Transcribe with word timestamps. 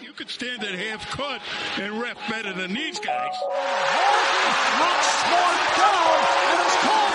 You 0.00 0.12
could 0.12 0.28
stand 0.28 0.62
at 0.62 0.74
half 0.74 1.10
court 1.10 1.40
and 1.78 2.00
ref 2.00 2.16
better 2.28 2.52
than 2.52 2.74
these 2.74 2.98
guys. 2.98 3.34
Down 5.76 5.94
and 5.96 6.70
called 6.82 7.05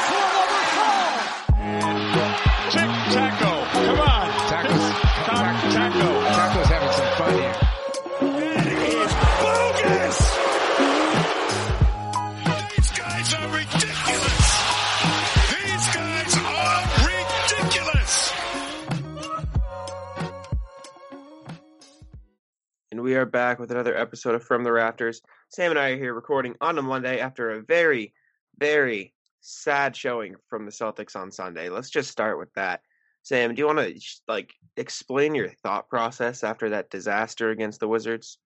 we 23.11 23.17
are 23.17 23.25
back 23.25 23.59
with 23.59 23.71
another 23.71 23.93
episode 23.93 24.35
of 24.35 24.41
From 24.41 24.63
the 24.63 24.71
Rafters. 24.71 25.21
Sam 25.49 25.71
and 25.71 25.77
I 25.77 25.89
are 25.89 25.97
here 25.97 26.13
recording 26.13 26.55
on 26.61 26.77
a 26.77 26.81
Monday 26.81 27.19
after 27.19 27.52
a 27.52 27.61
very, 27.61 28.13
very 28.57 29.13
sad 29.41 29.97
showing 29.97 30.35
from 30.47 30.63
the 30.63 30.71
Celtics 30.71 31.13
on 31.13 31.29
Sunday. 31.29 31.67
Let's 31.67 31.89
just 31.89 32.09
start 32.09 32.39
with 32.39 32.53
that. 32.53 32.79
Sam, 33.21 33.53
do 33.53 33.59
you 33.59 33.66
want 33.66 33.79
to 33.79 33.99
like 34.29 34.53
explain 34.77 35.35
your 35.35 35.49
thought 35.61 35.89
process 35.89 36.45
after 36.45 36.69
that 36.69 36.89
disaster 36.89 37.49
against 37.49 37.81
the 37.81 37.88
Wizards? 37.89 38.38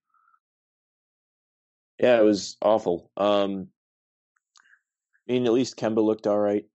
Yeah, 2.00 2.20
it 2.20 2.26
was 2.26 2.58
awful. 2.60 3.12
Um, 3.18 3.68
I 5.30 5.34
mean, 5.34 5.46
at 5.46 5.54
least 5.54 5.78
Kemba 5.78 6.04
looked 6.04 6.26
all 6.26 6.40
right. 6.40 6.66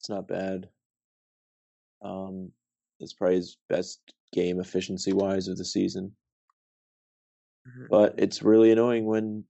It's 0.00 0.08
not 0.08 0.28
bad. 0.28 0.70
Um, 2.00 2.52
it's 3.00 3.12
probably 3.12 3.36
his 3.36 3.58
best 3.68 4.00
game 4.32 4.60
efficiency 4.60 5.12
wise 5.12 5.48
of 5.48 5.58
the 5.58 5.64
season. 5.66 6.16
Mhm. 7.66 7.88
But 7.88 8.14
it's 8.18 8.42
really 8.42 8.70
annoying 8.70 9.06
when 9.06 9.44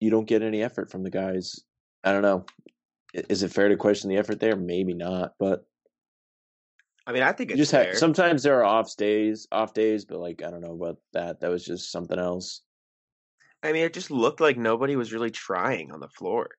you 0.00 0.10
don't 0.10 0.26
get 0.26 0.42
any 0.42 0.62
effort 0.62 0.90
from 0.90 1.02
the 1.02 1.10
guys. 1.10 1.60
I 2.04 2.12
don't 2.12 2.22
know. 2.22 2.44
Is 3.14 3.42
it 3.42 3.52
fair 3.52 3.68
to 3.68 3.76
question 3.76 4.10
the 4.10 4.16
effort 4.16 4.40
there? 4.40 4.56
Maybe 4.56 4.94
not, 4.94 5.34
but 5.38 5.66
I 7.06 7.12
mean, 7.12 7.22
I 7.22 7.32
think 7.32 7.50
it's 7.50 7.58
just 7.58 7.72
fair. 7.72 7.86
have 7.88 7.98
sometimes 7.98 8.42
there 8.42 8.58
are 8.60 8.64
off 8.64 8.96
days, 8.96 9.46
off 9.52 9.74
days, 9.74 10.04
but 10.04 10.18
like 10.18 10.42
I 10.42 10.50
don't 10.50 10.60
know 10.60 10.74
about 10.74 10.98
that. 11.12 11.40
That 11.40 11.50
was 11.50 11.64
just 11.64 11.90
something 11.90 12.18
else. 12.18 12.62
I 13.62 13.72
mean, 13.72 13.84
it 13.84 13.94
just 13.94 14.10
looked 14.10 14.40
like 14.40 14.56
nobody 14.56 14.96
was 14.96 15.12
really 15.12 15.30
trying 15.30 15.92
on 15.92 16.00
the 16.00 16.08
floor. 16.08 16.50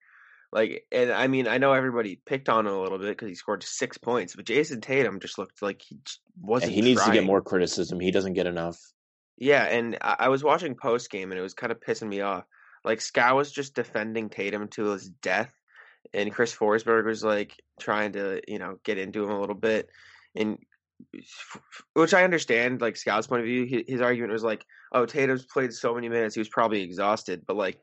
Like, 0.51 0.85
and 0.91 1.11
I 1.11 1.27
mean, 1.27 1.47
I 1.47 1.57
know 1.57 1.73
everybody 1.73 2.21
picked 2.25 2.47
on 2.47 2.67
him 2.67 2.73
a 2.73 2.81
little 2.81 2.99
bit 2.99 3.09
because 3.09 3.27
he 3.27 3.35
scored 3.35 3.63
six 3.63 3.97
points, 3.97 4.35
but 4.35 4.45
Jayson 4.45 4.81
Tatum 4.81 5.19
just 5.19 5.37
looked 5.37 5.61
like 5.61 5.81
he 5.81 5.97
wasn't. 6.39 6.71
he 6.73 6.81
needs 6.81 7.03
to 7.03 7.11
get 7.11 7.25
more 7.25 7.41
criticism. 7.41 7.99
He 7.99 8.11
doesn't 8.11 8.33
get 8.33 8.45
enough. 8.45 8.79
Yeah, 9.37 9.63
and 9.63 9.97
I, 10.01 10.15
I 10.19 10.29
was 10.29 10.43
watching 10.43 10.75
post 10.75 11.09
game, 11.09 11.31
and 11.31 11.39
it 11.39 11.43
was 11.43 11.53
kind 11.53 11.71
of 11.71 11.79
pissing 11.79 12.07
me 12.07 12.21
off. 12.21 12.45
Like 12.85 12.99
Scal 12.99 13.35
was 13.35 13.51
just 13.51 13.75
defending 13.75 14.29
Tatum 14.29 14.67
to 14.69 14.91
his 14.91 15.09
death, 15.09 15.53
and 16.13 16.33
Chris 16.33 16.55
Forsberg 16.55 17.05
was 17.05 17.23
like 17.23 17.61
trying 17.79 18.13
to, 18.13 18.41
you 18.47 18.59
know, 18.59 18.77
get 18.83 18.97
into 18.97 19.23
him 19.23 19.31
a 19.31 19.39
little 19.39 19.55
bit, 19.55 19.89
and 20.35 20.57
which 21.93 22.13
I 22.13 22.23
understand. 22.23 22.81
Like 22.81 22.95
Scal's 22.95 23.27
point 23.27 23.41
of 23.41 23.47
view, 23.47 23.83
his 23.87 24.01
argument 24.01 24.33
was 24.33 24.43
like, 24.43 24.65
"Oh, 24.91 25.05
Tatum's 25.05 25.45
played 25.45 25.73
so 25.73 25.93
many 25.95 26.09
minutes, 26.09 26.35
he 26.35 26.41
was 26.41 26.49
probably 26.49 26.81
exhausted." 26.81 27.43
But 27.47 27.55
like 27.57 27.79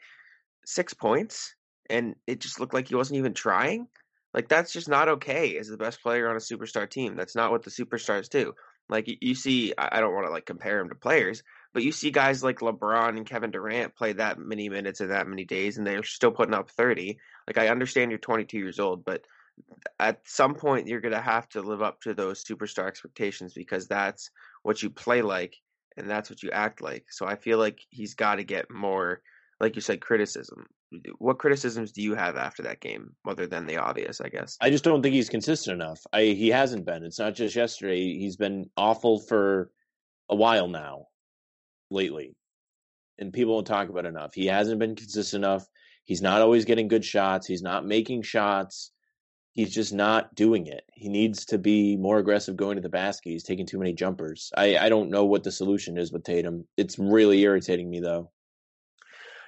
six 0.65 0.95
points, 0.95 1.55
and 1.89 2.15
it 2.27 2.41
just 2.41 2.61
looked 2.61 2.75
like 2.75 2.89
he 2.89 2.95
wasn't 2.95 3.19
even 3.19 3.35
trying. 3.35 3.89
Like 4.33 4.49
that's 4.49 4.73
just 4.73 4.89
not 4.89 5.09
okay 5.09 5.57
as 5.59 5.69
the 5.69 5.77
best 5.77 6.03
player 6.03 6.29
on 6.29 6.37
a 6.37 6.41
superstar 6.41 6.89
team. 6.89 7.17
That's 7.17 7.35
not 7.35 7.51
what 7.51 7.65
the 7.65 7.71
superstars 7.71 8.29
do. 8.29 8.55
Like 8.91 9.09
you, 9.21 9.35
see, 9.35 9.73
I, 9.79 9.99
I 9.99 10.01
don't 10.01 10.15
want 10.15 10.27
to 10.27 10.33
like 10.33 10.47
compare 10.47 10.81
him 10.81 10.89
to 10.89 10.95
players, 10.95 11.43
but 11.73 11.83
you 11.83 11.93
see 11.93 12.11
guys 12.11 12.43
like 12.43 12.59
LeBron 12.59 13.17
and 13.17 13.27
Kevin 13.27 13.51
Durant 13.51 13.95
play 13.95 14.13
that 14.15 14.39
many 14.39 14.69
minutes 14.69 15.01
in 15.01 15.09
that 15.09 15.29
many 15.29 15.45
days, 15.45 15.79
and 15.79 15.87
they're 15.87 16.03
still 16.03 16.33
putting 16.33 16.55
up 16.55 16.71
thirty. 16.71 17.19
Like 17.47 17.59
I 17.59 17.69
understand 17.69 18.11
you're 18.11 18.19
22 18.19 18.59
years 18.59 18.81
old, 18.81 19.05
but 19.05 19.25
at 19.99 20.21
some 20.25 20.55
point 20.55 20.89
you're 20.89 21.01
gonna 21.01 21.21
have 21.21 21.49
to 21.51 21.63
live 21.63 21.83
up 21.83 22.01
to 22.03 22.15
those 22.15 22.45
superstar 22.45 22.87
expectations 22.89 23.55
because 23.55 23.87
that's 23.87 24.31
what 24.63 24.83
you 24.83 24.91
play 24.91 25.23
like 25.23 25.57
and 25.97 26.09
that's 26.09 26.31
what 26.31 26.43
you 26.43 26.51
act 26.51 26.81
like. 26.81 27.07
So 27.11 27.27
I 27.27 27.37
feel 27.37 27.59
like 27.59 27.81
he's 27.91 28.15
got 28.15 28.37
to 28.37 28.45
get 28.45 28.71
more, 28.71 29.21
like 29.61 29.77
you 29.77 29.83
said, 29.83 30.01
criticism. 30.01 30.67
What 31.19 31.39
criticisms 31.39 31.93
do 31.93 32.03
you 32.03 32.15
have 32.15 32.37
after 32.37 32.63
that 32.65 32.81
game, 32.81 33.15
other 33.27 33.47
than 33.47 33.67
the 33.67 33.77
obvious? 33.77 34.21
I 34.21 34.29
guess. 34.29 34.57
I 34.61 34.71
just 34.71 34.85
don't 34.85 35.03
think 35.03 35.15
he's 35.15 35.29
consistent 35.29 35.81
enough. 35.81 36.05
I 36.13 36.23
he 36.25 36.49
hasn't 36.49 36.85
been. 36.85 37.05
It's 37.05 37.19
not 37.19 37.35
just 37.35 37.55
yesterday. 37.55 38.19
He's 38.19 38.37
been 38.37 38.71
awful 38.77 39.21
for 39.21 39.71
a 40.29 40.35
while 40.35 40.69
now, 40.69 41.07
lately, 41.91 42.35
and 43.19 43.33
people 43.33 43.57
don't 43.57 43.67
talk 43.67 43.89
about 43.89 44.07
enough. 44.07 44.35
He 44.35 44.47
hasn't 44.47 44.81
been 44.81 44.97
consistent 44.97 45.45
enough. 45.45 45.67
He's 46.05 46.23
not 46.23 46.43
always 46.43 46.65
getting 46.65 46.89
good 46.89 47.05
shots. 47.05 47.47
He's 47.47 47.63
not 47.63 47.87
making 47.87 48.23
shots. 48.23 48.91
He's 49.53 49.75
just 49.75 49.93
not 49.93 50.35
doing 50.35 50.67
it. 50.67 50.85
He 50.95 51.09
needs 51.09 51.45
to 51.47 51.59
be 51.59 51.97
more 51.97 52.19
aggressive 52.19 52.57
going 52.57 52.77
to 52.77 52.83
the 52.83 52.89
basket. 52.89 53.31
He's 53.31 53.45
taking 53.45 53.67
too 53.67 53.79
many 53.79 53.93
jumpers. 53.93 54.51
I, 54.57 54.79
I 54.79 54.89
don't 54.89 55.11
know 55.11 55.25
what 55.25 55.43
the 55.43 55.53
solution 55.53 55.99
is 55.99 56.13
with 56.13 56.25
Tatum. 56.25 56.67
It's 56.77 56.99
really 56.99 57.43
irritating 57.43 57.91
me 57.91 58.01
though. 58.01 58.31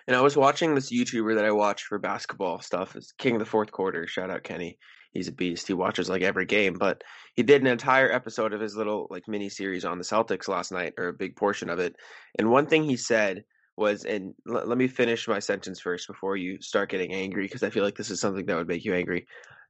And 0.07 0.17
I 0.17 0.21
was 0.21 0.37
watching 0.37 0.75
this 0.75 0.93
YouTuber 0.93 1.37
that 1.37 1.45
I 1.45 1.53
watch 1.53 1.85
for 1.85 1.99
basketball 1.99 2.61
stuff. 2.61 2.97
It's 2.97 3.13
King 3.13 3.35
of 3.35 3.39
the 3.41 3.47
Fourth 3.47 3.71
Quarter. 3.71 4.07
Shout 4.07 4.31
out 4.31 4.43
Kenny. 4.43 4.79
He's 5.13 5.29
a 5.29 5.33
beast. 5.33 5.67
He 5.67 5.75
watches 5.75 6.09
like 6.09 6.23
every 6.23 6.47
game. 6.47 6.75
But 6.75 7.03
he 7.35 7.43
did 7.43 7.61
an 7.61 7.67
entire 7.67 8.11
episode 8.11 8.53
of 8.53 8.61
his 8.61 8.75
little 8.75 9.07
like 9.11 9.29
mini 9.29 9.49
series 9.49 9.85
on 9.85 9.99
the 9.99 10.05
Celtics 10.05 10.49
last 10.49 10.73
night, 10.73 10.95
or 10.99 11.09
a 11.09 11.13
big 11.13 11.37
portion 11.37 11.69
of 11.71 11.79
it. 11.79 11.95
And 12.39 12.51
one 12.51 12.67
thing 12.67 12.85
he 12.85 12.97
said 12.97 13.45
was, 13.77 14.05
and 14.05 14.35
l- 14.49 14.67
let 14.67 14.79
me 14.79 14.89
finish 14.89 15.29
my 15.29 15.39
sentence 15.39 15.81
first 15.81 16.09
before 16.09 16.37
you 16.37 16.61
start 16.61 16.91
getting 16.91 17.13
angry, 17.13 17.45
because 17.45 17.63
I 17.63 17.71
feel 17.71 17.84
like 17.84 17.97
this 17.97 18.11
is 18.11 18.21
something 18.21 18.47
that 18.47 18.57
would 18.57 18.69
make 18.69 18.84
you 18.84 18.95
angry. 18.95 19.27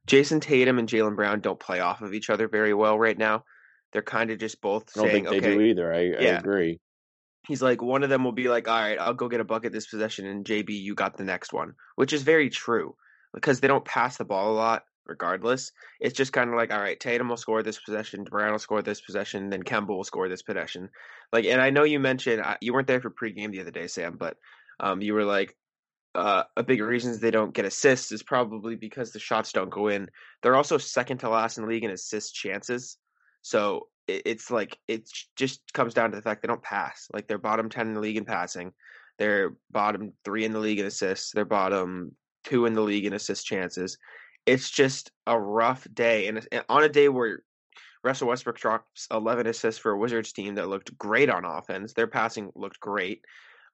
Jayson 0.06 0.41
Tatum 0.41 0.78
and 0.78 0.88
Jaylen 0.88 1.16
Brown 1.16 1.41
don't 1.41 1.60
play 1.60 1.81
off 1.81 2.03
of 2.03 2.14
each 2.14 2.31
other 2.31 2.49
very 2.49 2.75
well 2.75 2.99
right 2.99 3.19
now. 3.19 3.44
They're 3.93 4.03
kind 4.03 4.31
of 4.31 4.38
just 4.38 4.60
both 4.60 4.84
I 4.97 5.00
don't 5.00 5.10
saying, 5.10 5.25
think 5.25 5.28
they 5.28 5.49
okay, 5.49 5.59
do 5.59 5.60
either. 5.60 5.93
I, 5.93 5.99
I 5.99 6.38
agree. 6.38 6.81
He's 7.47 7.62
like 7.62 7.82
one 7.82 8.03
of 8.03 8.10
them 8.10 8.25
will 8.25 8.32
be 8.32 8.48
like 8.48 8.69
all 8.69 8.80
right 8.80 8.98
i'll 9.00 9.14
go 9.14 9.28
get 9.28 9.41
a 9.41 9.44
bucket 9.44 9.72
this 9.72 9.86
possession 9.86 10.26
and 10.26 10.44
jb 10.44 10.70
you 10.70 10.94
got 10.94 11.16
the 11.16 11.25
next 11.25 11.53
one 11.53 11.75
which 11.97 12.12
is 12.12 12.22
very 12.22 12.50
true 12.50 12.94
because 13.34 13.60
they 13.60 13.69
don't 13.69 13.84
pass 13.84 14.16
the 14.16 14.25
ball 14.25 14.53
a 14.53 14.54
lot 14.54 14.84
regardless. 15.06 15.72
It's 16.00 16.16
just 16.16 16.32
kind 16.32 16.48
of 16.48 16.56
like 16.56 16.72
all 16.72 16.81
right 16.81 16.98
tatum 16.98 17.28
will 17.28 17.36
score 17.36 17.62
this 17.62 17.81
possession 17.81 18.25
brown 18.25 18.52
will 18.52 18.58
score 18.58 18.82
this 18.82 19.00
possession 19.00 19.50
then 19.50 19.62
kemba 19.62 19.88
will 19.88 20.04
score 20.04 20.28
this 20.28 20.42
possession. 20.42 20.88
Like 21.32 21.44
and 21.44 21.60
i 21.60 21.70
know 21.70 21.84
you 21.84 21.98
mentioned 21.98 22.42
you 22.60 22.72
weren't 22.72 22.86
there 22.86 23.00
for 23.00 23.10
pregame 23.10 23.50
the 23.50 23.60
other 23.60 23.70
day 23.70 23.86
sam 23.88 24.16
but 24.19 24.36
um, 24.81 25.02
you 25.02 25.14
were 25.14 25.25
like 25.25 25.56
uh, 26.14 26.44
a 26.56 26.62
big 26.62 26.81
reason 26.81 27.19
they 27.19 27.31
don't 27.31 27.54
get 27.54 27.64
assists 27.64 28.12
is 28.12 28.22
probably 28.22 28.76
because 28.76 29.12
the 29.12 29.19
shots 29.19 29.52
don't 29.52 29.70
go 29.70 29.88
in. 29.88 30.08
They're 30.42 30.56
also 30.56 30.76
second 30.76 31.19
to 31.19 31.31
last 31.31 31.56
in 31.56 31.64
the 31.64 31.70
league 31.70 31.84
in 31.84 31.91
assist 31.91 32.34
chances. 32.34 32.98
So 33.41 33.88
it's 34.08 34.50
like 34.50 34.78
it 34.88 35.08
just 35.36 35.60
comes 35.72 35.94
down 35.94 36.10
to 36.10 36.16
the 36.16 36.22
fact 36.22 36.42
they 36.42 36.48
don't 36.48 36.62
pass. 36.62 37.08
Like 37.12 37.26
they're 37.26 37.38
bottom 37.38 37.68
ten 37.68 37.88
in 37.88 37.94
the 37.94 38.00
league 38.00 38.16
in 38.16 38.24
passing, 38.24 38.72
they're 39.18 39.54
bottom 39.70 40.12
three 40.24 40.44
in 40.44 40.52
the 40.52 40.58
league 40.58 40.78
in 40.78 40.86
assists, 40.86 41.32
they're 41.32 41.44
bottom 41.44 42.14
two 42.44 42.66
in 42.66 42.74
the 42.74 42.80
league 42.80 43.04
in 43.04 43.12
assist 43.12 43.46
chances. 43.46 43.98
It's 44.46 44.70
just 44.70 45.12
a 45.26 45.38
rough 45.38 45.86
day, 45.92 46.26
and 46.26 46.46
on 46.68 46.82
a 46.82 46.88
day 46.88 47.08
where 47.08 47.42
Russell 48.02 48.28
Westbrook 48.28 48.58
drops 48.58 49.06
eleven 49.10 49.46
assists 49.46 49.80
for 49.80 49.92
a 49.92 49.98
Wizards 49.98 50.32
team 50.32 50.56
that 50.56 50.69
looked 50.69 50.96
great 50.98 51.30
on 51.30 51.44
offense, 51.44 51.92
their 51.92 52.08
passing 52.08 52.50
looked 52.54 52.80
great. 52.80 53.24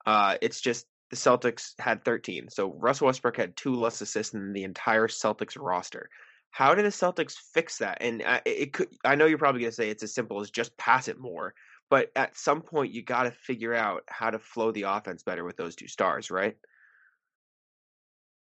Uh, 0.07 0.37
it's 0.43 0.61
just 0.61 0.87
the 1.11 1.17
Celtics 1.17 1.73
had 1.79 2.05
13. 2.05 2.49
So 2.51 2.75
Russell 2.75 3.07
Westbrook 3.07 3.37
had 3.37 3.57
two 3.57 3.75
less 3.75 4.01
assists 4.01 4.33
than 4.33 4.53
the 4.53 4.65
entire 4.65 5.09
Celtics 5.09 5.57
roster. 5.59 6.11
How 6.51 6.75
did 6.75 6.85
the 6.85 6.91
Celtics 6.91 7.35
fix 7.35 7.79
that? 7.79 7.99
And 8.01 8.23
I, 8.23 8.43
it 8.45 8.73
could. 8.73 8.89
I 9.05 9.15
know 9.15 9.27
you're 9.27 9.39
probably 9.39 9.61
gonna 9.61 9.73
say 9.73 9.91
it's 9.91 10.03
as 10.03 10.15
simple 10.15 10.41
as 10.41 10.51
just 10.51 10.77
pass 10.77 11.09
it 11.09 11.19
more, 11.19 11.55
but 11.91 12.11
at 12.17 12.37
some 12.37 12.63
point 12.63 12.93
you 12.93 13.03
got 13.03 13.25
to 13.25 13.31
figure 13.31 13.75
out 13.75 14.03
how 14.09 14.31
to 14.31 14.39
flow 14.39 14.73
the 14.73 14.83
offense 14.83 15.23
better 15.23 15.45
with 15.45 15.57
those 15.57 15.77
two 15.77 15.89
stars, 15.89 16.31
right? 16.31 16.57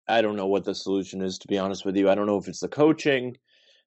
I 0.09 0.23
don't 0.23 0.37
know 0.37 0.47
what 0.47 0.65
the 0.65 0.75
solution 0.75 1.23
is, 1.23 1.39
to 1.39 1.49
be 1.49 1.59
honest 1.59 1.85
with 1.85 1.97
you. 1.97 2.11
I 2.11 2.15
don't 2.15 2.27
know 2.27 2.39
if 2.39 2.49
it's 2.49 2.61
the 2.61 2.69
coaching. 2.69 3.37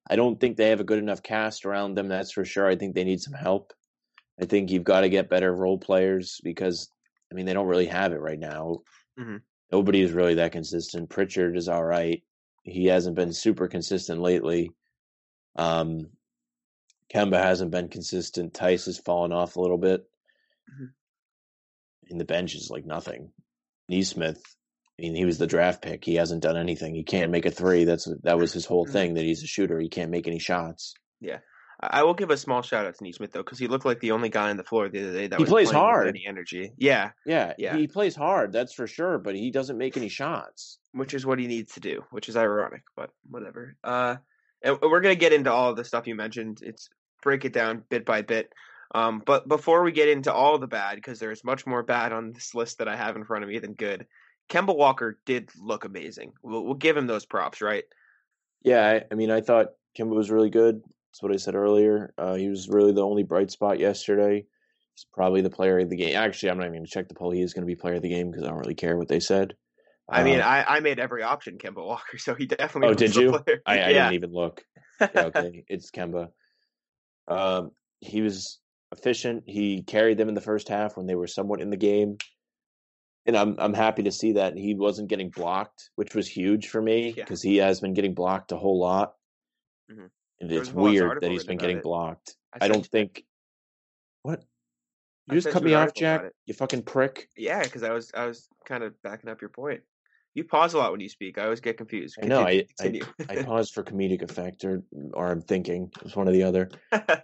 I 0.08 0.16
don't 0.16 0.40
think 0.40 0.56
they 0.56 0.70
have 0.70 0.80
a 0.80 0.84
good 0.84 0.98
enough 0.98 1.22
cast 1.22 1.64
around 1.66 1.94
them, 1.94 2.08
that's 2.08 2.32
for 2.32 2.44
sure. 2.44 2.66
I 2.66 2.76
think 2.76 2.94
they 2.94 3.04
need 3.04 3.20
some 3.20 3.34
help. 3.34 3.72
I 4.40 4.46
think 4.46 4.70
you've 4.70 4.84
got 4.84 5.02
to 5.02 5.08
get 5.08 5.30
better 5.30 5.54
role 5.54 5.78
players 5.78 6.40
because, 6.42 6.88
I 7.30 7.34
mean, 7.34 7.46
they 7.46 7.52
don't 7.52 7.68
really 7.68 7.86
have 7.86 8.12
it 8.12 8.20
right 8.20 8.38
now. 8.38 8.78
Mhm. 9.18 9.42
Nobody 9.70 10.00
is 10.02 10.12
really 10.12 10.34
that 10.34 10.52
consistent. 10.52 11.10
Pritchard 11.10 11.56
is 11.56 11.68
all 11.68 11.84
right. 11.84 12.22
He 12.64 12.86
hasn't 12.86 13.14
been 13.16 13.32
super 13.32 13.68
consistent 13.68 14.20
lately. 14.20 14.70
Um, 15.56 16.08
Kemba 17.14 17.40
hasn't 17.42 17.70
been 17.70 17.88
consistent. 17.88 18.54
Theis 18.54 18.86
has 18.86 18.98
fallen 18.98 19.32
off 19.32 19.56
a 19.56 19.60
little 19.60 19.78
bit. 19.78 20.08
Mhm. 20.68 20.92
And 22.10 22.20
the 22.20 22.24
bench 22.24 22.54
is 22.54 22.70
like 22.70 22.84
nothing. 22.84 23.32
Nesmith, 23.88 24.42
I 24.98 25.02
mean, 25.02 25.14
he 25.14 25.24
was 25.24 25.38
the 25.38 25.46
draft 25.46 25.82
pick. 25.82 26.04
He 26.04 26.14
hasn't 26.14 26.42
done 26.42 26.56
anything. 26.56 26.94
He 26.94 27.04
can't 27.04 27.30
make 27.30 27.46
a 27.46 27.50
three. 27.50 27.84
That's 27.84 28.08
that 28.22 28.38
was 28.38 28.52
his 28.52 28.64
whole 28.66 28.86
Mhm. 28.86 28.92
thing. 28.92 29.14
That 29.14 29.24
he's 29.24 29.42
a 29.42 29.46
shooter. 29.46 29.78
He 29.78 29.88
can't 29.88 30.10
make 30.10 30.26
any 30.26 30.38
shots. 30.38 30.94
I 31.22 31.38
I 31.80 32.02
will 32.04 32.14
give 32.14 32.30
a 32.30 32.36
small 32.36 32.62
shout 32.62 32.86
out 32.86 32.94
to 32.96 33.04
Nesmith 33.04 33.32
though, 33.32 33.42
because 33.42 33.58
he 33.58 33.66
looked 33.66 33.84
like 33.84 34.00
the 34.00 34.12
only 34.12 34.28
guy 34.28 34.50
on 34.50 34.56
the 34.56 34.64
floor 34.64 34.88
the 34.88 35.00
other 35.02 35.12
day 35.12 35.26
that 35.26 35.38
He 35.38 35.42
was 35.42 35.50
plays 35.50 35.70
hard. 35.70 36.06
any 36.08 36.24
energy. 36.26 36.72
Yeah, 36.76 37.10
Yeah, 37.26 37.54
Yeah. 37.58 37.76
he 37.76 37.86
plays 37.88 38.14
hard, 38.16 38.52
that's 38.52 38.72
for 38.72 38.86
sure, 38.86 39.18
but 39.18 39.34
he 39.34 39.50
doesn't 39.50 39.78
make 39.78 39.96
any 39.96 40.08
shots. 40.08 40.78
which 40.92 41.12
is 41.12 41.26
what 41.26 41.40
he 41.40 41.48
needs 41.48 41.72
to 41.74 41.80
do, 41.80 42.04
which 42.12 42.28
is 42.28 42.36
ironic, 42.36 42.82
but 42.94 43.10
whatever. 43.28 43.74
Uh, 43.82 44.14
and 44.62 44.78
we're 44.80 45.00
gonna 45.00 45.16
get 45.16 45.32
into 45.32 45.50
all 45.52 45.70
of 45.70 45.76
the 45.76 45.82
stuff 45.84 46.06
you 46.06 46.14
mentioned. 46.14 46.60
It's 46.62 46.88
break 47.20 47.44
it 47.44 47.52
down 47.52 47.82
bit 47.88 48.04
by 48.06 48.22
bit. 48.22 48.52
Um, 48.94 49.20
but 49.26 49.48
before 49.48 49.82
we 49.82 49.90
get 49.90 50.08
into 50.08 50.32
all 50.32 50.56
the 50.58 50.68
bad, 50.68 50.94
because 50.94 51.18
there's 51.18 51.42
much 51.42 51.66
more 51.66 51.82
bad 51.82 52.12
on 52.12 52.30
this 52.32 52.54
list 52.54 52.78
that 52.78 52.86
I 52.86 52.94
have 52.94 53.16
in 53.16 53.24
front 53.24 53.42
of 53.42 53.50
me 53.50 53.58
than 53.58 53.72
good. 53.74 54.06
Kemba 54.48 54.76
Walker 54.76 55.18
did 55.26 55.50
look 55.58 55.84
amazing. 55.84 56.34
We'll, 56.44 56.64
we'll 56.64 56.74
give 56.74 56.96
him 56.96 57.08
those 57.08 57.26
props, 57.26 57.60
right? 57.60 57.82
Yeah, 58.62 58.86
I, 58.88 59.02
I 59.10 59.14
mean, 59.16 59.32
I 59.32 59.40
thought 59.40 59.70
Kemba 59.98 60.14
was 60.14 60.30
really 60.30 60.50
good. 60.50 60.80
That's 61.14 61.22
what 61.22 61.32
I 61.32 61.36
said 61.36 61.54
earlier. 61.54 62.12
Uh, 62.18 62.34
he 62.34 62.48
was 62.48 62.68
really 62.68 62.90
the 62.90 63.04
only 63.04 63.22
bright 63.22 63.48
spot 63.48 63.78
yesterday. 63.78 64.44
He's 64.96 65.06
probably 65.12 65.42
the 65.42 65.50
player 65.50 65.78
of 65.78 65.88
the 65.88 65.94
game. 65.96 66.16
Actually, 66.16 66.50
I'm 66.50 66.58
not 66.58 66.64
even 66.64 66.72
going 66.78 66.86
to 66.86 66.90
check 66.90 67.06
the 67.06 67.14
poll. 67.14 67.30
He 67.30 67.40
is 67.40 67.54
going 67.54 67.62
to 67.62 67.72
be 67.72 67.76
player 67.76 67.94
of 67.94 68.02
the 68.02 68.08
game 68.08 68.32
because 68.32 68.42
I 68.42 68.48
don't 68.48 68.58
really 68.58 68.74
care 68.74 68.96
what 68.98 69.06
they 69.06 69.20
said. 69.20 69.54
I 70.08 70.24
mean, 70.24 70.40
Uh, 70.40 70.44
I, 70.44 70.64
I 70.78 70.80
made 70.80 70.98
every 70.98 71.22
option 71.22 71.56
Kemba 71.56 71.86
Walker, 71.86 72.18
so 72.18 72.34
he 72.34 72.46
definitely. 72.46 72.88
Oh, 72.88 72.90
was 72.90 72.96
did 72.96 73.14
you? 73.14 73.32
I, 73.64 73.74
I 73.74 73.76
yeah. 73.76 73.86
didn't 73.86 74.14
even 74.14 74.32
look. 74.32 74.64
Yeah, 75.00 75.06
okay, 75.26 75.64
it's 75.68 75.92
Kemba. 75.92 76.30
Um, 77.28 77.70
he 78.00 78.20
was 78.20 78.58
efficient. 78.90 79.44
He 79.46 79.82
carried 79.82 80.18
them 80.18 80.28
in 80.28 80.34
the 80.34 80.40
first 80.40 80.68
half 80.68 80.96
when 80.96 81.06
they 81.06 81.14
were 81.14 81.28
somewhat 81.28 81.60
in 81.60 81.70
the 81.70 81.76
game, 81.76 82.16
and 83.24 83.36
I'm 83.36 83.54
I'm 83.60 83.74
happy 83.74 84.02
to 84.02 84.10
see 84.10 84.32
that 84.32 84.56
he 84.56 84.74
wasn't 84.74 85.10
getting 85.10 85.30
blocked, 85.30 85.90
which 85.94 86.12
was 86.16 86.26
huge 86.26 86.66
for 86.70 86.82
me 86.82 87.14
Yeah. 87.16 87.22
because 87.22 87.40
he 87.40 87.58
has 87.58 87.78
been 87.80 87.94
getting 87.94 88.14
blocked 88.14 88.50
a 88.50 88.56
whole 88.56 88.80
lot, 88.80 89.14
Mhm. 89.88 90.10
It's 90.50 90.60
was 90.60 90.68
a 90.68 90.72
whole 90.72 90.88
ass 90.88 90.92
weird 90.92 91.20
that 91.22 91.30
he's 91.30 91.44
been 91.44 91.58
getting 91.58 91.78
it. 91.78 91.82
blocked. 91.82 92.36
I 92.52 92.64
I 92.64 92.68
don't 92.68 92.86
think. 92.86 93.24
What? 94.22 94.40
I 95.28 95.34
You 95.34 95.40
just 95.40 95.52
cut 95.52 95.62
me 95.62 95.74
off, 95.74 95.94
Jack. 95.94 96.30
You 96.46 96.54
fucking 96.54 96.82
prick. 96.82 97.28
Yeah, 97.36 97.62
because 97.62 97.82
I 97.82 97.90
was 97.90 98.10
I 98.14 98.26
was 98.26 98.48
kind 98.64 98.82
of 98.82 99.00
backing 99.02 99.30
up 99.30 99.40
your 99.40 99.50
point. 99.50 99.82
You 100.34 100.44
pause 100.44 100.74
a 100.74 100.78
lot 100.78 100.90
when 100.90 101.00
you 101.00 101.08
speak. 101.08 101.38
I 101.38 101.44
always 101.44 101.60
get 101.60 101.76
confused. 101.76 102.18
I 102.22 102.26
know. 102.26 102.40
I 102.40 102.66
I. 102.80 103.00
I 103.28 103.42
pause 103.44 103.70
for 103.70 103.82
comedic 103.82 104.22
effect, 104.22 104.64
or 104.64 104.82
or 105.12 105.30
I'm 105.30 105.42
thinking 105.42 105.90
it's 106.04 106.16
one 106.16 106.28
or 106.28 106.32
the 106.32 106.42
other. 106.42 106.70
go 106.92 106.98
ahead. 106.98 107.22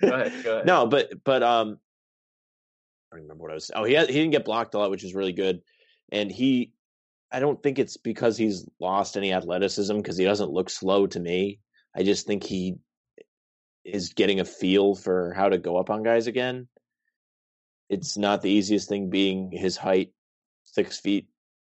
Go 0.00 0.52
ahead. 0.54 0.66
No, 0.66 0.86
but 0.86 1.24
but 1.24 1.42
um, 1.42 1.78
I 3.14 3.16
don't 3.16 3.22
remember 3.22 3.42
what 3.42 3.52
I 3.52 3.54
was. 3.54 3.70
Oh, 3.74 3.84
he 3.84 3.94
had, 3.94 4.08
he 4.08 4.14
didn't 4.14 4.32
get 4.32 4.44
blocked 4.44 4.74
a 4.74 4.78
lot, 4.78 4.90
which 4.90 5.04
is 5.04 5.14
really 5.14 5.32
good. 5.32 5.62
And 6.10 6.30
he, 6.30 6.72
I 7.30 7.38
don't 7.38 7.62
think 7.62 7.78
it's 7.78 7.96
because 7.96 8.36
he's 8.36 8.68
lost 8.80 9.16
any 9.16 9.32
athleticism 9.32 9.96
because 9.96 10.16
he 10.16 10.24
doesn't 10.24 10.50
look 10.50 10.68
slow 10.68 11.06
to 11.06 11.20
me. 11.20 11.60
I 11.96 12.02
just 12.02 12.26
think 12.26 12.44
he 12.44 12.76
is 13.84 14.14
getting 14.14 14.40
a 14.40 14.44
feel 14.44 14.94
for 14.94 15.32
how 15.34 15.48
to 15.48 15.58
go 15.58 15.76
up 15.76 15.90
on 15.90 16.02
guys 16.02 16.26
again. 16.26 16.68
It's 17.88 18.16
not 18.16 18.42
the 18.42 18.50
easiest 18.50 18.88
thing 18.88 19.10
being 19.10 19.50
his 19.52 19.76
height, 19.76 20.12
six 20.64 20.98
feet, 20.98 21.28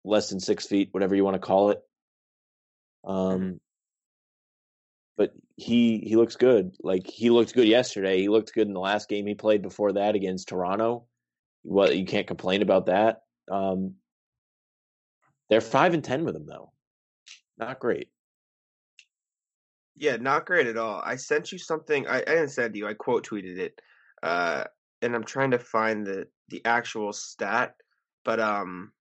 less 0.05 0.29
than 0.29 0.41
six 0.41 0.67
feet, 0.67 0.89
whatever 0.91 1.15
you 1.15 1.25
want 1.25 1.35
to 1.35 1.47
call 1.47 1.71
it. 1.71 1.81
Um, 3.05 3.61
but 5.17 5.33
he 5.57 5.99
he 5.99 6.17
looks 6.17 6.37
good. 6.37 6.75
Like 6.83 7.07
he 7.07 7.31
looked 7.31 7.55
good 7.55 7.69
yesterday. 7.69 8.21
He 8.21 8.29
looked 8.29 8.53
good 8.55 8.67
in 8.67 8.75
the 8.75 8.81
last 8.81 9.09
game 9.09 9.27
he 9.27 9.35
played 9.35 9.63
before 9.63 9.93
that 9.93 10.15
against 10.15 10.49
Toronto. 10.49 11.07
Well, 11.63 11.93
you 11.93 12.07
can't 12.07 12.27
complain 12.27 12.63
about 12.63 12.87
that. 12.87 13.23
Um, 13.51 13.97
they're 15.49 15.61
five 15.61 15.95
and 15.95 16.03
ten 16.03 16.25
with 16.25 16.35
him 16.35 16.47
though. 16.47 16.73
Not 17.59 17.79
great. 17.79 18.09
Yeah, 20.01 20.17
not 20.17 20.47
great 20.47 20.67
at 20.67 20.79
all. 20.79 21.03
I 21.05 21.17
sent 21.17 21.53
you 21.53 21.59
something. 21.59 22.07
I, 22.09 22.17
I 22.17 22.25
didn't 22.25 22.49
send 22.49 22.75
you. 22.75 22.89
I 22.89 22.95
quote 22.95 23.29
tweeted 23.29 23.59
it, 23.59 23.79
uh, 24.23 24.65
and 25.03 25.15
I'm 25.15 25.25
trying 25.25 25.51
to 25.51 25.59
find 25.59 26.07
the 26.07 26.27
the 26.49 26.65
actual 26.65 27.13
stat. 27.13 27.75
But 28.25 28.41
um, 28.41 28.93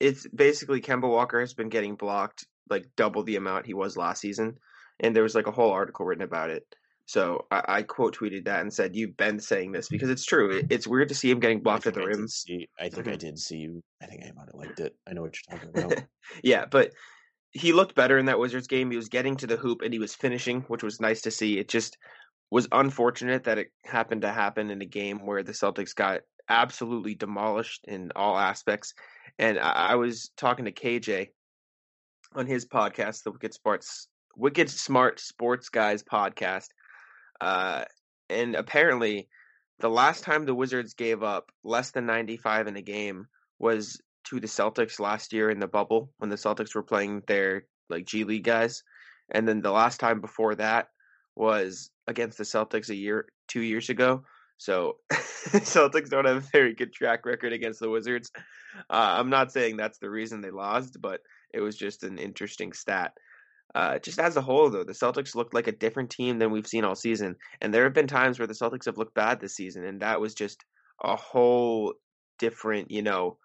it's 0.00 0.26
basically 0.28 0.80
Kemba 0.80 1.08
Walker 1.08 1.38
has 1.38 1.54
been 1.54 1.68
getting 1.68 1.94
blocked 1.94 2.44
like 2.68 2.86
double 2.96 3.22
the 3.22 3.36
amount 3.36 3.66
he 3.66 3.74
was 3.74 3.96
last 3.96 4.20
season, 4.20 4.56
and 4.98 5.14
there 5.14 5.22
was 5.22 5.36
like 5.36 5.46
a 5.46 5.52
whole 5.52 5.70
article 5.70 6.06
written 6.06 6.24
about 6.24 6.50
it. 6.50 6.66
So 7.06 7.46
I, 7.52 7.62
I 7.68 7.82
quote 7.82 8.16
tweeted 8.16 8.46
that 8.46 8.62
and 8.62 8.74
said, 8.74 8.96
"You've 8.96 9.16
been 9.16 9.38
saying 9.38 9.70
this 9.70 9.88
because 9.88 10.10
it's 10.10 10.24
true. 10.24 10.50
It, 10.50 10.66
it's 10.70 10.88
weird 10.88 11.08
to 11.10 11.14
see 11.14 11.30
him 11.30 11.38
getting 11.38 11.62
blocked 11.62 11.86
at 11.86 11.94
the 11.94 12.00
I 12.02 12.06
rim. 12.06 12.26
see. 12.26 12.68
I 12.80 12.88
think 12.88 13.06
I 13.06 13.12
Mhm. 13.12 13.18
did 13.18 13.38
see 13.38 13.58
you. 13.58 13.80
I 14.02 14.06
think 14.06 14.22
I 14.24 14.32
might 14.34 14.46
have 14.46 14.54
liked 14.54 14.80
it. 14.80 14.96
I 15.06 15.12
know 15.12 15.22
what 15.22 15.36
you're 15.36 15.56
talking 15.58 15.70
about. 15.72 16.02
yeah, 16.42 16.64
but 16.64 16.92
he 17.52 17.72
looked 17.72 17.94
better 17.94 18.18
in 18.18 18.26
that 18.26 18.38
Wizards 18.38 18.66
game. 18.66 18.90
He 18.90 18.96
was 18.96 19.08
getting 19.08 19.36
to 19.36 19.46
the 19.46 19.56
hoop 19.56 19.82
and 19.82 19.92
he 19.92 19.98
was 19.98 20.14
finishing, 20.14 20.62
which 20.62 20.82
was 20.82 21.00
nice 21.00 21.22
to 21.22 21.30
see. 21.30 21.58
It 21.58 21.68
just 21.68 21.98
was 22.50 22.66
unfortunate 22.72 23.44
that 23.44 23.58
it 23.58 23.68
happened 23.84 24.22
to 24.22 24.32
happen 24.32 24.70
in 24.70 24.82
a 24.82 24.86
game 24.86 25.24
where 25.24 25.42
the 25.42 25.52
Celtics 25.52 25.94
got 25.94 26.20
absolutely 26.48 27.14
demolished 27.14 27.84
in 27.86 28.10
all 28.16 28.38
aspects. 28.38 28.94
And 29.38 29.58
I, 29.58 29.70
I 29.70 29.94
was 29.96 30.30
talking 30.36 30.64
to 30.64 30.72
KJ 30.72 31.28
on 32.34 32.46
his 32.46 32.66
podcast, 32.66 33.22
the 33.22 33.32
Wicked 33.32 33.54
Sports 33.54 34.08
Wicked 34.36 34.70
Smart 34.70 35.20
Sports 35.20 35.68
Guys 35.68 36.02
podcast. 36.02 36.68
Uh, 37.40 37.84
and 38.30 38.54
apparently 38.54 39.28
the 39.80 39.90
last 39.90 40.24
time 40.24 40.46
the 40.46 40.54
Wizards 40.54 40.94
gave 40.94 41.22
up 41.22 41.50
less 41.64 41.90
than 41.90 42.06
95 42.06 42.66
in 42.68 42.76
a 42.76 42.82
game 42.82 43.26
was 43.58 44.00
to 44.24 44.40
the 44.40 44.46
Celtics 44.46 45.00
last 45.00 45.32
year 45.32 45.50
in 45.50 45.58
the 45.58 45.66
bubble 45.66 46.10
when 46.18 46.30
the 46.30 46.36
Celtics 46.36 46.74
were 46.74 46.82
playing 46.82 47.22
their 47.26 47.66
like 47.90 48.06
G 48.06 48.24
League 48.24 48.44
guys, 48.44 48.82
and 49.30 49.46
then 49.46 49.60
the 49.60 49.70
last 49.70 50.00
time 50.00 50.20
before 50.20 50.54
that 50.56 50.88
was 51.34 51.90
against 52.06 52.38
the 52.38 52.44
Celtics 52.44 52.90
a 52.90 52.94
year, 52.94 53.26
two 53.48 53.62
years 53.62 53.88
ago. 53.88 54.22
So 54.58 54.98
Celtics 55.12 56.10
don't 56.10 56.26
have 56.26 56.36
a 56.36 56.48
very 56.52 56.74
good 56.74 56.92
track 56.92 57.26
record 57.26 57.52
against 57.52 57.80
the 57.80 57.90
Wizards. 57.90 58.30
Uh, 58.90 59.16
I'm 59.18 59.30
not 59.30 59.52
saying 59.52 59.76
that's 59.76 59.98
the 59.98 60.10
reason 60.10 60.40
they 60.40 60.50
lost, 60.50 60.98
but 61.00 61.20
it 61.52 61.60
was 61.60 61.76
just 61.76 62.04
an 62.04 62.18
interesting 62.18 62.72
stat. 62.72 63.12
Uh, 63.74 63.98
just 63.98 64.18
as 64.18 64.36
a 64.36 64.42
whole, 64.42 64.68
though, 64.68 64.84
the 64.84 64.92
Celtics 64.92 65.34
looked 65.34 65.54
like 65.54 65.66
a 65.66 65.72
different 65.72 66.10
team 66.10 66.38
than 66.38 66.50
we've 66.50 66.66
seen 66.66 66.84
all 66.84 66.94
season, 66.94 67.36
and 67.60 67.72
there 67.72 67.84
have 67.84 67.94
been 67.94 68.06
times 68.06 68.38
where 68.38 68.46
the 68.46 68.54
Celtics 68.54 68.84
have 68.84 68.98
looked 68.98 69.14
bad 69.14 69.40
this 69.40 69.56
season, 69.56 69.84
and 69.84 70.02
that 70.02 70.20
was 70.20 70.34
just 70.34 70.62
a 71.02 71.16
whole 71.16 71.94
different, 72.38 72.90
you 72.90 73.02
know, 73.02 73.38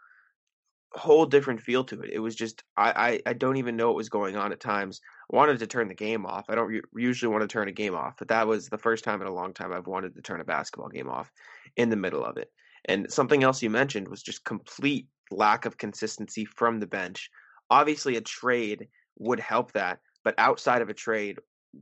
whole 0.94 1.26
different 1.26 1.62
feel 1.62 1.84
to 1.86 2.02
it. 2.02 2.12
It 2.12 2.20
was 2.20 2.36
just 2.36 2.64
I, 2.76 3.22
I 3.26 3.32
I 3.32 3.34
don't 3.34 3.58
even 3.58 3.76
know 3.76 3.88
what 3.88 3.96
was 3.98 4.10
going 4.10 4.36
on 4.38 4.52
at 4.52 4.60
times. 4.60 5.02
I 5.32 5.36
wanted 5.36 5.60
to 5.60 5.68
turn 5.68 5.88
the 5.88 5.94
game 5.94 6.26
off. 6.26 6.46
I 6.50 6.56
don't 6.56 6.74
u- 6.74 6.84
usually 6.96 7.32
want 7.32 7.42
to 7.42 7.48
turn 7.48 7.68
a 7.68 7.74
game 7.74 7.96
off, 7.96 8.16
but 8.18 8.30
that 8.30 8.48
was 8.48 8.70
the 8.70 8.78
first 8.78 9.04
time 9.04 9.22
in 9.22 9.28
a 9.28 9.34
long 9.34 9.54
time 9.54 9.74
I've 9.74 9.88
wanted 9.88 10.16
to 10.16 10.22
turn 10.22 10.42
a 10.42 10.46
basketball 10.46 10.90
game 10.90 11.10
off 11.10 11.32
in 11.76 11.90
the 11.90 11.96
middle 11.96 12.24
of 12.24 12.38
it. 12.38 12.52
And 12.86 13.12
something 13.12 13.44
else 13.44 13.62
you 13.62 13.70
mentioned 13.70 14.08
was 14.08 14.24
just 14.24 14.46
complete 14.46 15.08
lack 15.30 15.66
of 15.66 15.78
consistency 15.78 16.46
from 16.46 16.80
the 16.80 16.88
bench. 16.88 17.30
Obviously, 17.70 18.16
a 18.16 18.22
trade 18.22 18.88
would 19.18 19.40
help 19.40 19.74
that, 19.74 20.00
but 20.24 20.36
outside 20.38 20.82
of 20.82 20.90
a 20.90 20.94
trade, 20.94 21.38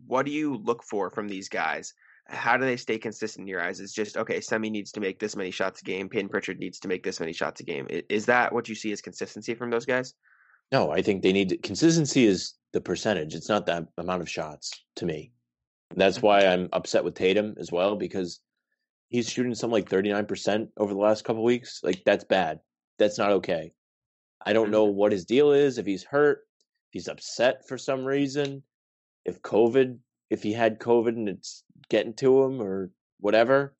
what 0.07 0.25
do 0.25 0.31
you 0.31 0.55
look 0.55 0.83
for 0.83 1.11
from 1.11 1.27
these 1.27 1.47
guys? 1.47 1.93
How 2.27 2.57
do 2.57 2.65
they 2.65 2.77
stay 2.77 2.97
consistent 2.97 3.43
in 3.43 3.47
your 3.47 3.61
eyes? 3.61 3.79
It's 3.79 3.93
just 3.93 4.17
okay. 4.17 4.41
Semi 4.41 4.69
needs 4.69 4.91
to 4.93 4.99
make 4.99 5.19
this 5.19 5.35
many 5.35 5.51
shots 5.51 5.81
a 5.81 5.83
game. 5.83 6.09
Payne 6.09 6.27
Pritchard 6.27 6.59
needs 6.59 6.79
to 6.79 6.87
make 6.87 7.03
this 7.03 7.19
many 7.19 7.33
shots 7.33 7.61
a 7.61 7.63
game. 7.63 7.87
Is 8.09 8.25
that 8.25 8.51
what 8.51 8.67
you 8.67 8.75
see 8.75 8.91
as 8.91 9.01
consistency 9.01 9.53
from 9.53 9.69
those 9.69 9.85
guys? 9.85 10.15
no, 10.71 10.91
I 10.91 11.01
think 11.01 11.21
they 11.21 11.33
need 11.33 11.59
consistency. 11.63 12.25
Is 12.25 12.53
the 12.73 12.81
percentage? 12.81 13.35
It's 13.35 13.49
not 13.49 13.65
that 13.67 13.85
amount 13.97 14.21
of 14.21 14.29
shots 14.29 14.71
to 14.97 15.05
me. 15.05 15.31
That's 15.95 16.21
why 16.21 16.43
mm-hmm. 16.43 16.63
I'm 16.63 16.69
upset 16.73 17.03
with 17.03 17.15
Tatum 17.15 17.55
as 17.59 17.71
well 17.71 17.95
because 17.95 18.39
he's 19.09 19.29
shooting 19.29 19.55
some 19.55 19.71
like 19.71 19.89
39% 19.89 20.69
over 20.77 20.93
the 20.93 20.99
last 20.99 21.23
couple 21.23 21.43
weeks. 21.43 21.81
Like 21.83 22.03
that's 22.05 22.23
bad. 22.23 22.59
That's 22.97 23.17
not 23.17 23.31
okay. 23.31 23.71
I 24.45 24.53
don't 24.53 24.71
know 24.71 24.87
mm-hmm. 24.87 24.97
what 24.97 25.11
his 25.11 25.25
deal 25.25 25.51
is, 25.51 25.77
if 25.77 25.85
he's 25.85 26.03
hurt, 26.03 26.39
if 26.89 26.93
he's 26.93 27.07
upset 27.07 27.67
for 27.67 27.77
some 27.77 28.03
reason, 28.03 28.63
if 29.23 29.41
COVID, 29.41 29.97
if 30.29 30.43
he 30.43 30.53
had 30.53 30.79
COVID 30.79 31.09
and 31.09 31.29
it's 31.29 31.63
getting 31.89 32.13
to 32.15 32.43
him 32.43 32.61
or 32.61 32.91
whatever. 33.19 33.75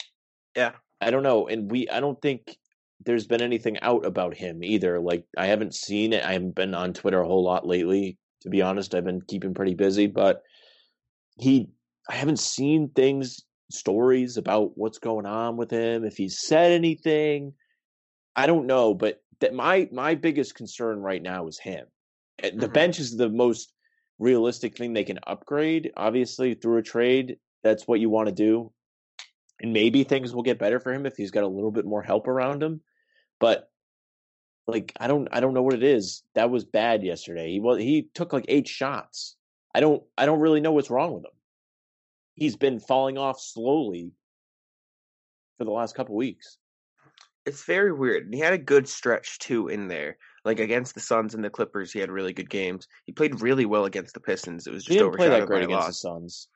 Yeah. 0.56 0.74
I 1.02 1.12
don't 1.12 1.24
know. 1.24 1.48
And 1.48 1.70
we 1.70 1.90
I 1.90 2.00
don't 2.00 2.22
think 2.22 2.58
there's 3.04 3.28
been 3.28 3.42
anything 3.42 3.78
out 3.82 4.06
about 4.06 4.36
him 4.36 4.64
either. 4.64 5.00
Like 5.00 5.26
I 5.38 5.48
haven't 5.48 5.76
seen 5.76 6.14
it. 6.14 6.24
I 6.24 6.34
haven't 6.34 6.56
been 6.56 6.74
on 6.74 6.94
Twitter 6.94 7.22
a 7.22 7.28
whole 7.28 7.44
lot 7.44 7.68
lately, 7.68 8.18
to 8.42 8.50
be 8.50 8.62
honest. 8.62 8.96
I've 8.96 9.04
been 9.06 9.22
keeping 9.22 9.54
pretty 9.54 9.76
busy, 9.76 10.08
but 10.08 10.42
he 11.38 11.70
I 12.10 12.16
haven't 12.16 12.40
seen 12.40 12.90
things 12.90 13.44
stories 13.72 14.38
about 14.38 14.78
what's 14.78 15.00
going 15.00 15.26
on 15.26 15.58
with 15.58 15.72
him, 15.72 16.06
if 16.06 16.16
he's 16.16 16.40
said 16.40 16.72
anything. 16.72 17.54
I 18.36 18.48
don't 18.48 18.68
know, 18.68 18.94
but 18.94 19.22
that 19.42 19.54
my 19.54 19.90
my 19.92 20.16
biggest 20.16 20.56
concern 20.56 21.02
right 21.02 21.22
now 21.22 21.48
is 21.48 21.60
him. 21.60 21.88
The 22.42 22.52
Mhm. 22.68 22.74
bench 22.74 23.00
is 23.00 23.18
the 23.18 23.30
most 23.30 23.74
realistic 24.20 24.78
thing 24.78 24.94
they 24.94 25.04
can 25.04 25.20
upgrade, 25.26 25.92
obviously 25.96 26.54
through 26.54 26.78
a 26.78 26.84
trade. 26.84 27.38
That's 27.64 27.88
what 27.88 28.00
you 28.00 28.10
want 28.10 28.28
to 28.30 28.34
do. 28.36 28.72
And 29.62 29.74
maybe 29.74 30.04
things 30.04 30.34
will 30.34 30.44
get 30.44 30.60
better 30.60 30.80
for 30.80 30.94
him 30.94 31.06
if 31.06 31.16
he's 31.16 31.32
got 31.32 31.44
a 31.44 31.48
little 31.48 31.72
bit 31.72 31.86
more 31.86 32.02
help 32.02 32.28
around 32.28 32.62
him. 32.62 32.82
But 33.40 33.70
like 34.68 34.94
I 35.00 35.08
don't 35.08 35.28
I 35.32 35.40
don't 35.40 35.54
know 35.54 35.64
what 35.64 35.74
it 35.74 35.84
is. 35.84 36.24
That 36.36 36.50
was 36.50 36.66
bad 36.66 37.04
yesterday. 37.04 37.52
He 37.52 37.60
was 37.60 37.80
he 37.80 38.10
took 38.14 38.34
like 38.34 38.46
eight 38.48 38.68
shots. 38.68 39.36
I 39.74 39.80
don't 39.80 40.04
I 40.18 40.26
don't 40.26 40.40
really 40.40 40.62
know 40.62 40.72
what's 40.74 40.90
wrong 40.90 41.14
with 41.14 41.26
him. 41.26 41.32
he's 42.36 42.56
been 42.58 42.80
falling 42.80 43.18
off 43.18 43.40
slowly 43.40 44.12
for 45.58 45.66
the 45.66 45.72
last 45.72 45.96
couple 45.96 46.16
weeks. 46.16 46.58
It's 47.46 47.66
very 47.66 47.94
weird. 47.94 48.26
And 48.26 48.34
He 48.34 48.40
had 48.40 48.54
a 48.54 48.58
good 48.58 48.88
stretch 48.90 49.40
too 49.40 49.68
in 49.68 49.88
there. 49.88 50.18
Like 50.46 50.60
against 50.60 50.94
the 50.94 51.02
Suns 51.02 51.34
and 51.34 51.44
the 51.44 51.50
Clippers, 51.50 51.92
he 51.92 52.00
had 52.00 52.12
really 52.12 52.32
good 52.32 52.50
games. 52.50 52.88
He 53.06 53.12
played 53.12 53.42
really 53.42 53.66
well 53.66 53.86
against 53.86 54.14
the 54.14 54.20
Pistons. 54.20 54.68
It 54.68 54.74
was 54.74 54.86
just 54.86 54.98
didn't 54.98 55.16
play 55.16 55.28
that 55.28 55.48
great 55.48 55.64
against 55.64 55.88
the. 55.88 55.94
Suns. 55.94 56.48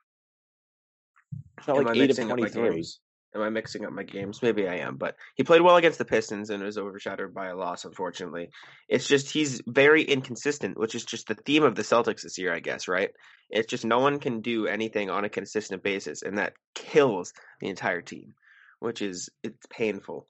Am 1.68 1.84
like 1.84 1.98
eight 1.98 2.12
of 2.12 2.18
mixing 2.18 2.32
up 2.32 2.40
my 2.40 2.48
23. 2.48 2.70
games? 2.76 3.00
Am 3.36 3.42
I 3.42 3.50
mixing 3.50 3.86
up 3.86 3.92
my 3.92 4.04
games? 4.04 4.42
Maybe 4.42 4.68
I 4.68 4.78
am, 4.78 4.98
but 4.98 5.16
he 5.36 5.44
played 5.44 5.62
well 5.62 5.76
against 5.76 6.00
the 6.00 6.06
Pistons 6.06 6.50
and 6.50 6.64
was 6.64 6.80
overshadowed 6.80 7.34
by 7.34 7.48
a 7.48 7.56
loss, 7.56 7.86
unfortunately. 7.86 8.50
It's 8.88 9.08
just 9.08 9.30
he's 9.30 9.62
very 9.68 10.02
inconsistent, 10.04 10.80
which 10.80 10.96
is 10.96 11.06
just 11.06 11.28
the 11.28 11.36
theme 11.36 11.64
of 11.64 11.76
the 11.76 11.84
Celtics 11.84 12.24
this 12.24 12.40
year, 12.40 12.54
I 12.54 12.60
guess, 12.60 12.88
right? 12.88 13.12
It's 13.52 13.68
just 13.68 13.86
no 13.86 14.00
one 14.00 14.20
can 14.20 14.42
do 14.42 14.66
anything 14.66 15.12
on 15.12 15.26
a 15.26 15.30
consistent 15.30 15.84
basis, 15.84 16.24
and 16.24 16.40
that 16.40 16.54
kills 16.74 17.34
the 17.60 17.68
entire 17.68 18.02
team, 18.02 18.34
which 18.80 19.02
is 19.02 19.30
it's 19.44 19.66
painful. 19.70 20.28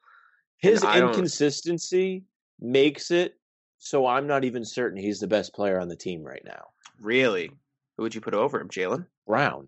His 0.58 0.84
inconsistency 0.84 2.24
makes 2.60 3.12
it 3.12 3.39
so 3.80 4.06
I'm 4.06 4.28
not 4.28 4.44
even 4.44 4.64
certain 4.64 5.02
he's 5.02 5.20
the 5.20 5.28
best 5.28 5.54
player 5.54 5.80
on 5.80 5.88
the 5.88 5.96
team 5.96 6.24
right 6.24 6.44
now. 6.46 6.66
Really, 7.02 7.52
who 7.98 8.04
would 8.04 8.14
you 8.14 8.22
put 8.22 8.34
over 8.34 8.60
him, 8.60 8.70
Jaylen? 8.70 9.08
Brown. 9.26 9.68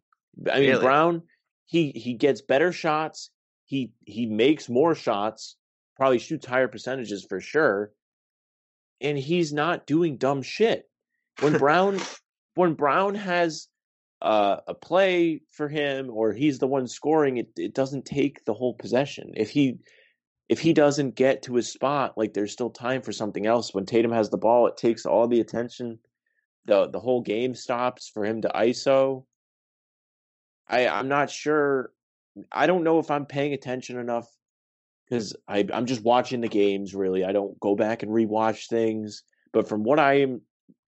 I 0.52 0.60
mean 0.60 0.70
Really? 0.70 0.82
Brown 0.82 1.24
he 1.72 1.92
he 1.92 2.14
gets 2.14 2.42
better 2.42 2.74
shots. 2.74 3.30
He 3.66 3.94
he 4.06 4.26
makes 4.26 4.68
more 4.68 4.94
shots, 4.94 5.56
probably 5.96 6.20
shoots 6.20 6.46
higher 6.46 6.68
percentages 6.68 7.26
for 7.28 7.40
sure. 7.40 7.94
And 9.00 9.18
he's 9.18 9.54
not 9.54 9.88
doing 9.88 10.18
dumb 10.18 10.42
shit. 10.42 10.90
When 11.40 11.58
Brown 11.58 12.00
when 12.56 12.74
Brown 12.74 13.16
has 13.16 13.70
uh, 14.22 14.58
a 14.68 14.74
play 14.74 15.42
for 15.50 15.70
him 15.70 16.10
or 16.12 16.34
he's 16.34 16.60
the 16.60 16.68
one 16.68 16.88
scoring, 16.88 17.38
it 17.38 17.48
it 17.56 17.74
doesn't 17.74 18.04
take 18.04 18.44
the 18.44 18.54
whole 18.54 18.74
possession. 18.74 19.32
If 19.38 19.50
he 19.50 19.78
if 20.52 20.60
he 20.60 20.74
doesn't 20.74 21.16
get 21.16 21.44
to 21.44 21.56
his 21.56 21.72
spot, 21.72 22.18
like 22.18 22.34
there's 22.34 22.52
still 22.52 22.70
time 22.70 23.02
for 23.02 23.14
something 23.14 23.46
else. 23.46 23.74
When 23.74 23.86
Tatum 23.86 24.12
has 24.12 24.30
the 24.30 24.38
ball, 24.38 24.68
it 24.68 24.76
takes 24.76 25.06
all 25.06 25.26
the 25.26 25.40
attention. 25.40 25.98
The 26.66 26.88
the 26.88 27.00
whole 27.00 27.22
game 27.22 27.56
stops 27.56 28.10
for 28.10 28.26
him 28.26 28.42
to 28.42 28.50
ISO. 28.50 29.24
I 30.68 30.90
I'm 30.90 31.08
not 31.08 31.30
sure. 31.30 31.94
I 32.52 32.68
don't 32.68 32.84
know 32.84 33.00
if 33.00 33.10
I'm 33.10 33.26
paying 33.26 33.54
attention 33.54 33.98
enough 33.98 34.28
because 35.08 35.34
I'm 35.48 35.86
just 35.86 36.04
watching 36.04 36.42
the 36.42 36.50
games. 36.50 36.94
Really, 36.94 37.24
I 37.24 37.32
don't 37.32 37.58
go 37.62 37.74
back 37.74 38.04
and 38.04 38.12
rewatch 38.12 38.68
things. 38.68 39.24
But 39.54 39.70
from 39.70 39.84
what 39.84 40.00
I 40.00 40.20
am 40.20 40.42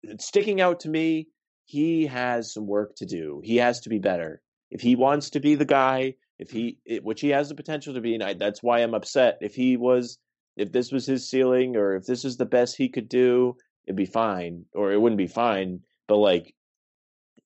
it's 0.04 0.26
sticking 0.26 0.62
out 0.62 0.80
to 0.82 0.90
me, 0.90 1.28
he 1.66 2.06
has 2.06 2.54
some 2.54 2.66
work 2.66 2.96
to 2.96 3.06
do. 3.06 3.42
He 3.44 3.58
has 3.58 3.82
to 3.82 3.90
be 3.90 4.00
better 4.00 4.42
if 4.72 4.80
he 4.80 4.96
wants 4.96 5.32
to 5.32 5.42
be 5.42 5.56
the 5.56 5.66
guy. 5.66 6.16
If 6.40 6.52
he, 6.52 6.78
it, 6.86 7.04
which 7.04 7.22
he 7.22 7.30
has 7.30 7.50
the 7.50 7.56
potential 7.56 7.94
to 7.94 8.02
be, 8.02 8.14
and 8.14 8.24
I, 8.24 8.34
that's 8.34 8.64
why 8.64 8.80
I'm 8.80 8.94
upset. 8.94 9.38
If 9.42 9.56
he 9.56 9.76
was, 9.78 10.18
if 10.56 10.72
this 10.72 10.92
was 10.92 11.06
his 11.06 11.30
ceiling, 11.30 11.76
or 11.76 11.96
if 11.96 12.06
this 12.06 12.24
is 12.24 12.38
the 12.38 12.46
best 12.46 12.78
he 12.78 12.88
could 12.90 13.10
do, 13.10 13.56
it'd 13.86 13.98
be 13.98 14.06
fine, 14.06 14.66
or 14.74 14.92
it 14.94 15.02
wouldn't 15.02 15.18
be 15.18 15.28
fine. 15.28 15.82
But 16.08 16.18
like, 16.18 16.56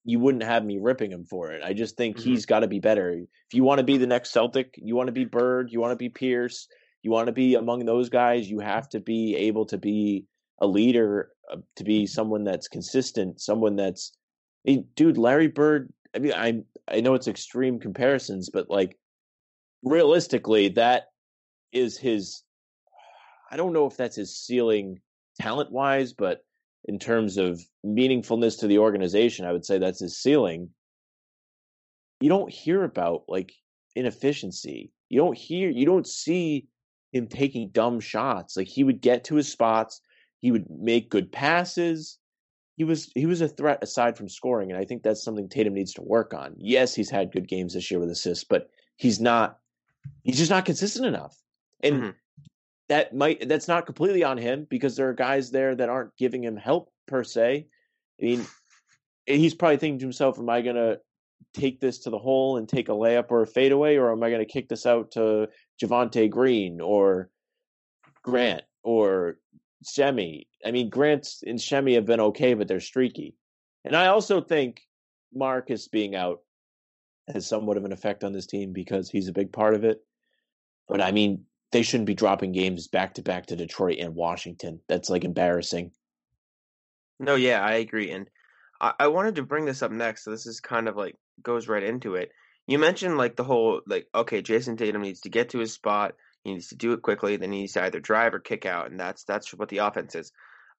you 0.06 0.20
wouldn't 0.20 0.44
have 0.44 0.64
me 0.64 0.78
ripping 0.80 1.12
him 1.12 1.26
for 1.26 1.52
it. 1.52 1.64
I 1.64 1.74
just 1.74 1.98
think 1.98 2.18
Mhm. 2.18 2.24
he's 2.24 2.46
got 2.46 2.60
to 2.60 2.68
be 2.68 2.80
better. 2.80 3.12
If 3.12 3.54
you 3.54 3.64
want 3.64 3.80
to 3.80 3.86
be 3.86 3.98
the 3.98 4.08
next 4.08 4.32
Celtic, 4.32 4.76
you 4.78 4.96
want 4.96 5.08
to 5.08 5.14
be 5.14 5.26
Bird, 5.26 5.72
you 5.72 5.80
want 5.80 5.92
to 5.92 5.96
be 5.98 6.10
Pierce, 6.10 6.68
you 7.02 7.10
want 7.10 7.28
to 7.28 7.34
be 7.34 7.56
among 7.56 7.86
those 7.86 8.10
guys, 8.10 8.50
you 8.50 8.60
have 8.60 8.90
to 8.90 9.00
be 9.00 9.36
able 9.36 9.66
to 9.68 9.78
be 9.78 10.26
a 10.60 10.68
leader, 10.68 11.32
uh, 11.52 11.58
to 11.78 11.84
be 11.84 12.06
someone 12.06 12.44
that's 12.44 12.68
consistent, 12.68 13.42
someone 13.42 13.76
that's, 13.76 14.12
mean, 14.66 14.88
dude, 14.96 15.18
Larry 15.18 15.48
Bird. 15.48 15.92
I 16.16 16.20
mean, 16.20 16.34
I 16.34 16.64
I 16.88 17.02
know 17.02 17.14
it's 17.14 17.28
extreme 17.28 17.80
comparisons, 17.80 18.50
but 18.50 18.70
like 18.70 18.98
realistically, 19.84 20.70
that 20.70 21.06
is 21.72 21.98
his. 21.98 22.44
I 23.52 23.58
don't 23.58 23.74
know 23.74 23.86
if 23.86 23.98
that's 23.98 24.16
his 24.16 24.38
ceiling 24.38 25.02
talent 25.40 25.72
wise, 25.72 26.14
but 26.14 26.44
in 26.86 27.00
terms 27.00 27.38
of 27.38 27.62
meaningfulness 27.86 28.60
to 28.60 28.68
the 28.68 28.80
organization, 28.80 29.46
I 29.46 29.52
would 29.52 29.66
say 29.66 29.78
that's 29.78 30.00
his 30.00 30.18
ceiling. 30.18 30.70
You 32.20 32.30
don't 32.30 32.52
hear 32.52 32.84
about 32.84 33.24
like 33.28 33.54
inefficiency. 33.96 34.92
You 35.10 35.20
don't 35.20 35.38
hear, 35.38 35.70
you 35.70 35.86
don't 35.86 36.08
see 36.08 36.68
him 37.12 37.28
taking 37.28 37.70
dumb 37.70 38.00
shots. 38.00 38.58
Like 38.58 38.68
he 38.68 38.84
would 38.84 39.02
get 39.02 39.26
to 39.26 39.36
his 39.36 39.52
spots, 39.52 40.02
he 40.42 40.52
would 40.52 40.66
make 40.70 41.10
good 41.10 41.32
passes. 41.32 42.18
He 42.76 42.84
was 42.84 43.12
he 43.14 43.26
was 43.26 43.42
a 43.42 43.48
threat 43.48 43.80
aside 43.84 44.18
from 44.18 44.30
scoring, 44.30 44.72
and 44.72 44.80
I 44.80 44.86
think 44.86 45.04
that's 45.04 45.24
something 45.24 45.48
Tatum 45.48 45.74
needs 45.74 45.94
to 45.94 46.02
work 46.02 46.34
on. 46.34 46.56
Yes, 46.58 46.96
he's 46.96 47.10
had 47.10 47.32
good 47.32 47.48
games 47.48 47.74
this 47.74 47.92
year 47.92 48.00
with 48.00 48.10
assists, 48.10 48.44
but 48.44 48.70
he's 48.98 49.22
not 49.22 49.60
he's 50.24 50.38
just 50.38 50.52
not 50.52 50.66
consistent 50.66 51.06
enough. 51.06 51.38
And 51.82 52.04
Mhm. 52.04 52.16
that 52.90 53.14
might 53.14 53.48
that's 53.48 53.68
not 53.68 53.86
completely 53.86 54.24
on 54.24 54.38
him 54.38 54.66
because 54.70 54.96
there 54.96 55.10
are 55.10 55.14
guys 55.14 55.52
there 55.52 55.76
that 55.76 55.90
aren't 55.90 56.16
giving 56.18 56.44
him 56.44 56.58
help 56.58 56.92
per 57.06 57.24
se. 57.24 57.68
I 58.20 58.24
mean, 58.24 58.46
he's 59.26 59.54
probably 59.54 59.78
thinking 59.78 60.00
to 60.00 60.06
himself, 60.06 60.40
"Am 60.40 60.50
I 60.50 60.62
going 60.62 60.76
to 60.76 61.00
take 61.54 61.80
this 61.80 62.00
to 62.00 62.10
the 62.10 62.18
hole 62.18 62.58
and 62.58 62.68
take 62.68 62.90
a 62.90 62.94
layup 62.94 63.30
or 63.30 63.44
a 63.44 63.48
fadeaway, 63.48 63.98
or 63.98 64.12
am 64.12 64.24
I 64.24 64.30
going 64.30 64.46
to 64.46 64.52
kick 64.52 64.70
this 64.70 64.86
out 64.88 65.12
to 65.12 65.48
Javonte 65.82 66.30
Green 66.30 66.82
or 66.82 67.30
Grant 68.24 68.64
or 68.82 69.38
Semi?" 69.86 70.48
I 70.66 70.72
mean, 70.72 70.90
Grant 70.90 71.28
and 71.46 71.62
Semi 71.62 71.96
have 71.96 72.06
been 72.06 72.20
okay, 72.20 72.54
but 72.54 72.68
they're 72.68 72.80
streaky. 72.80 73.36
And 73.86 73.96
I 73.96 74.08
also 74.08 74.42
think 74.42 74.82
Marcus 75.34 75.88
being 75.88 76.16
out 76.16 76.42
has 77.28 77.48
somewhat 77.48 77.78
of 77.78 77.86
an 77.86 77.92
effect 77.94 78.24
on 78.24 78.34
this 78.34 78.46
team 78.48 78.74
because 78.74 79.10
he's 79.10 79.28
a 79.28 79.34
big 79.34 79.52
part 79.52 79.74
of 79.74 79.84
it. 79.84 80.02
But 80.88 81.02
I 81.02 81.12
mean, 81.12 81.46
they 81.72 81.82
shouldn't 81.82 82.08
be 82.08 82.14
dropping 82.14 82.52
games 82.52 82.88
back 82.88 83.16
to 83.16 83.22
back 83.22 83.48
to 83.48 83.56
Detroit 83.56 83.98
and 84.00 84.16
Washington. 84.16 84.80
That's 84.88 85.10
like 85.10 85.24
embarrassing. 85.24 85.92
No, 87.20 87.36
yeah, 87.36 87.62
I 87.62 87.74
agree. 87.74 88.12
And 88.12 88.30
I, 88.80 88.94
I 89.00 89.08
wanted 89.08 89.36
to 89.36 89.44
bring 89.44 89.66
this 89.66 89.82
up 89.82 89.92
next. 89.92 90.24
So 90.24 90.32
this 90.32 90.46
is 90.46 90.60
kind 90.60 90.88
of 90.88 90.96
like 90.96 91.16
goes 91.42 91.68
right 91.68 91.84
into 91.84 92.16
it. 92.16 92.32
You 92.68 92.80
mentioned 92.80 93.18
like 93.18 93.36
the 93.36 93.44
whole 93.44 93.82
like 93.88 94.08
okay, 94.14 94.42
Jayson 94.42 94.78
Tatum 94.78 95.02
needs 95.02 95.22
to 95.22 95.30
get 95.30 95.50
to 95.50 95.60
his 95.60 95.74
spot. 95.74 96.16
He 96.44 96.54
needs 96.54 96.68
to 96.68 96.76
do 96.76 96.94
it 96.94 97.02
quickly. 97.02 97.38
Then 97.38 97.52
he 97.52 97.62
needs 97.62 97.74
to 97.74 97.84
either 97.84 98.00
drive 98.00 98.34
or 98.34 98.40
kick 98.40 98.66
out, 98.66 98.92
and 98.92 99.00
that's 99.00 99.24
that's 99.24 99.54
what 99.54 99.70
the 99.70 99.80
offense 99.80 100.16
is. 100.16 100.32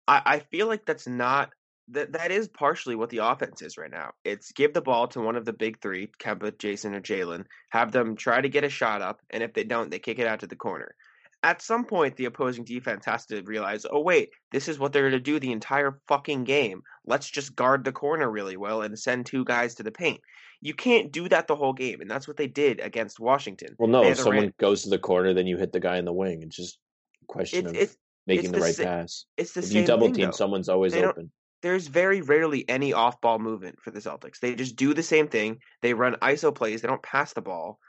I, 0.08 0.22
I 0.26 0.40
feel 0.40 0.68
like 0.68 0.86
that's 0.86 1.08
not 1.08 1.52
that 1.90 2.14
that 2.14 2.32
is 2.32 2.48
partially 2.48 2.96
what 2.96 3.10
the 3.10 3.20
offense 3.20 3.62
is 3.62 3.78
right 3.78 3.92
now. 3.92 4.12
It's 4.24 4.52
give 4.52 4.74
the 4.74 4.82
ball 4.82 5.08
to 5.10 5.22
one 5.22 5.36
of 5.36 5.46
the 5.46 5.54
big 5.54 5.82
three, 5.82 6.12
Kemba, 6.20 6.52
Jayson, 6.58 6.96
or 6.96 7.02
Jaylen, 7.02 7.46
have 7.70 7.92
them 7.92 8.16
try 8.16 8.42
to 8.42 8.50
get 8.50 8.64
a 8.64 8.70
shot 8.70 9.02
up, 9.02 9.22
and 9.30 9.44
if 9.44 9.54
they 9.54 9.64
don't, 9.64 9.90
they 9.90 10.00
kick 10.00 10.20
it 10.20 10.28
out 10.28 10.42
to 10.42 10.48
the 10.48 10.56
corner. 10.56 10.96
At 11.44 11.62
some 11.62 11.84
point, 11.86 12.16
the 12.16 12.26
opposing 12.26 12.64
defense 12.64 13.06
has 13.06 13.26
to 13.28 13.42
realize, 13.44 13.86
oh 13.92 14.00
wait, 14.00 14.30
this 14.52 14.70
is 14.70 14.80
what 14.80 14.94
they're 14.94 15.04
going 15.10 15.12
to 15.12 15.20
do 15.20 15.40
the 15.40 15.52
entire 15.52 16.00
fucking 16.08 16.46
game. 16.46 16.82
Let's 17.06 17.30
just 17.30 17.56
guard 17.56 17.84
the 17.84 17.92
corner 17.92 18.32
really 18.32 18.56
well 18.56 18.82
and 18.82 18.98
send 18.98 19.26
two 19.26 19.44
guys 19.44 19.76
to 19.76 19.84
the 19.84 19.92
paint. 19.92 20.22
You 20.62 20.74
can't 20.74 21.12
do 21.12 21.28
that 21.28 21.48
the 21.48 21.56
whole 21.58 21.74
game, 21.74 22.00
and 22.00 22.10
that's 22.10 22.28
what 22.28 22.38
they 22.38 22.48
did 22.48 22.80
against 22.80 23.20
Washington. 23.20 23.76
Well, 23.78 23.90
no, 23.90 24.04
if 24.06 24.18
someone 24.18 24.38
ran- 24.44 24.54
goes 24.58 24.84
to 24.84 24.90
the 24.90 24.98
corner, 25.00 25.34
then 25.34 25.46
you 25.46 25.58
hit 25.58 25.74
the 25.74 25.82
guy 25.82 25.98
in 25.98 26.06
the 26.06 26.14
wing. 26.14 26.42
It's 26.44 26.56
just 26.56 26.78
a 27.22 27.26
question 27.26 27.66
It's 27.66 27.70
of 27.70 27.76
it's 27.82 27.98
making 28.26 28.46
it's 28.46 28.52
the 28.54 28.58
the 28.60 28.64
right 28.64 28.76
sa- 28.76 28.84
pass. 28.84 29.26
it's 29.36 29.52
the 29.52 29.60
If 29.60 29.66
same 29.66 29.82
you 29.82 29.86
double 29.86 30.12
team, 30.14 30.32
someone's 30.32 30.70
always 30.70 30.96
open. 30.96 31.30
there's 31.62 31.88
very 31.88 32.22
rarely 32.22 32.64
any 32.70 32.94
off 32.94 33.20
ball 33.20 33.40
movement 33.40 33.82
for 33.82 33.92
the 33.92 34.00
Celtics. 34.00 34.40
They 34.40 34.56
just 34.56 34.78
do 34.78 34.94
the 34.94 35.04
same 35.04 35.28
thing. 35.28 35.60
They 35.82 35.94
run 35.94 36.16
ISO 36.22 36.56
plays. 36.56 36.82
They 36.82 36.88
don't 36.88 37.04
pass 37.04 37.34
the 37.34 37.42
ball, 37.42 37.80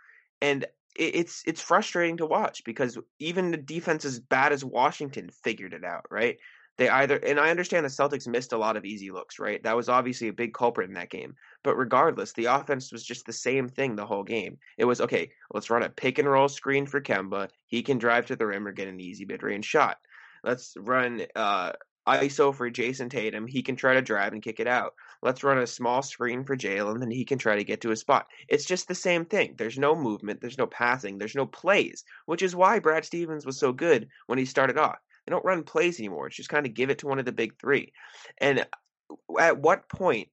and 0.43 0.67
it's 0.95 1.43
it's 1.47 1.61
frustrating 1.61 2.19
to 2.19 2.27
watch 2.27 2.65
because 2.65 2.99
even 3.19 3.51
the 3.51 3.57
defense 3.57 4.05
as 4.05 4.21
bad 4.21 4.53
as 4.53 4.65
Washington 4.65 5.31
figured 5.31 5.75
it 5.75 5.85
out. 5.85 6.07
Right? 6.11 6.39
They 6.77 6.89
either 6.89 7.17
and 7.17 7.39
I 7.39 7.51
understand 7.51 7.85
the 7.85 7.91
Celtics 7.91 8.27
missed 8.27 8.53
a 8.53 8.59
lot 8.59 8.77
of 8.77 8.85
easy 8.85 9.11
looks. 9.11 9.39
Right? 9.39 9.63
That 9.63 9.77
was 9.77 9.89
obviously 9.89 10.29
a 10.29 10.33
big 10.33 10.55
culprit 10.55 10.89
in 10.89 10.95
that 10.95 11.11
game. 11.11 11.35
But 11.63 11.77
regardless, 11.77 12.33
the 12.33 12.47
offense 12.47 12.93
was 12.93 13.05
just 13.05 13.27
the 13.27 13.33
same 13.33 13.69
thing 13.69 13.97
the 13.97 14.07
whole 14.07 14.25
game. 14.25 14.59
It 14.79 14.85
was 14.85 15.01
okay. 15.01 15.31
Let's 15.53 15.71
run 15.71 15.83
a 15.83 15.91
pick 15.91 16.19
and 16.19 16.29
roll 16.29 16.49
screen 16.49 16.87
for 16.87 17.01
Kemba. 17.01 17.49
He 17.67 17.83
can 17.83 17.99
drive 17.99 18.27
to 18.27 18.37
the 18.37 18.47
rim 18.47 18.67
or 18.67 18.73
get 18.73 18.89
an 18.89 19.01
easy 19.01 19.25
mid 19.25 19.43
range 19.43 19.67
shot. 19.67 19.99
Let's 20.43 20.77
run. 20.77 21.23
uh 21.35 21.73
ISO 22.07 22.55
for 22.55 22.71
Jayson 22.71 23.09
Tatum. 23.09 23.47
He 23.47 23.63
can 23.63 23.77
try 23.77 23.95
to 23.95 24.03
drive 24.03 24.33
and 24.33 24.43
kick 24.43 24.61
it 24.61 24.67
out. 24.67 24.95
Let's 25.25 25.43
run 25.43 25.59
a 25.59 25.66
small 25.66 26.02
screen 26.02 26.45
for 26.45 26.54
Jaylen, 26.54 26.93
and 26.93 27.02
then 27.02 27.11
he 27.11 27.25
can 27.25 27.38
try 27.38 27.57
to 27.57 27.64
get 27.64 27.81
to 27.81 27.88
his 27.88 28.00
spot. 28.00 28.26
It's 28.47 28.66
just 28.66 28.88
the 28.88 28.95
same 28.95 29.25
thing. 29.25 29.54
There's 29.57 29.78
no 29.78 29.97
movement, 29.97 30.43
there's 30.43 30.59
no 30.59 30.66
passing, 30.66 31.16
there's 31.16 31.35
no 31.35 31.47
plays, 31.47 32.04
which 32.26 32.43
is 32.43 32.54
why 32.54 32.78
Brad 32.78 33.07
Stevens 33.07 33.47
was 33.47 33.59
so 33.59 33.73
good 33.73 34.09
when 34.26 34.38
he 34.38 34.45
started 34.45 34.76
off. 34.76 34.99
They 35.25 35.31
don't 35.31 35.45
run 35.45 35.62
plays 35.62 35.99
anymore. 35.99 36.26
It's 36.26 36.37
just 36.37 36.50
kind 36.50 36.66
of 36.66 36.75
give 36.75 36.90
it 36.90 36.99
to 36.99 37.07
one 37.07 37.19
of 37.19 37.25
the 37.25 37.33
big 37.33 37.59
three. 37.59 37.95
And 38.37 38.61
uh, 38.61 39.38
at 39.40 39.59
what 39.59 39.88
point 39.88 40.28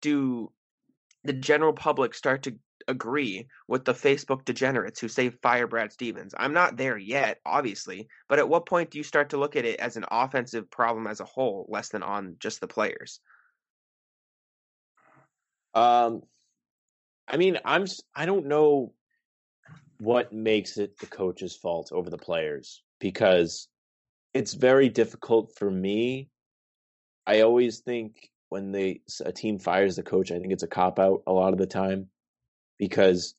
do 0.00 0.50
the 1.24 1.34
general 1.34 1.74
public 1.74 2.14
start 2.14 2.42
to 2.44 2.56
agree 2.88 3.46
with 3.68 3.84
the 3.84 3.92
Facebook 3.92 4.46
degenerates 4.46 4.98
who 5.00 5.08
say 5.08 5.28
fire 5.28 5.66
Brad 5.66 5.92
Stevens. 5.92 6.34
I'm 6.38 6.54
not 6.54 6.78
there 6.78 6.96
yet, 6.96 7.40
obviously, 7.44 8.08
but 8.26 8.38
at 8.38 8.48
what 8.48 8.64
point 8.64 8.90
do 8.90 8.96
you 8.96 9.04
start 9.04 9.28
to 9.30 9.36
look 9.36 9.54
at 9.54 9.66
it 9.66 9.78
as 9.80 9.98
an 9.98 10.06
offensive 10.10 10.70
problem 10.70 11.06
as 11.06 11.20
a 11.20 11.26
whole, 11.26 11.66
less 11.68 11.90
than 11.90 12.02
on 12.02 12.36
just 12.40 12.62
the 12.62 12.66
players? 12.66 13.20
Um, 15.74 16.22
I 17.28 17.36
mean, 17.36 17.58
I'm 17.64 17.86
I 18.14 18.26
don't 18.26 18.46
know 18.46 18.92
what 19.98 20.32
makes 20.32 20.78
it 20.78 20.98
the 20.98 21.06
coach's 21.06 21.54
fault 21.54 21.90
over 21.92 22.10
the 22.10 22.18
players 22.18 22.82
because 22.98 23.68
it's 24.34 24.54
very 24.54 24.88
difficult 24.88 25.52
for 25.56 25.70
me. 25.70 26.28
I 27.26 27.40
always 27.42 27.80
think 27.80 28.30
when 28.48 28.72
they 28.72 29.02
a 29.24 29.32
team 29.32 29.58
fires 29.58 29.96
the 29.96 30.02
coach, 30.02 30.30
I 30.30 30.38
think 30.40 30.52
it's 30.52 30.62
a 30.62 30.68
cop 30.68 30.98
out 30.98 31.22
a 31.26 31.32
lot 31.32 31.52
of 31.52 31.58
the 31.58 31.66
time 31.66 32.08
because 32.78 33.34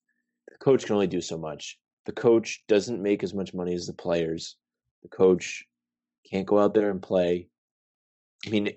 the 0.48 0.58
coach 0.58 0.86
can 0.86 0.94
only 0.94 1.08
do 1.08 1.22
so 1.22 1.38
much. 1.38 1.78
The 2.06 2.14
coach 2.14 2.64
doesn't 2.68 3.02
make 3.02 3.24
as 3.24 3.34
much 3.34 3.54
money 3.54 3.74
as 3.74 3.88
the 3.88 3.94
players. 3.94 4.56
The 5.04 5.10
coach 5.10 5.66
can't 6.30 6.48
go 6.48 6.60
out 6.60 6.74
there 6.74 6.90
and 6.90 7.02
play. 7.02 7.48
I 8.46 8.50
mean, 8.50 8.72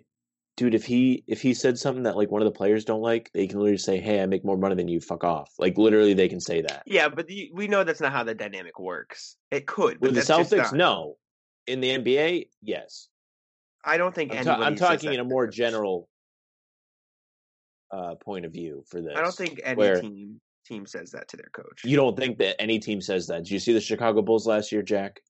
dude, 0.57 0.75
if 0.75 0.85
he 0.85 1.25
if 1.27 1.43
he 1.43 1.55
said 1.55 1.79
something 1.79 2.05
that 2.05 2.17
like 2.17 2.31
one 2.31 2.43
of 2.43 2.47
the 2.47 2.57
players 2.57 2.85
don't 2.85 3.01
like, 3.01 3.31
they 3.33 3.47
can 3.47 3.59
literally 3.59 3.79
say, 3.79 4.01
"Hey, 4.01 4.23
I 4.23 4.27
make 4.27 4.45
more 4.45 4.57
money 4.57 4.75
than 4.75 4.89
you. 4.89 5.01
Fuck 5.01 5.25
off." 5.25 5.53
Like 5.59 5.77
literally, 5.77 6.15
they 6.15 6.29
can 6.29 6.41
say 6.41 6.63
that. 6.63 6.83
Yeah, 6.87 7.09
but 7.09 7.27
the, 7.27 7.51
we 7.53 7.69
know 7.69 7.85
that's 7.85 8.01
not 8.01 8.13
how 8.13 8.25
the 8.25 8.35
dynamic 8.35 8.79
works. 8.79 9.37
It 9.51 9.67
could, 9.67 10.01
With 10.01 10.15
the 10.15 10.21
Celtics, 10.21 10.73
no. 10.73 11.17
In 11.67 11.81
the 11.81 11.91
NBA, 11.91 12.49
yes. 12.63 13.09
I 13.83 13.97
don't 13.97 14.15
think 14.15 14.35
I'm, 14.35 14.45
ta- 14.45 14.61
I'm 14.61 14.77
talking 14.77 15.15
in 15.15 15.21
a 15.21 15.25
more 15.25 15.47
general 15.47 16.09
uh, 17.91 18.15
point 18.17 18.45
of 18.45 18.53
view 18.53 18.85
for 18.87 19.01
this. 19.01 19.15
I 19.17 19.23
don't 19.23 19.35
think 19.35 19.61
any 19.65 20.01
team 20.01 20.41
team 20.67 20.87
says 20.87 21.11
that 21.11 21.29
to 21.29 21.37
their 21.37 21.51
coach. 21.53 21.85
You 21.85 21.97
don't 21.97 22.17
think 22.17 22.39
that 22.39 22.61
any 22.61 22.79
team 22.79 23.01
says 23.01 23.27
that? 23.27 23.45
Did 23.45 23.51
you 23.51 23.59
see 23.59 23.73
the 23.73 23.81
Chicago 23.81 24.23
Bulls 24.23 24.47
last 24.47 24.73
year, 24.73 24.83
Jack? 24.83 25.21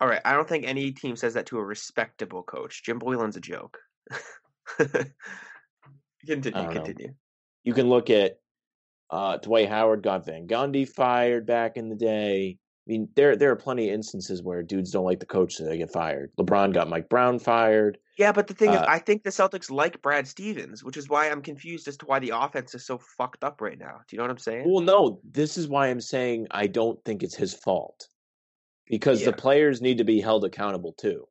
All 0.00 0.08
right, 0.08 0.20
I 0.24 0.32
don't 0.32 0.48
think 0.48 0.64
any 0.64 0.92
team 0.92 1.16
says 1.16 1.34
that 1.34 1.46
to 1.46 1.58
a 1.58 1.64
respectable 1.64 2.42
coach. 2.42 2.84
Jim 2.84 2.98
Boylen's 2.98 3.36
a 3.36 3.40
joke. 3.40 3.78
continue, 4.76 5.10
don't 6.52 6.54
know. 6.54 6.70
continue. 6.70 7.14
You 7.64 7.74
can 7.74 7.88
look 7.88 8.08
at 8.08 8.38
uh, 9.10 9.38
Dwight 9.38 9.68
Howard 9.68 10.02
got 10.02 10.24
Van 10.26 10.46
Gundy 10.46 10.88
fired 10.88 11.46
back 11.46 11.76
in 11.76 11.88
the 11.88 11.96
day. 11.96 12.58
I 12.60 12.90
mean, 12.90 13.08
there 13.16 13.36
there 13.36 13.50
are 13.50 13.56
plenty 13.56 13.88
of 13.88 13.94
instances 13.94 14.42
where 14.42 14.62
dudes 14.62 14.92
don't 14.92 15.04
like 15.04 15.20
the 15.20 15.26
coach, 15.26 15.54
so 15.54 15.64
they 15.64 15.78
get 15.78 15.92
fired. 15.92 16.30
LeBron 16.38 16.72
got 16.72 16.88
Mike 16.88 17.08
Brown 17.08 17.38
fired. 17.38 17.98
Yeah, 18.16 18.32
but 18.32 18.46
the 18.46 18.54
thing 18.54 18.72
is, 18.72 18.80
Uh, 18.80 18.86
I 18.88 18.98
think 18.98 19.24
the 19.24 19.30
Celtics 19.30 19.70
like 19.70 20.00
Brad 20.00 20.26
Stevens, 20.26 20.82
which 20.82 20.96
is 20.96 21.08
why 21.08 21.28
I'm 21.28 21.42
confused 21.42 21.86
as 21.86 21.96
to 21.98 22.06
why 22.06 22.18
the 22.18 22.32
offense 22.34 22.74
is 22.74 22.86
so 22.86 22.98
fucked 22.98 23.44
up 23.44 23.60
right 23.60 23.78
now. 23.78 24.00
Do 24.08 24.16
you 24.16 24.18
know 24.18 24.24
what 24.24 24.30
I'm 24.30 24.38
saying? 24.38 24.64
Well, 24.66 24.82
no, 24.82 25.20
this 25.30 25.58
is 25.58 25.68
why 25.68 25.88
I'm 25.88 26.00
saying 26.00 26.46
I 26.50 26.66
don't 26.66 27.02
think 27.04 27.22
it's 27.22 27.36
his 27.36 27.52
fault 27.52 28.08
because 28.88 29.20
Yeah. 29.20 29.30
the 29.30 29.36
players 29.36 29.80
need 29.80 29.98
to 29.98 30.04
be 30.04 30.20
held 30.20 30.44
accountable 30.44 30.92
too. 30.94 31.26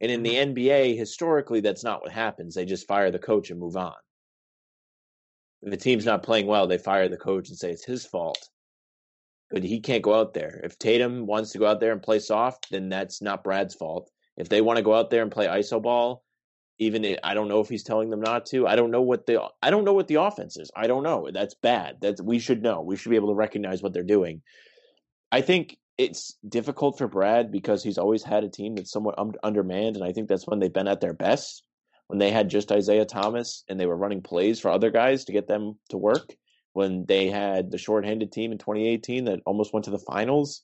And 0.00 0.10
in 0.10 0.22
the 0.22 0.34
Mm-hmm. 0.34 0.50
NBA, 0.54 0.96
historically, 0.96 1.60
that's 1.60 1.84
not 1.84 2.02
what 2.02 2.12
happens. 2.12 2.54
They 2.54 2.64
just 2.64 2.86
fire 2.86 3.10
the 3.10 3.18
coach 3.18 3.50
and 3.50 3.60
move 3.60 3.76
on. 3.76 3.94
If 5.62 5.70
the 5.70 5.76
team's 5.76 6.04
not 6.04 6.22
playing 6.22 6.46
well, 6.46 6.66
they 6.66 6.78
fire 6.78 7.08
the 7.08 7.16
coach 7.16 7.48
and 7.48 7.56
say 7.56 7.70
it's 7.70 7.84
his 7.84 8.04
fault. 8.04 8.48
But 9.50 9.62
he 9.62 9.80
can't 9.80 10.02
go 10.02 10.14
out 10.14 10.34
there. 10.34 10.60
If 10.64 10.78
Tatum 10.78 11.26
wants 11.26 11.52
to 11.52 11.58
go 11.58 11.66
out 11.66 11.80
there 11.80 11.92
and 11.92 12.02
play 12.02 12.18
soft, 12.18 12.70
then 12.70 12.88
that's 12.88 13.22
not 13.22 13.44
Brad's 13.44 13.74
fault. 13.74 14.10
If 14.36 14.48
they 14.48 14.60
want 14.60 14.78
to 14.78 14.82
go 14.82 14.94
out 14.94 15.10
there 15.10 15.22
and 15.22 15.30
play 15.30 15.46
iso 15.46 15.80
ball, 15.80 16.24
even 16.78 17.04
i 17.04 17.16
I 17.22 17.34
don't 17.34 17.48
know 17.48 17.60
if 17.60 17.68
he's 17.68 17.84
telling 17.84 18.10
them 18.10 18.20
not 18.20 18.46
to. 18.46 18.66
I 18.66 18.74
don't 18.74 18.90
know 18.90 19.02
what 19.02 19.26
the 19.26 19.48
I 19.62 19.70
don't 19.70 19.84
know 19.84 19.92
what 19.92 20.08
the 20.08 20.16
offense 20.16 20.56
is. 20.56 20.70
I 20.74 20.88
don't 20.88 21.04
know. 21.04 21.30
That's 21.32 21.54
bad. 21.54 21.98
That's 22.00 22.20
we 22.20 22.40
should 22.40 22.62
know. 22.62 22.82
We 22.82 22.96
should 22.96 23.10
be 23.10 23.16
able 23.16 23.28
to 23.28 23.34
recognize 23.34 23.80
what 23.82 23.92
they're 23.92 24.02
doing. 24.02 24.42
I 25.30 25.40
think 25.40 25.78
it's 25.96 26.36
difficult 26.48 26.98
for 26.98 27.08
Brad 27.08 27.50
because 27.50 27.82
he's 27.82 27.98
always 27.98 28.22
had 28.22 28.44
a 28.44 28.48
team 28.48 28.74
that's 28.74 28.90
somewhat 28.90 29.18
un- 29.18 29.34
undermanned, 29.42 29.96
and 29.96 30.04
I 30.04 30.12
think 30.12 30.28
that's 30.28 30.46
when 30.46 30.58
they've 30.58 30.72
been 30.72 30.88
at 30.88 31.00
their 31.00 31.12
best. 31.12 31.62
When 32.08 32.18
they 32.18 32.30
had 32.30 32.50
just 32.50 32.70
Isaiah 32.70 33.06
Thomas 33.06 33.64
and 33.68 33.80
they 33.80 33.86
were 33.86 33.96
running 33.96 34.20
plays 34.20 34.60
for 34.60 34.70
other 34.70 34.90
guys 34.90 35.24
to 35.24 35.32
get 35.32 35.46
them 35.46 35.78
to 35.88 35.96
work. 35.96 36.34
When 36.72 37.06
they 37.06 37.28
had 37.30 37.70
the 37.70 37.78
shorthanded 37.78 38.32
team 38.32 38.52
in 38.52 38.58
2018 38.58 39.24
that 39.24 39.40
almost 39.46 39.72
went 39.72 39.84
to 39.84 39.90
the 39.90 39.98
finals. 39.98 40.62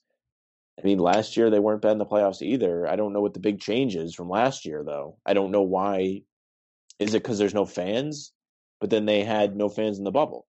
I 0.77 0.85
mean, 0.85 0.99
last 0.99 1.37
year 1.37 1.49
they 1.49 1.59
weren't 1.59 1.81
bad 1.81 1.93
in 1.93 1.97
the 1.97 2.05
playoffs 2.05 2.41
either. 2.41 2.87
I 2.87 2.95
don't 2.95 3.13
know 3.13 3.21
what 3.21 3.33
the 3.33 3.39
big 3.39 3.59
change 3.59 3.95
is 3.95 4.13
from 4.13 4.29
last 4.29 4.65
year, 4.65 4.83
though. 4.83 5.17
I 5.25 5.33
don't 5.33 5.51
know 5.51 5.61
why. 5.61 6.23
Is 6.99 7.13
it 7.13 7.23
because 7.23 7.39
there's 7.39 7.53
no 7.53 7.65
fans? 7.65 8.33
But 8.79 8.89
then 8.89 9.05
they 9.05 9.23
had 9.23 9.55
no 9.55 9.69
fans 9.69 9.97
in 9.97 10.03
the 10.03 10.11
bubble. 10.11 10.47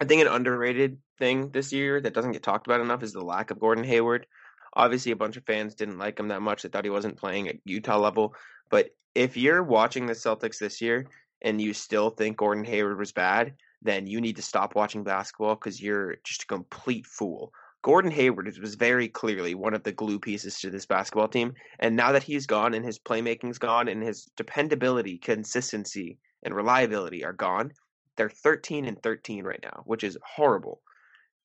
I 0.00 0.04
think 0.04 0.22
an 0.22 0.28
underrated 0.28 0.98
thing 1.18 1.50
this 1.50 1.72
year 1.72 2.00
that 2.00 2.14
doesn't 2.14 2.32
get 2.32 2.42
talked 2.42 2.66
about 2.66 2.80
enough 2.80 3.02
is 3.02 3.12
the 3.12 3.24
lack 3.24 3.50
of 3.50 3.60
Gordon 3.60 3.84
Hayward. 3.84 4.26
Obviously, 4.74 5.12
a 5.12 5.16
bunch 5.16 5.36
of 5.36 5.46
fans 5.46 5.74
didn't 5.74 5.98
like 5.98 6.18
him 6.18 6.28
that 6.28 6.42
much. 6.42 6.62
They 6.62 6.68
thought 6.68 6.84
he 6.84 6.90
wasn't 6.90 7.16
playing 7.16 7.48
at 7.48 7.56
Utah 7.64 7.98
level. 7.98 8.34
But 8.70 8.90
if 9.14 9.36
you're 9.36 9.62
watching 9.62 10.06
the 10.06 10.14
Celtics 10.14 10.58
this 10.58 10.80
year 10.80 11.06
and 11.42 11.60
you 11.60 11.72
still 11.72 12.10
think 12.10 12.36
Gordon 12.36 12.64
Hayward 12.64 12.98
was 12.98 13.12
bad, 13.12 13.54
then 13.82 14.06
you 14.06 14.20
need 14.20 14.36
to 14.36 14.42
stop 14.42 14.74
watching 14.74 15.04
basketball 15.04 15.54
because 15.54 15.80
you're 15.80 16.16
just 16.24 16.42
a 16.42 16.46
complete 16.46 17.06
fool. 17.06 17.52
Gordon 17.82 18.10
Hayward 18.10 18.50
was 18.58 18.74
very 18.74 19.08
clearly 19.08 19.54
one 19.54 19.74
of 19.74 19.84
the 19.84 19.92
glue 19.92 20.18
pieces 20.18 20.58
to 20.60 20.70
this 20.70 20.86
basketball 20.86 21.28
team. 21.28 21.52
And 21.78 21.94
now 21.94 22.12
that 22.12 22.22
he's 22.22 22.46
gone 22.46 22.74
and 22.74 22.84
his 22.84 22.98
playmaking's 22.98 23.58
gone 23.58 23.88
and 23.88 24.02
his 24.02 24.24
dependability, 24.36 25.18
consistency, 25.18 26.18
and 26.42 26.54
reliability 26.54 27.24
are 27.24 27.34
gone, 27.34 27.72
they're 28.16 28.30
13 28.30 28.84
and 28.84 29.02
13 29.02 29.44
right 29.44 29.60
now, 29.62 29.82
which 29.84 30.04
is 30.04 30.18
horrible. 30.24 30.80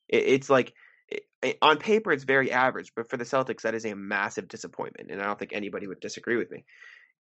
It, 0.08 0.24
it's 0.24 0.50
like 0.50 0.74
it, 1.08 1.58
on 1.62 1.78
paper 1.78 2.12
it's 2.12 2.24
very 2.24 2.52
average, 2.52 2.94
but 2.96 3.10
for 3.10 3.18
the 3.18 3.24
Celtics 3.24 3.62
that 3.62 3.76
is 3.76 3.86
a 3.86 3.96
massive 3.96 4.48
disappointment, 4.48 5.12
and 5.12 5.22
I 5.22 5.26
don't 5.26 5.40
think 5.40 5.54
anybody 5.54 5.88
would 5.88 6.00
disagree 6.00 6.38
with 6.38 6.52
me. 6.52 6.66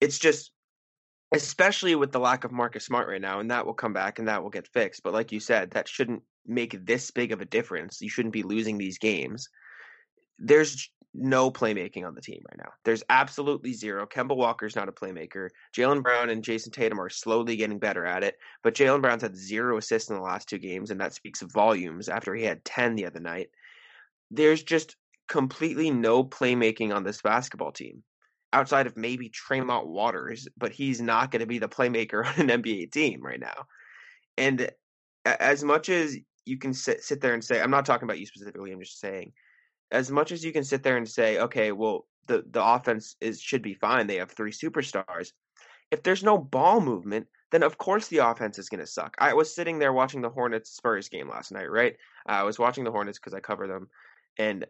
It's 0.01 0.19
just 0.19 0.53
especially 1.33 1.95
with 1.95 2.13
the 2.13 2.21
lack 2.21 2.45
of 2.45 2.53
Marcus 2.53 2.87
Smart 2.87 3.09
right 3.09 3.21
now, 3.21 3.41
and 3.41 3.51
that 3.51 3.67
will 3.67 3.75
come 3.75 3.93
back 3.93 4.19
and 4.19 4.29
that 4.29 4.43
will 4.43 4.51
get 4.51 4.69
fixed. 4.69 5.03
But 5.03 5.13
like 5.13 5.33
you 5.33 5.41
said, 5.41 5.73
that 5.73 5.89
shouldn't 5.89 6.23
make 6.47 6.87
this 6.87 7.11
big 7.11 7.33
of 7.33 7.41
a 7.41 7.47
difference. 7.47 8.01
You 8.01 8.09
shouldn't 8.09 8.33
be 8.33 8.43
losing 8.43 8.79
these 8.79 8.99
games. 8.99 9.49
There's 10.39 10.91
no 11.19 11.51
playmaking 11.51 12.07
on 12.07 12.15
the 12.15 12.21
team 12.21 12.43
right 12.51 12.59
now. 12.59 12.73
There's 12.85 13.03
absolutely 13.11 13.73
zero. 13.73 14.07
Kemba 14.07 14.37
Walker's 14.37 14.77
not 14.77 14.89
a 14.89 14.93
playmaker. 14.93 15.49
Jaylen 15.77 16.03
Brown 16.03 16.31
and 16.31 16.43
Jayson 16.43 16.73
Tatum 16.73 17.01
are 17.01 17.09
slowly 17.09 17.57
getting 17.57 17.79
better 17.79 18.07
at 18.07 18.25
it, 18.25 18.37
but 18.63 18.75
Jaylen 18.75 19.03
Brown's 19.03 19.23
had 19.23 19.37
zero 19.37 19.77
assists 19.77 20.11
in 20.11 20.17
the 20.17 20.23
last 20.23 20.49
two 20.49 20.59
games, 20.59 20.91
and 20.91 21.01
that 21.01 21.15
speaks 21.15 21.43
volumes 21.43 22.09
after 22.09 22.35
he 22.35 22.45
had 22.45 22.65
10 22.65 22.95
the 22.95 23.07
other 23.07 23.21
night. 23.21 23.51
There's 24.31 24.63
just 24.63 24.97
completely 25.29 25.91
no 25.91 26.25
playmaking 26.25 26.95
on 26.95 27.05
this 27.05 27.21
basketball 27.21 27.73
team 27.73 28.03
outside 28.53 28.87
of 28.87 28.97
maybe 28.97 29.29
Tremont 29.29 29.87
Waters, 29.87 30.49
but 30.57 30.73
he's 30.73 31.01
not 31.01 31.31
going 31.31 31.41
to 31.41 31.47
be 31.47 31.59
the 31.59 31.69
playmaker 31.69 32.25
on 32.39 32.51
an 32.51 32.63
NBA 32.63 32.93
team 32.93 33.23
right 33.23 33.41
now. 33.41 33.67
And 34.37 34.71
as 35.25 35.65
much 35.65 35.89
as 35.89 36.17
you 36.47 36.59
can 36.59 36.73
sit, 36.73 37.03
sit 37.03 37.21
there 37.21 37.35
and 37.35 37.45
say, 37.45 37.61
I'm 37.61 37.71
not 37.71 37.85
talking 37.85 38.05
about 38.05 38.19
you 38.19 38.27
specifically, 38.27 38.73
I'm 38.73 38.81
just 38.81 39.01
saying, 39.01 39.33
as 39.91 40.11
much 40.11 40.33
as 40.33 40.45
you 40.45 40.53
can 40.53 40.65
sit 40.65 40.83
there 40.83 40.97
and 40.97 41.09
say, 41.09 41.39
okay, 41.39 41.73
well, 41.73 42.07
the, 42.27 42.45
the 42.51 42.65
offense 42.65 43.17
is 43.21 43.41
should 43.41 43.63
be 43.63 43.75
fine. 43.75 44.07
They 44.07 44.17
have 44.17 44.31
three 44.31 44.53
superstars. 44.53 45.33
If 45.91 46.03
there's 46.03 46.23
no 46.23 46.37
ball 46.37 46.81
movement, 46.81 47.27
then 47.51 47.63
of 47.63 47.79
course 47.79 48.09
the 48.09 48.19
offense 48.19 48.59
is 48.59 48.69
going 48.69 48.81
to 48.81 48.87
suck. 48.87 49.17
I 49.19 49.33
was 49.35 49.55
sitting 49.55 49.79
there 49.79 49.93
watching 49.93 50.21
the 50.21 50.29
Hornets 50.29 50.71
Spurs 50.71 51.09
game 51.09 51.29
last 51.29 51.51
night, 51.51 51.71
right? 51.71 51.97
I 52.27 52.43
was 52.43 52.59
watching 52.59 52.85
the 52.85 52.91
Hornets 52.91 53.19
because 53.19 53.33
I 53.33 53.41
cover 53.41 53.67
them, 53.67 53.89
and 54.37 54.67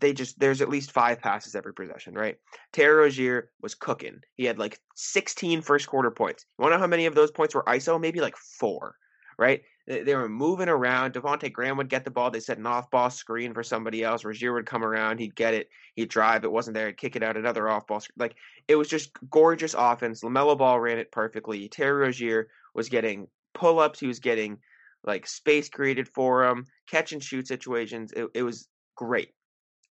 they 0.00 0.14
just 0.14 0.38
there's 0.38 0.62
at 0.62 0.70
least 0.70 0.92
five 0.92 1.20
passes 1.20 1.54
every 1.54 1.74
possession, 1.74 2.14
right? 2.14 2.38
Terry 2.72 2.94
Rozier 2.94 3.50
was 3.60 3.74
cooking. 3.74 4.20
He 4.36 4.44
had 4.44 4.58
like 4.58 4.78
16 4.94 5.60
first 5.60 5.86
quarter 5.86 6.10
points. 6.10 6.46
You 6.58 6.62
want 6.62 6.72
to 6.72 6.76
know 6.76 6.80
how 6.82 6.86
many 6.86 7.06
of 7.06 7.14
those 7.14 7.30
points 7.30 7.54
were 7.54 7.64
ISO? 7.64 8.00
Maybe 8.00 8.20
like 8.20 8.36
four, 8.36 8.96
right? 9.38 9.62
They, 9.86 10.14
were 10.14 10.28
moving 10.28 10.68
around. 10.68 11.14
Devonte 11.14 11.52
Graham 11.52 11.76
would 11.76 11.88
get 11.88 12.04
the 12.04 12.10
ball. 12.10 12.30
They 12.30 12.38
set 12.38 12.58
an 12.58 12.66
off 12.66 12.90
ball 12.90 13.10
screen 13.10 13.52
for 13.52 13.64
somebody 13.64 14.04
else. 14.04 14.24
Rozier 14.24 14.52
would 14.52 14.66
come 14.66 14.84
around. 14.84 15.18
He'd 15.18 15.34
get 15.34 15.54
it. 15.54 15.68
He'd 15.96 16.08
drive. 16.08 16.44
It 16.44 16.52
wasn't 16.52 16.74
there. 16.74 16.86
He'd 16.86 16.98
kick 16.98 17.16
it 17.16 17.22
out. 17.22 17.36
Another 17.36 17.68
off 17.68 17.88
ball. 17.88 17.98
screen. 17.98 18.14
Like 18.16 18.36
it 18.68 18.76
was 18.76 18.88
just 18.88 19.10
gorgeous 19.28 19.74
offense. 19.76 20.22
LaMelo 20.22 20.56
Ball 20.56 20.78
ran 20.78 20.98
it 20.98 21.10
perfectly. 21.10 21.68
Terry 21.68 22.00
Rozier 22.00 22.48
was 22.74 22.88
getting 22.88 23.26
pull 23.54 23.80
ups. 23.80 23.98
He 23.98 24.06
was 24.06 24.20
getting 24.20 24.58
like 25.04 25.26
space 25.26 25.68
created 25.68 26.08
for 26.08 26.44
him, 26.44 26.66
catch 26.88 27.12
and 27.12 27.22
shoot 27.22 27.48
situations. 27.48 28.12
It, 28.12 28.28
it 28.34 28.42
was 28.44 28.68
great. 28.96 29.30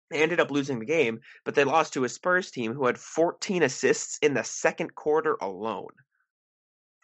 They 0.09 0.21
ended 0.21 0.39
up 0.39 0.51
losing 0.51 0.79
the 0.79 0.85
game, 0.85 1.19
but 1.43 1.55
they 1.55 1.63
lost 1.63 1.93
to 1.93 2.03
a 2.03 2.09
Spurs 2.09 2.51
team 2.51 2.73
who 2.73 2.85
had 2.85 2.97
14 2.97 3.63
assists 3.63 4.17
in 4.21 4.33
the 4.33 4.43
second 4.43 4.95
quarter 4.95 5.37
alone. 5.41 5.91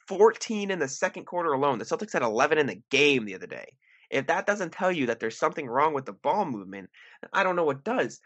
14 0.07 0.71
in 0.71 0.79
the 0.79 0.87
second 0.87 1.25
quarter 1.25 1.53
alone. 1.53 1.79
The 1.79 1.85
Celtics 1.85 2.13
had 2.13 2.21
11 2.21 2.57
in 2.57 2.67
the 2.67 2.81
game 2.89 3.25
the 3.25 3.35
other 3.35 3.47
day. 3.47 3.73
If 4.09 4.27
that 4.27 4.45
doesn't 4.45 4.71
tell 4.71 4.91
you 4.91 5.07
that 5.07 5.19
there's 5.19 5.37
something 5.37 5.67
wrong 5.67 5.93
with 5.93 6.05
the 6.05 6.13
ball 6.13 6.45
movement, 6.45 6.89
I 7.33 7.43
don't 7.43 7.57
know 7.57 7.65
what 7.65 7.83
does. 7.83 8.21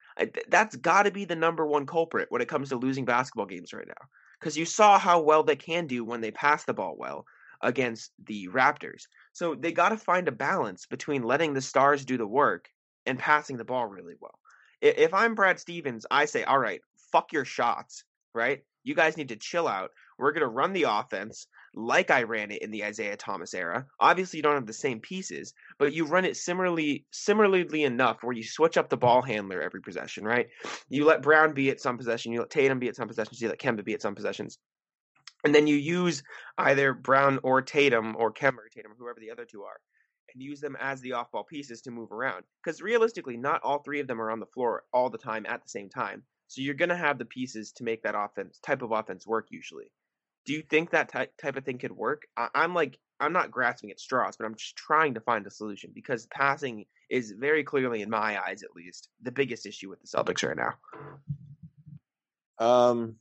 That's 0.47 0.75
got 0.75 1.03
to 1.03 1.11
be 1.11 1.25
the 1.25 1.35
number 1.35 1.65
one 1.65 1.87
culprit 1.87 2.27
when 2.29 2.41
it 2.41 2.47
comes 2.47 2.69
to 2.69 2.75
losing 2.75 3.05
basketball 3.05 3.47
games 3.47 3.73
right 3.73 3.87
now. 3.87 4.07
Because 4.39 4.57
you 4.57 4.65
saw 4.65 4.99
how 4.99 5.21
well 5.21 5.43
they 5.43 5.55
can 5.55 5.87
do 5.87 6.05
when 6.05 6.21
they 6.21 6.31
pass 6.31 6.65
the 6.65 6.73
ball 6.73 6.95
well 6.97 7.25
against 7.61 8.11
the 8.23 8.47
Raptors. 8.47 9.03
So 9.33 9.55
they 9.55 9.71
got 9.71 9.89
to 9.89 9.97
find 9.97 10.27
a 10.27 10.31
balance 10.31 10.85
between 10.85 11.23
letting 11.23 11.53
the 11.53 11.61
stars 11.61 12.05
do 12.05 12.17
the 12.17 12.27
work 12.27 12.69
and 13.05 13.17
passing 13.17 13.57
the 13.57 13.65
ball 13.65 13.87
really 13.87 14.15
well. 14.19 14.37
If 14.81 15.13
I'm 15.13 15.35
Brad 15.35 15.59
Stevens, 15.59 16.05
I 16.09 16.25
say, 16.25 16.43
all 16.43 16.57
right, 16.59 16.81
fuck 17.11 17.33
your 17.33 17.45
shots, 17.45 18.03
right? 18.33 18.63
You 18.83 18.95
guys 18.95 19.15
need 19.15 19.29
to 19.29 19.35
chill 19.35 19.67
out. 19.67 19.91
We're 20.17 20.31
going 20.31 20.41
to 20.41 20.47
run 20.47 20.73
the 20.73 20.85
offense. 20.89 21.45
Like 21.73 22.12
I 22.12 22.23
ran 22.23 22.51
it 22.51 22.62
in 22.62 22.71
the 22.71 22.84
Isaiah 22.84 23.15
Thomas 23.15 23.53
era. 23.53 23.86
Obviously, 23.99 24.38
you 24.38 24.43
don't 24.43 24.55
have 24.55 24.65
the 24.65 24.73
same 24.73 24.99
pieces, 24.99 25.53
but 25.79 25.93
you 25.93 26.05
run 26.05 26.25
it 26.25 26.38
similarly, 26.38 27.05
similarly 27.12 27.84
enough 27.84 28.23
where 28.23 28.36
you 28.36 28.43
switch 28.43 28.77
up 28.77 28.89
the 28.89 28.97
ball 28.97 29.21
handler 29.21 29.62
every 29.62 29.81
possession, 29.81 30.23
right? 30.23 30.47
You 30.89 31.05
let 31.05 31.21
Brown 31.21 31.53
be 31.53 31.69
at 31.69 31.81
some 31.81 31.97
possession, 31.97 32.34
you 32.34 32.39
let 32.39 32.49
Tatum 32.49 32.79
be 32.79 32.89
at 32.89 32.95
some 32.95 33.07
possessions, 33.07 33.41
you 33.41 33.47
let 33.47 33.60
Kemba 33.60 33.86
be 33.86 33.93
at 33.93 34.01
some 34.01 34.15
possessions. 34.15 34.57
And 35.43 35.55
then 35.55 35.65
you 35.65 35.75
use 35.75 36.23
either 36.57 36.93
Brown 36.93 37.39
or 37.43 37.62
Tatum 37.62 38.15
or 38.17 38.31
Kemba 38.31 38.57
or 38.57 38.69
Tatum, 38.73 38.91
or 38.91 38.95
whoever 38.95 39.19
the 39.19 39.31
other 39.31 39.45
two 39.45 39.63
are, 39.63 39.79
and 40.34 40.43
use 40.43 40.60
them 40.60 40.77
as 40.79 41.01
the 41.01 41.13
off 41.13 41.31
ball 41.31 41.43
pieces 41.43 41.81
to 41.81 41.91
move 41.91 42.12
around. 42.12 42.43
Because 42.63 42.81
realistically, 42.81 43.38
not 43.38 43.62
all 43.63 43.79
three 43.79 43.99
of 43.99 44.07
them 44.07 44.21
are 44.21 44.29
on 44.29 44.39
the 44.39 44.45
floor 44.45 44.84
all 44.93 45.10
the 45.10 45.17
time 45.17 45.45
at 45.47 45.63
the 45.63 45.69
same 45.69 45.89
time. 45.89 46.23
So 46.47 46.62
you're 46.62 46.75
going 46.75 46.89
to 46.89 46.97
have 46.97 47.17
the 47.17 47.25
pieces 47.25 47.71
to 47.73 47.86
make 47.86 48.03
that 48.03 48.13
offense 48.13 48.60
type 48.60 48.81
of 48.81 48.91
offense 48.91 49.25
work 49.25 49.47
usually. 49.49 49.89
Do 50.45 50.54
you 50.54 50.62
think 50.62 50.91
that 50.91 51.10
type 51.10 51.32
type 51.38 51.56
of 51.56 51.65
thing 51.65 51.77
could 51.77 51.91
work? 51.91 52.23
I, 52.36 52.49
I'm 52.56 52.73
like, 52.73 52.97
I'm 53.19 53.34
not 53.34 53.51
grasping 53.51 53.91
at 53.91 53.99
straws, 53.99 54.36
but 54.38 54.45
I'm 54.45 54.56
just 54.56 54.75
trying 54.75 55.13
to 55.13 55.21
find 55.21 55.45
a 55.45 55.51
solution 55.51 55.91
because 55.93 56.25
passing 56.27 56.86
is 57.10 57.34
very 57.38 57.63
clearly, 57.63 58.01
in 58.01 58.10
my 58.10 58.41
eyes 58.41 58.63
at 58.63 58.75
least, 58.75 59.10
the 59.21 59.32
biggest 59.32 59.65
issue 59.65 59.89
with 59.89 59.99
the 60.01 60.08
Celtics 60.08 60.47
right 60.47 60.58
now. 60.58 60.73
Um, 62.65 63.15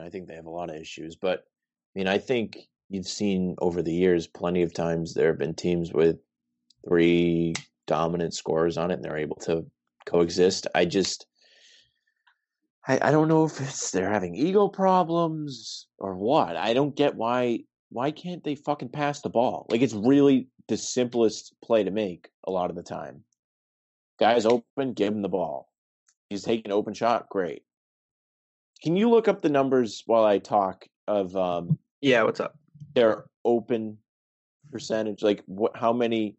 I 0.00 0.08
think 0.08 0.28
they 0.28 0.34
have 0.36 0.46
a 0.46 0.50
lot 0.50 0.70
of 0.70 0.76
issues, 0.76 1.16
but 1.16 1.40
I 1.94 1.98
mean, 1.98 2.08
I 2.08 2.18
think 2.18 2.58
you've 2.88 3.06
seen 3.06 3.56
over 3.58 3.82
the 3.82 3.92
years 3.92 4.26
plenty 4.26 4.62
of 4.62 4.72
times 4.72 5.14
there 5.14 5.28
have 5.28 5.38
been 5.38 5.54
teams 5.54 5.92
with 5.92 6.18
three 6.86 7.54
dominant 7.86 8.34
scorers 8.34 8.76
on 8.76 8.90
it 8.90 8.94
and 8.94 9.04
they're 9.04 9.16
able 9.16 9.36
to 9.36 9.66
coexist. 10.06 10.66
I 10.74 10.84
just 10.84 11.26
I, 12.86 12.98
I 13.00 13.10
don't 13.10 13.28
know 13.28 13.44
if 13.44 13.60
it's 13.60 13.90
they're 13.90 14.10
having 14.10 14.34
ego 14.34 14.68
problems 14.68 15.86
or 15.98 16.14
what. 16.16 16.56
I 16.56 16.74
don't 16.74 16.94
get 16.94 17.14
why 17.14 17.60
why 17.90 18.10
can't 18.10 18.42
they 18.42 18.54
fucking 18.56 18.88
pass 18.90 19.20
the 19.20 19.30
ball? 19.30 19.66
Like 19.70 19.80
it's 19.80 19.94
really 19.94 20.48
the 20.68 20.76
simplest 20.76 21.54
play 21.62 21.84
to 21.84 21.90
make 21.90 22.28
a 22.46 22.50
lot 22.50 22.70
of 22.70 22.76
the 22.76 22.82
time. 22.82 23.22
Guys 24.18 24.46
open, 24.46 24.92
give 24.94 25.12
him 25.12 25.22
the 25.22 25.28
ball. 25.28 25.68
He's 26.30 26.42
taking 26.42 26.66
an 26.66 26.72
open 26.72 26.94
shot, 26.94 27.28
great. 27.28 27.62
Can 28.82 28.96
you 28.96 29.08
look 29.10 29.28
up 29.28 29.40
the 29.42 29.48
numbers 29.48 30.02
while 30.06 30.24
I 30.24 30.38
talk 30.38 30.86
of 31.08 31.34
um 31.36 31.78
Yeah, 32.00 32.22
what's 32.24 32.40
up? 32.40 32.56
their 32.94 33.24
open 33.44 33.98
percentage? 34.70 35.22
Like 35.22 35.42
what 35.46 35.76
how 35.76 35.92
many 35.92 36.36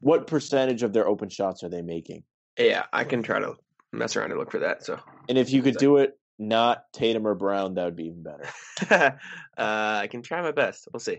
what 0.00 0.26
percentage 0.26 0.82
of 0.82 0.92
their 0.92 1.06
open 1.06 1.28
shots 1.30 1.62
are 1.64 1.68
they 1.70 1.82
making? 1.82 2.22
Yeah, 2.58 2.84
I 2.92 3.04
can 3.04 3.22
try 3.22 3.38
to 3.40 3.54
mess 3.92 4.16
around 4.16 4.30
and 4.30 4.38
look 4.38 4.50
for 4.50 4.58
that. 4.58 4.84
So 4.84 4.98
And 5.28 5.38
if 5.38 5.50
you 5.52 5.62
could 5.62 5.76
do 5.76 5.98
it 5.98 6.18
not 6.38 6.84
Tatum 6.92 7.26
or 7.26 7.34
Brown, 7.34 7.74
that 7.74 7.84
would 7.84 7.96
be 7.96 8.06
even 8.06 8.22
better. 8.22 8.48
uh, 8.90 9.10
I 9.56 10.08
can 10.10 10.22
try 10.22 10.42
my 10.42 10.52
best. 10.52 10.88
We'll 10.92 11.00
see. 11.00 11.18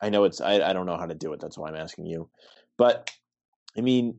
I 0.00 0.10
know 0.10 0.24
it's 0.24 0.40
I, 0.40 0.60
I 0.60 0.72
don't 0.72 0.86
know 0.86 0.96
how 0.96 1.06
to 1.06 1.14
do 1.14 1.32
it. 1.32 1.40
That's 1.40 1.56
why 1.56 1.68
I'm 1.68 1.76
asking 1.76 2.06
you. 2.06 2.28
But 2.76 3.10
I 3.76 3.80
mean, 3.80 4.18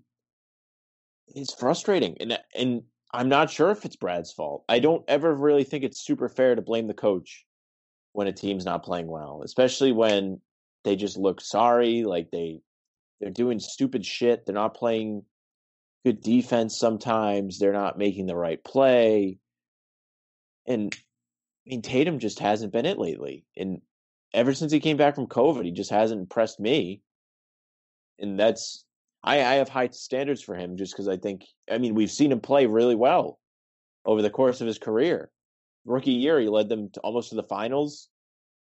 it's 1.27 1.53
frustrating, 1.53 2.17
and 2.19 2.37
and 2.55 2.83
I'm 3.13 3.29
not 3.29 3.49
sure 3.49 3.71
if 3.71 3.85
it's 3.85 3.95
Brad's 3.95 4.31
fault. 4.31 4.63
I 4.69 4.79
don't 4.79 5.03
ever 5.07 5.33
really 5.33 5.63
think 5.63 5.83
it's 5.83 6.03
super 6.05 6.29
fair 6.29 6.55
to 6.55 6.61
blame 6.61 6.87
the 6.87 6.93
coach 6.93 7.45
when 8.13 8.27
a 8.27 8.33
team's 8.33 8.65
not 8.65 8.83
playing 8.83 9.07
well, 9.07 9.41
especially 9.43 9.91
when 9.91 10.41
they 10.83 10.95
just 10.95 11.17
look 11.17 11.41
sorry, 11.41 12.03
like 12.03 12.29
they 12.31 12.61
they're 13.19 13.29
doing 13.29 13.59
stupid 13.59 14.05
shit. 14.05 14.45
They're 14.45 14.55
not 14.55 14.73
playing 14.75 15.23
good 16.05 16.21
defense 16.21 16.77
sometimes. 16.77 17.59
They're 17.59 17.73
not 17.73 17.97
making 17.97 18.25
the 18.25 18.35
right 18.35 18.63
play. 18.63 19.37
And 20.67 20.93
I 21.67 21.69
mean, 21.69 21.81
Tatum 21.81 22.19
just 22.19 22.39
hasn't 22.39 22.73
been 22.73 22.85
it 22.85 22.97
lately. 22.97 23.45
And 23.57 23.81
ever 24.33 24.53
since 24.53 24.71
he 24.71 24.79
came 24.79 24.97
back 24.97 25.15
from 25.15 25.27
COVID, 25.27 25.65
he 25.65 25.71
just 25.71 25.91
hasn't 25.91 26.21
impressed 26.21 26.59
me. 26.59 27.01
And 28.19 28.39
that's 28.39 28.85
I, 29.23 29.37
I 29.39 29.53
have 29.55 29.69
high 29.69 29.89
standards 29.89 30.41
for 30.41 30.55
him 30.55 30.77
just 30.77 30.93
because 30.93 31.07
I 31.07 31.17
think 31.17 31.45
I 31.69 31.77
mean 31.77 31.95
we've 31.95 32.11
seen 32.11 32.31
him 32.31 32.39
play 32.39 32.65
really 32.65 32.95
well 32.95 33.39
over 34.05 34.21
the 34.21 34.29
course 34.29 34.61
of 34.61 34.67
his 34.67 34.77
career. 34.77 35.29
Rookie 35.85 36.11
year, 36.11 36.39
he 36.39 36.47
led 36.47 36.69
them 36.69 36.89
to 36.91 36.99
almost 37.01 37.29
to 37.29 37.35
the 37.35 37.43
finals. 37.43 38.09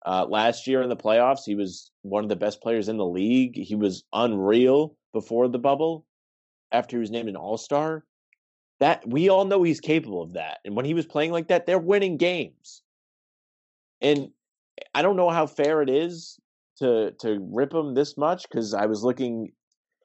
Uh, 0.05 0.25
last 0.29 0.67
year 0.67 0.81
in 0.81 0.89
the 0.89 0.95
playoffs, 0.95 1.45
he 1.45 1.55
was 1.55 1.91
one 2.03 2.23
of 2.23 2.29
the 2.29 2.35
best 2.35 2.61
players 2.61 2.89
in 2.89 2.97
the 2.97 3.05
league. 3.05 3.55
He 3.55 3.75
was 3.75 4.03
unreal 4.13 4.95
before 5.13 5.47
the 5.47 5.57
bubble. 5.57 6.05
After 6.75 6.97
he 6.97 7.01
was 7.01 7.11
named 7.11 7.29
an 7.29 7.37
All 7.37 7.57
Star, 7.57 8.03
that 8.79 9.07
we 9.07 9.29
all 9.29 9.45
know 9.45 9.63
he's 9.63 9.79
capable 9.79 10.21
of 10.21 10.33
that. 10.33 10.57
And 10.65 10.75
when 10.75 10.85
he 10.85 10.93
was 10.93 11.05
playing 11.05 11.31
like 11.31 11.47
that, 11.47 11.65
they're 11.65 11.79
winning 11.79 12.17
games. 12.17 12.81
And 14.01 14.29
I 14.93 15.01
don't 15.01 15.15
know 15.15 15.29
how 15.29 15.47
fair 15.47 15.81
it 15.81 15.89
is 15.89 16.37
to 16.79 17.11
to 17.19 17.39
rip 17.51 17.73
him 17.73 17.93
this 17.93 18.17
much 18.17 18.43
because 18.43 18.73
I 18.73 18.85
was 18.87 19.03
looking 19.03 19.51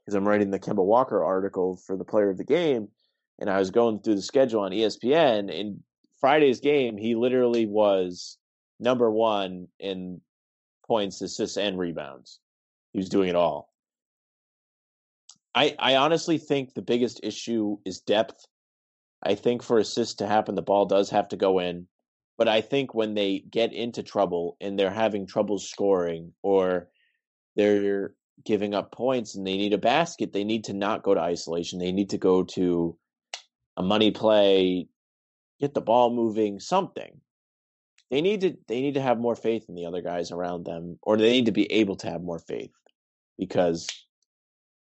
because 0.01 0.15
I'm 0.15 0.27
writing 0.27 0.51
the 0.51 0.61
Kemba 0.61 0.85
Walker 0.85 1.25
article 1.25 1.77
for 1.77 1.97
the 1.97 2.05
player 2.05 2.31
of 2.31 2.39
the 2.39 2.45
game, 2.45 2.89
and 3.41 3.51
I 3.51 3.59
was 3.59 3.71
going 3.71 4.01
through 4.01 4.15
the 4.15 4.23
schedule 4.23 4.61
on 4.61 4.71
ESPN. 4.71 5.51
In 5.51 5.83
Friday's 6.21 6.61
game, 6.61 6.97
he 6.97 7.17
literally 7.17 7.67
was 7.67 8.39
number 8.79 9.11
one 9.11 9.67
in 9.81 10.21
points, 10.87 11.21
assists, 11.21 11.57
and 11.57 11.79
rebounds. 11.79 12.39
He 12.93 12.99
was 12.99 13.09
doing 13.09 13.29
it 13.29 13.37
all. 13.37 13.70
I 15.55 15.75
I 15.79 15.97
honestly 15.97 16.39
think 16.39 16.75
the 16.75 16.83
biggest 16.83 17.21
issue 17.23 17.79
is 17.85 18.01
depth. 18.01 18.47
I 19.23 19.35
think 19.35 19.63
for 19.63 19.79
assists 19.79 20.15
to 20.17 20.27
happen, 20.27 20.55
the 20.55 20.63
ball 20.63 20.87
does 20.87 21.11
have 21.11 21.29
to 21.29 21.37
go 21.37 21.59
in. 21.59 21.87
But 22.39 22.49
I 22.49 22.63
think 22.63 22.95
when 22.95 23.15
they 23.15 23.41
get 23.41 23.73
into 23.75 24.03
trouble 24.03 24.57
and 24.61 24.79
they're 24.79 24.91
having 24.91 25.27
trouble 25.27 25.59
scoring 25.59 26.33
or 26.43 26.89
they're 27.55 28.15
giving 28.45 28.73
up 28.75 28.93
points 28.93 29.35
and 29.35 29.47
they 29.47 29.59
need 29.59 29.75
a 29.75 29.79
basket, 29.79 30.33
they 30.33 30.45
need 30.45 30.65
to 30.65 30.73
not 30.73 31.03
go 31.03 31.15
to 31.15 31.21
isolation. 31.21 31.79
They 31.79 31.93
need 31.93 32.11
to 32.11 32.19
go 32.19 32.45
to 32.45 32.97
a 33.77 33.83
money 33.83 34.11
play, 34.11 34.89
get 35.61 35.75
the 35.75 35.83
ball 35.83 36.11
moving, 36.15 36.61
something. 36.61 37.21
They 38.11 38.23
need 38.23 38.41
to 38.41 38.57
they 38.67 38.81
need 38.81 38.95
to 38.95 39.03
have 39.03 39.19
more 39.19 39.37
faith 39.37 39.67
in 39.69 39.75
the 39.75 39.87
other 39.87 40.01
guys 40.01 40.33
around 40.33 40.65
them, 40.65 40.99
or 41.03 41.17
they 41.17 41.31
need 41.31 41.47
to 41.47 41.53
be 41.53 41.71
able 41.71 41.97
to 41.97 42.11
have 42.11 42.23
more 42.23 42.41
faith 42.41 42.73
because 43.39 43.87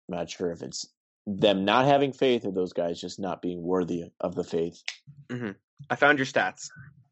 I'm 0.09 0.17
not 0.17 0.29
sure 0.29 0.51
if 0.51 0.61
it's 0.61 0.87
them 1.27 1.65
not 1.65 1.85
having 1.85 2.13
faith 2.13 2.45
or 2.45 2.51
those 2.51 2.73
guys 2.73 3.01
just 3.01 3.19
not 3.19 3.41
being 3.41 3.61
worthy 3.61 4.05
of 4.19 4.35
the 4.35 4.43
faith. 4.43 4.81
Mm-hmm. 5.29 5.51
I 5.89 5.95
found 5.95 6.19
your 6.19 6.25
stats. 6.25 6.69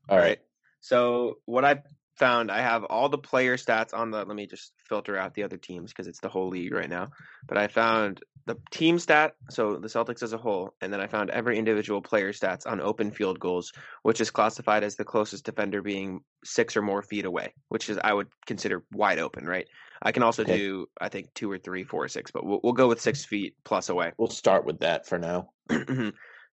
All 0.08 0.18
right. 0.18 0.40
So 0.82 1.38
what 1.46 1.66
I 1.66 1.82
found, 2.18 2.52
I 2.52 2.62
have 2.62 2.84
all 2.84 3.10
the 3.10 3.18
player 3.18 3.58
stats 3.58 3.94
on 3.94 4.12
the. 4.12 4.18
Let 4.24 4.36
me 4.36 4.46
just 4.46 4.74
filter 4.88 5.18
out 5.18 5.34
the 5.34 5.44
other 5.44 5.58
teams 5.58 5.92
because 5.92 6.08
it's 6.08 6.20
the 6.20 6.30
whole 6.30 6.50
league 6.50 6.74
right 6.74 6.90
now. 6.90 7.10
But 7.48 7.58
I 7.58 7.68
found 7.68 8.22
the 8.46 8.58
team 8.72 9.00
stat, 9.00 9.36
so 9.50 9.78
the 9.78 9.88
Celtics 9.88 10.22
as 10.22 10.34
a 10.34 10.38
whole, 10.38 10.76
and 10.82 10.92
then 10.92 11.00
I 11.00 11.08
found 11.08 11.30
every 11.30 11.58
individual 11.58 12.02
player 12.02 12.34
stats 12.34 12.68
on 12.68 12.82
open 12.82 13.12
field 13.12 13.40
goals, 13.40 13.72
which 14.04 14.20
is 14.20 14.32
classified 14.32 14.84
as 14.84 14.96
the 14.96 15.06
closest 15.06 15.46
defender 15.46 15.82
being 15.82 16.22
six 16.44 16.76
or 16.76 16.82
more 16.82 17.02
feet 17.02 17.26
away, 17.26 17.54
which 17.70 17.90
is 17.90 17.98
I 18.04 18.14
would 18.14 18.28
consider 18.46 18.84
wide 18.92 19.20
open, 19.20 19.46
right? 19.46 19.68
I 20.04 20.12
can 20.12 20.22
also 20.22 20.44
Okay. 20.44 20.58
do 20.58 20.88
I 21.00 21.10
think 21.10 21.34
two 21.34 21.50
or 21.50 21.58
three, 21.58 21.84
four 21.84 22.04
or 22.04 22.08
six, 22.10 22.30
but 22.30 22.46
we'll, 22.46 22.60
we'll 22.62 22.74
go 22.74 22.88
with 22.90 23.02
six 23.02 23.24
feet 23.24 23.56
plus 23.64 23.90
away. 23.90 24.12
We'll 24.18 24.30
start 24.30 24.66
with 24.66 24.80
that 24.82 25.08
for 25.08 25.18
now. 25.18 25.52
so 25.70 25.74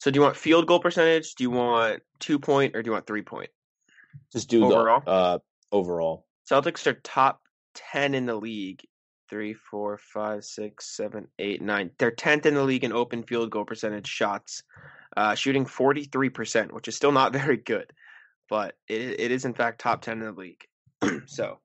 do 0.04 0.12
you 0.14 0.20
want 0.20 0.36
field 0.36 0.66
goal 0.68 0.78
percentage? 0.78 1.34
Do 1.34 1.44
you 1.44 1.50
want 1.50 2.00
two 2.20 2.38
point 2.38 2.76
or 2.76 2.82
do 2.82 2.88
you 2.88 2.92
want 2.92 3.06
three 3.08 3.22
point? 3.22 3.50
Just 4.32 4.48
do 4.48 4.64
Overall? 4.64 5.02
the 5.04 5.10
uh 5.10 5.38
overall. 5.72 6.26
Celtics 6.48 6.86
are 6.86 6.94
top 6.94 7.40
ten 7.74 8.14
in 8.14 8.26
the 8.26 8.36
league. 8.36 8.82
Three, 9.28 9.54
four, 9.54 9.98
five, 9.98 10.44
six, 10.44 10.96
seven, 10.96 11.28
eight, 11.38 11.62
nine. 11.62 11.90
They're 11.98 12.10
tenth 12.10 12.46
in 12.46 12.54
the 12.54 12.64
league 12.64 12.82
in 12.84 12.92
open 12.92 13.22
field 13.22 13.50
goal 13.50 13.64
percentage 13.64 14.08
shots, 14.08 14.62
uh, 15.16 15.34
shooting 15.34 15.66
forty 15.66 16.04
three 16.04 16.30
percent, 16.30 16.72
which 16.72 16.88
is 16.88 16.96
still 16.96 17.12
not 17.12 17.32
very 17.42 17.56
good, 17.56 17.92
but 18.48 18.74
it 18.88 19.20
it 19.20 19.30
is 19.32 19.44
in 19.44 19.54
fact 19.54 19.80
top 19.80 20.02
ten 20.02 20.18
in 20.20 20.26
the 20.26 20.40
league. 20.40 20.64
so 21.26 21.58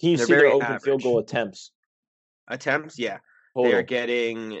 Can 0.00 0.10
you 0.10 0.16
They're 0.18 0.26
see 0.26 0.34
their 0.34 0.46
open 0.46 0.78
field 0.80 1.02
goal 1.02 1.18
attempts? 1.18 1.72
attempts, 2.48 2.98
yeah, 2.98 3.18
Total. 3.56 3.70
they're 3.72 3.82
getting 3.82 4.60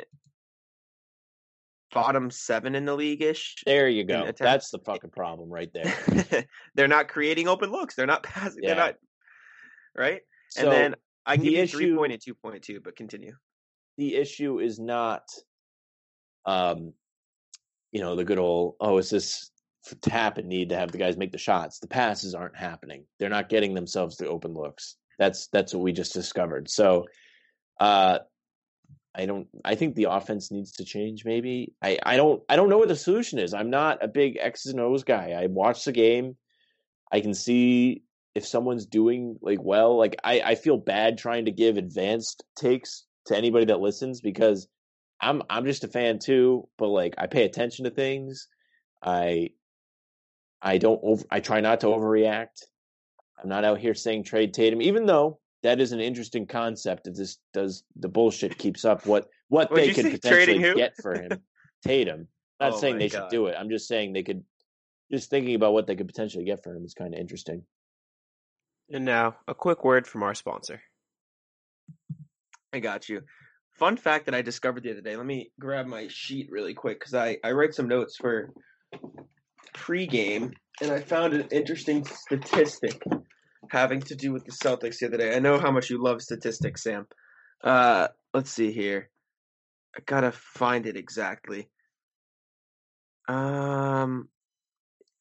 bottom 1.92 2.30
seven 2.30 2.74
in 2.74 2.84
the 2.84 2.94
league 2.94 3.22
ish. 3.22 3.56
There 3.64 3.88
you 3.88 4.04
go. 4.04 4.30
That's 4.38 4.70
the 4.70 4.78
fucking 4.80 5.10
problem 5.10 5.48
right 5.50 5.70
there. 5.72 6.46
they're 6.74 6.88
not 6.88 7.08
creating 7.08 7.48
open 7.48 7.70
looks. 7.70 7.94
They're 7.94 8.06
not 8.06 8.22
passing. 8.22 8.62
Yeah. 8.62 8.68
They're 8.74 8.84
not 8.84 8.94
right. 9.96 10.20
So 10.50 10.62
and 10.64 10.72
then 10.72 10.94
I 11.24 11.36
can 11.36 11.44
the 11.44 11.50
give 11.50 11.56
you 11.58 11.62
issue- 11.64 11.76
three 11.78 11.96
point 11.96 12.12
and 12.12 12.22
two 12.22 12.34
point 12.34 12.62
two, 12.62 12.80
but 12.80 12.96
continue. 12.96 13.34
the 13.98 14.14
issue 14.16 14.58
is 14.60 14.78
not 14.78 15.22
um 16.44 16.92
you 17.92 18.00
know 18.00 18.14
the 18.14 18.24
good 18.24 18.38
old 18.38 18.74
oh 18.80 18.98
it's 18.98 19.10
this 19.10 19.50
tap 20.02 20.38
and 20.38 20.48
need 20.48 20.68
to 20.68 20.76
have 20.76 20.92
the 20.92 20.98
guys 20.98 21.16
make 21.16 21.32
the 21.32 21.38
shots 21.38 21.78
the 21.80 21.86
passes 21.88 22.34
aren't 22.34 22.56
happening 22.56 23.04
they're 23.18 23.28
not 23.28 23.48
getting 23.48 23.72
themselves 23.74 24.16
the 24.16 24.28
open 24.28 24.52
looks 24.52 24.96
that's 25.18 25.48
that's 25.48 25.74
what 25.74 25.82
we 25.82 25.92
just 25.92 26.12
discovered. 26.12 26.70
So 26.70 27.06
uh 27.78 28.18
i 29.14 29.26
don't 29.26 29.48
i 29.64 29.74
think 29.74 29.94
the 29.94 30.04
offense 30.04 30.50
needs 30.50 30.72
to 30.72 30.84
change 30.84 31.24
maybe. 31.24 31.74
I 31.82 31.98
i 32.04 32.16
don't 32.16 32.42
i 32.48 32.56
don't 32.56 32.68
know 32.68 32.78
what 32.78 32.88
the 32.88 32.96
solution 32.96 33.38
is. 33.38 33.54
I'm 33.54 33.70
not 33.70 34.02
a 34.02 34.08
big 34.08 34.38
x's 34.40 34.72
and 34.72 34.80
o's 34.80 35.04
guy. 35.04 35.32
I 35.38 35.46
watch 35.46 35.84
the 35.84 35.92
game. 35.92 36.36
I 37.10 37.20
can 37.20 37.34
see 37.34 38.02
if 38.34 38.46
someone's 38.46 38.84
doing 38.84 39.38
like 39.40 39.62
well, 39.62 39.96
like 39.96 40.16
I, 40.22 40.42
I 40.44 40.54
feel 40.56 40.76
bad 40.76 41.16
trying 41.16 41.46
to 41.46 41.50
give 41.50 41.78
advanced 41.78 42.44
takes 42.54 43.06
to 43.26 43.36
anybody 43.36 43.66
that 43.66 43.80
listens 43.80 44.20
because 44.20 44.68
I'm 45.20 45.42
I'm 45.48 45.64
just 45.64 45.84
a 45.84 45.88
fan 45.88 46.18
too, 46.18 46.68
but 46.76 46.88
like 46.88 47.14
I 47.16 47.26
pay 47.26 47.44
attention 47.44 47.84
to 47.84 47.90
things. 47.90 48.48
I 49.02 49.50
I 50.60 50.78
don't 50.78 51.00
over 51.02 51.24
I 51.30 51.40
try 51.40 51.60
not 51.60 51.80
to 51.80 51.86
overreact. 51.86 52.64
I'm 53.42 53.48
not 53.48 53.64
out 53.64 53.78
here 53.78 53.94
saying 53.94 54.24
trade 54.24 54.54
Tatum, 54.54 54.80
even 54.82 55.06
though 55.06 55.38
that 55.62 55.80
is 55.80 55.92
an 55.92 56.00
interesting 56.00 56.46
concept. 56.46 57.06
If 57.06 57.14
this 57.14 57.38
does 57.52 57.84
the 57.96 58.08
bullshit 58.08 58.58
keeps 58.58 58.84
up, 58.84 59.06
what 59.06 59.28
what 59.48 59.74
they 59.74 59.92
could 59.92 60.10
potentially 60.10 60.58
get 60.74 60.94
for 60.96 61.14
him, 61.14 61.42
Tatum. 61.84 62.28
I'm 62.60 62.70
not 62.70 62.74
Oh 62.74 62.80
saying 62.80 62.98
they 62.98 63.08
God. 63.08 63.18
should 63.18 63.28
do 63.30 63.46
it. 63.46 63.56
I'm 63.58 63.68
just 63.68 63.88
saying 63.88 64.12
they 64.12 64.22
could. 64.22 64.44
Just 65.10 65.30
thinking 65.30 65.54
about 65.54 65.72
what 65.72 65.86
they 65.86 65.94
could 65.94 66.08
potentially 66.08 66.44
get 66.44 66.64
for 66.64 66.74
him 66.74 66.84
is 66.84 66.94
kind 66.94 67.14
of 67.14 67.20
interesting. 67.20 67.62
And 68.90 69.04
now, 69.04 69.36
a 69.46 69.54
quick 69.54 69.84
word 69.84 70.06
from 70.06 70.24
our 70.24 70.34
sponsor. 70.34 70.80
I 72.72 72.80
got 72.80 73.08
you. 73.08 73.22
Fun 73.78 73.96
fact 73.96 74.26
that 74.26 74.34
I 74.34 74.42
discovered 74.42 74.82
the 74.82 74.90
other 74.90 75.00
day. 75.00 75.16
Let 75.16 75.26
me 75.26 75.52
grab 75.60 75.86
my 75.86 76.08
sheet 76.08 76.48
really 76.50 76.74
quick 76.74 76.98
because 76.98 77.14
I, 77.14 77.38
I 77.44 77.52
write 77.52 77.74
some 77.74 77.88
notes 77.88 78.16
for 78.16 78.52
pregame, 79.76 80.52
and 80.80 80.90
I 80.90 81.00
found 81.00 81.34
an 81.34 81.46
interesting 81.50 82.04
statistic 82.04 83.02
having 83.70 84.00
to 84.02 84.14
do 84.14 84.32
with 84.32 84.44
the 84.44 84.52
Celtics 84.52 84.98
the 84.98 85.06
other 85.06 85.16
day. 85.16 85.34
I 85.34 85.38
know 85.38 85.58
how 85.58 85.70
much 85.70 85.90
you 85.90 86.02
love 86.02 86.22
statistics, 86.22 86.82
Sam. 86.82 87.06
Uh, 87.62 88.08
let's 88.34 88.50
see 88.50 88.72
here. 88.72 89.10
I 89.96 90.00
gotta 90.04 90.32
find 90.32 90.86
it 90.86 90.96
exactly. 90.96 91.68
Um, 93.28 94.28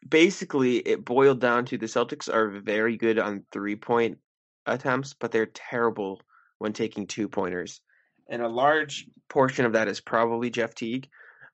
basically, 0.08 0.78
it 0.78 1.06
boiled 1.06 1.40
down 1.40 1.66
to 1.66 1.78
the 1.78 1.86
Celtics 1.86 2.32
are 2.32 2.50
very 2.50 2.98
good 2.98 3.20
on 3.20 3.46
three 3.52 3.76
point 3.76 4.18
attempts, 4.66 5.14
but 5.14 5.32
they're 5.32 5.48
terrible 5.48 6.22
when 6.60 6.74
taking 6.74 7.08
two 7.08 7.28
pointers. 7.28 7.82
And 8.30 8.42
a 8.42 8.48
large 8.48 9.08
portion 9.30 9.66
of 9.66 9.74
that 9.74 9.88
is 9.88 10.02
probably 10.02 10.50
Jeff 10.50 10.74
Teague 10.74 11.08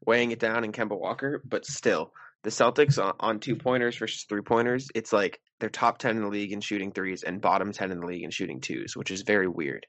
weighing 0.06 0.32
it 0.32 0.40
down 0.40 0.64
and 0.64 0.74
Kemba 0.74 0.98
Walker, 0.98 1.42
but 1.46 1.66
still, 1.66 2.14
the 2.44 2.50
Celtics 2.50 3.04
on, 3.04 3.14
on 3.20 3.40
two 3.40 3.56
pointers 3.56 3.98
versus 3.98 4.26
three 4.28 4.42
pointers, 4.42 4.90
it's 4.96 5.14
like 5.14 5.40
they're 5.60 5.70
top 5.70 6.00
10 6.00 6.18
in 6.18 6.24
the 6.24 6.30
league 6.30 6.52
in 6.52 6.62
shooting 6.62 6.92
threes 6.92 7.24
and 7.24 7.42
bottom 7.42 7.72
10 7.72 7.92
in 7.92 8.00
the 8.00 8.06
league 8.06 8.24
in 8.24 8.32
shooting 8.32 8.62
twos, 8.62 8.96
which 8.96 9.12
is 9.12 9.22
very 9.22 9.48
weird, 9.48 9.86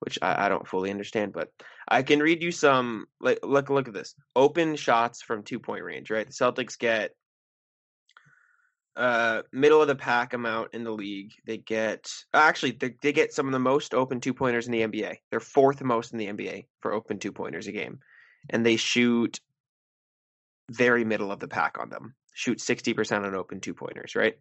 which 0.00 0.18
I, 0.20 0.46
I 0.46 0.48
don't 0.48 0.66
fully 0.66 0.90
understand. 0.90 1.32
But 1.32 1.48
I 1.88 2.02
can 2.02 2.20
read 2.20 2.42
you 2.42 2.50
some, 2.50 3.06
like, 3.20 3.38
look, 3.42 3.70
look 3.70 3.88
at 3.88 3.94
this 3.94 4.14
open 4.34 4.76
shots 4.76 5.22
from 5.22 5.44
two 5.44 5.60
point 5.60 5.84
range, 5.84 6.10
right? 6.10 6.26
The 6.26 6.32
Celtics 6.32 6.78
get 6.78 7.12
uh 8.94 9.40
middle 9.52 9.80
of 9.80 9.88
the 9.88 9.94
pack 9.94 10.34
amount 10.34 10.74
in 10.74 10.84
the 10.84 10.90
league. 10.90 11.32
They 11.46 11.56
get 11.56 12.12
actually 12.34 12.72
they, 12.72 12.94
they 13.00 13.12
get 13.14 13.32
some 13.32 13.46
of 13.46 13.52
the 13.52 13.58
most 13.58 13.94
open 13.94 14.20
two 14.20 14.34
pointers 14.34 14.66
in 14.66 14.72
the 14.72 14.82
NBA. 14.82 15.16
They're 15.30 15.40
fourth 15.40 15.80
most 15.82 16.12
in 16.12 16.18
the 16.18 16.26
NBA 16.26 16.66
for 16.80 16.92
open 16.92 17.18
two 17.18 17.32
pointers 17.32 17.68
a 17.68 17.72
game, 17.72 18.00
and 18.50 18.66
they 18.66 18.76
shoot 18.76 19.40
very 20.72 21.04
middle 21.04 21.32
of 21.32 21.40
the 21.40 21.48
pack 21.48 21.78
on 21.78 21.90
them. 21.90 22.14
Shoot 22.34 22.60
sixty 22.60 22.94
percent 22.94 23.24
on 23.24 23.34
open 23.34 23.60
two 23.60 23.74
pointers, 23.74 24.14
right? 24.14 24.34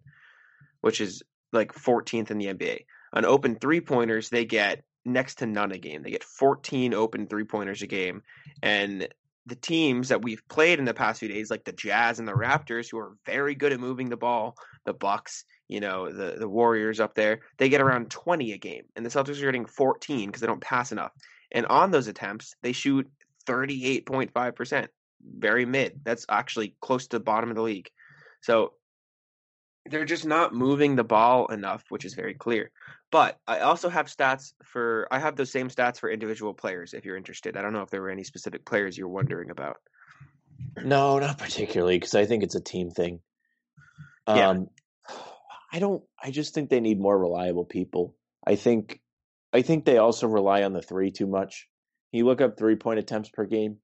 Which 0.81 1.01
is 1.01 1.23
like 1.53 1.73
14th 1.73 2.31
in 2.31 2.37
the 2.37 2.47
NBA. 2.47 2.85
On 3.13 3.25
open 3.25 3.55
three 3.55 3.81
pointers, 3.81 4.29
they 4.29 4.45
get 4.45 4.83
next 5.03 5.35
to 5.35 5.45
none 5.45 5.71
a 5.71 5.77
game. 5.77 6.01
They 6.01 6.11
get 6.11 6.23
14 6.23 6.93
open 6.93 7.27
three 7.27 7.43
pointers 7.43 7.81
a 7.81 7.87
game, 7.87 8.21
and 8.63 9.07
the 9.47 9.55
teams 9.55 10.09
that 10.09 10.21
we've 10.21 10.47
played 10.49 10.79
in 10.79 10.85
the 10.85 10.93
past 10.93 11.19
few 11.19 11.27
days, 11.27 11.49
like 11.49 11.63
the 11.63 11.71
Jazz 11.71 12.19
and 12.19 12.27
the 12.27 12.33
Raptors, 12.33 12.89
who 12.89 12.99
are 12.99 13.17
very 13.25 13.55
good 13.55 13.73
at 13.73 13.79
moving 13.79 14.09
the 14.09 14.17
ball, 14.17 14.55
the 14.85 14.93
Bucks, 14.93 15.45
you 15.67 15.79
know, 15.79 16.11
the 16.11 16.35
the 16.37 16.47
Warriors 16.47 16.99
up 16.99 17.15
there, 17.15 17.39
they 17.57 17.69
get 17.69 17.81
around 17.81 18.11
20 18.11 18.53
a 18.53 18.57
game, 18.57 18.83
and 18.95 19.05
the 19.05 19.09
Celtics 19.09 19.41
are 19.41 19.45
getting 19.45 19.65
14 19.65 20.27
because 20.27 20.41
they 20.41 20.47
don't 20.47 20.61
pass 20.61 20.91
enough. 20.91 21.11
And 21.51 21.65
on 21.65 21.91
those 21.91 22.07
attempts, 22.07 22.55
they 22.61 22.71
shoot 22.71 23.09
38.5 23.47 24.55
percent, 24.55 24.91
very 25.23 25.65
mid. 25.65 26.01
That's 26.03 26.25
actually 26.29 26.75
close 26.81 27.07
to 27.07 27.17
the 27.17 27.23
bottom 27.23 27.49
of 27.49 27.55
the 27.55 27.61
league. 27.61 27.89
So 28.41 28.73
they're 29.85 30.05
just 30.05 30.25
not 30.25 30.53
moving 30.53 30.95
the 30.95 31.03
ball 31.03 31.47
enough, 31.47 31.83
which 31.89 32.05
is 32.05 32.13
very 32.13 32.33
clear. 32.33 32.71
But 33.11 33.39
I 33.47 33.59
also 33.59 33.89
have 33.89 34.07
stats 34.07 34.53
for 34.63 35.07
I 35.11 35.19
have 35.19 35.35
those 35.35 35.51
same 35.51 35.69
stats 35.69 35.99
for 35.99 36.09
individual 36.09 36.53
players 36.53 36.93
if 36.93 37.05
you're 37.05 37.17
interested. 37.17 37.57
I 37.57 37.61
don't 37.61 37.73
know 37.73 37.81
if 37.81 37.89
there 37.89 38.01
were 38.01 38.09
any 38.09 38.23
specific 38.23 38.65
players 38.65 38.97
you're 38.97 39.07
wondering 39.07 39.49
about. 39.49 39.77
No, 40.81 41.19
not 41.19 41.37
particularly, 41.37 41.97
because 41.97 42.15
I 42.15 42.25
think 42.25 42.43
it's 42.43 42.55
a 42.55 42.61
team 42.61 42.91
thing. 42.91 43.19
Yeah. 44.27 44.49
Um, 44.49 44.67
I 45.73 45.79
don't. 45.79 46.03
I 46.21 46.31
just 46.31 46.53
think 46.53 46.69
they 46.69 46.79
need 46.79 46.99
more 46.99 47.17
reliable 47.17 47.65
people. 47.65 48.15
I 48.45 48.55
think. 48.55 49.01
I 49.53 49.63
think 49.63 49.83
they 49.83 49.97
also 49.97 50.27
rely 50.27 50.63
on 50.63 50.71
the 50.71 50.81
three 50.81 51.11
too 51.11 51.27
much. 51.27 51.67
You 52.11 52.25
look 52.25 52.39
up 52.39 52.57
three 52.57 52.75
point 52.75 52.99
attempts 52.99 53.29
per 53.29 53.45
game? 53.45 53.77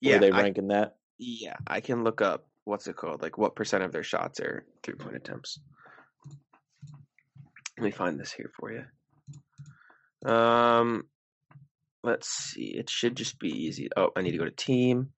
Yeah, 0.00 0.18
they 0.18 0.30
I, 0.30 0.42
rank 0.42 0.58
in 0.58 0.68
that? 0.68 0.96
yeah, 1.18 1.56
I 1.66 1.80
can 1.80 2.04
look 2.04 2.20
up 2.20 2.46
what's 2.64 2.86
it 2.86 2.96
called, 2.96 3.22
like 3.22 3.38
what 3.38 3.54
percent 3.56 3.84
of 3.84 3.92
their 3.92 4.02
shots 4.02 4.40
are 4.40 4.66
three 4.82 4.94
point 4.94 5.16
attempts. 5.16 5.58
Let 7.78 7.84
me 7.84 7.90
find 7.90 8.18
this 8.18 8.32
here 8.32 8.50
for 8.58 8.72
you. 8.72 8.84
Um, 10.30 11.04
let's 12.02 12.28
see. 12.28 12.74
It 12.76 12.88
should 12.90 13.16
just 13.16 13.38
be 13.38 13.50
easy. 13.50 13.88
Oh, 13.96 14.10
I 14.16 14.22
need 14.22 14.32
to 14.32 14.38
go 14.38 14.44
to 14.44 14.50
team. 14.50 15.10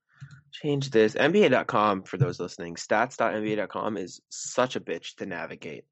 Change 0.52 0.90
this. 0.90 1.14
NBA.com 1.14 2.02
for 2.02 2.16
those 2.16 2.40
listening. 2.40 2.74
Stats.nba.com 2.74 3.96
is 3.96 4.20
such 4.30 4.76
a 4.76 4.80
bitch 4.80 5.14
to 5.16 5.26
navigate. 5.26 5.84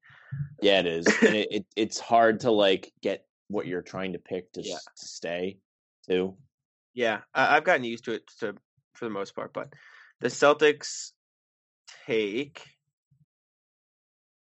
Yeah, 0.61 0.79
it 0.79 0.87
is, 0.87 1.05
and 1.21 1.35
it, 1.35 1.47
it 1.51 1.65
it's 1.75 1.99
hard 1.99 2.41
to 2.41 2.51
like 2.51 2.91
get 3.01 3.25
what 3.47 3.65
you're 3.67 3.81
trying 3.81 4.13
to 4.13 4.19
pick 4.19 4.51
to 4.53 4.61
Yeah. 4.61 4.75
s- 4.75 4.85
to 4.99 5.07
stay 5.07 5.57
too. 6.09 6.35
Yeah, 6.93 7.21
I, 7.33 7.55
I've 7.55 7.63
gotten 7.63 7.83
used 7.85 8.05
to 8.05 8.13
it 8.13 8.23
to, 8.39 8.55
for 8.97 9.05
the 9.05 9.11
most 9.11 9.35
part, 9.35 9.53
but 9.53 9.71
the 10.19 10.27
Celtics 10.27 11.11
take, 12.05 12.63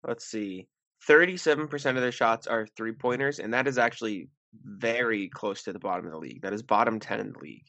let's 0.07 0.25
see, 0.25 0.67
37% 1.07 1.89
of 1.95 2.01
their 2.01 2.11
shots 2.11 2.47
are 2.47 2.67
three 2.75 2.93
pointers, 2.93 3.39
and 3.39 3.53
that 3.53 3.67
is 3.67 3.77
actually 3.77 4.29
very 4.63 5.29
close 5.29 5.63
to 5.63 5.73
the 5.73 5.79
bottom 5.79 6.05
of 6.05 6.11
the 6.11 6.17
league. 6.17 6.41
That 6.41 6.53
is 6.53 6.61
bottom 6.63 6.99
10 6.99 7.19
in 7.19 7.31
the 7.33 7.39
league. 7.39 7.65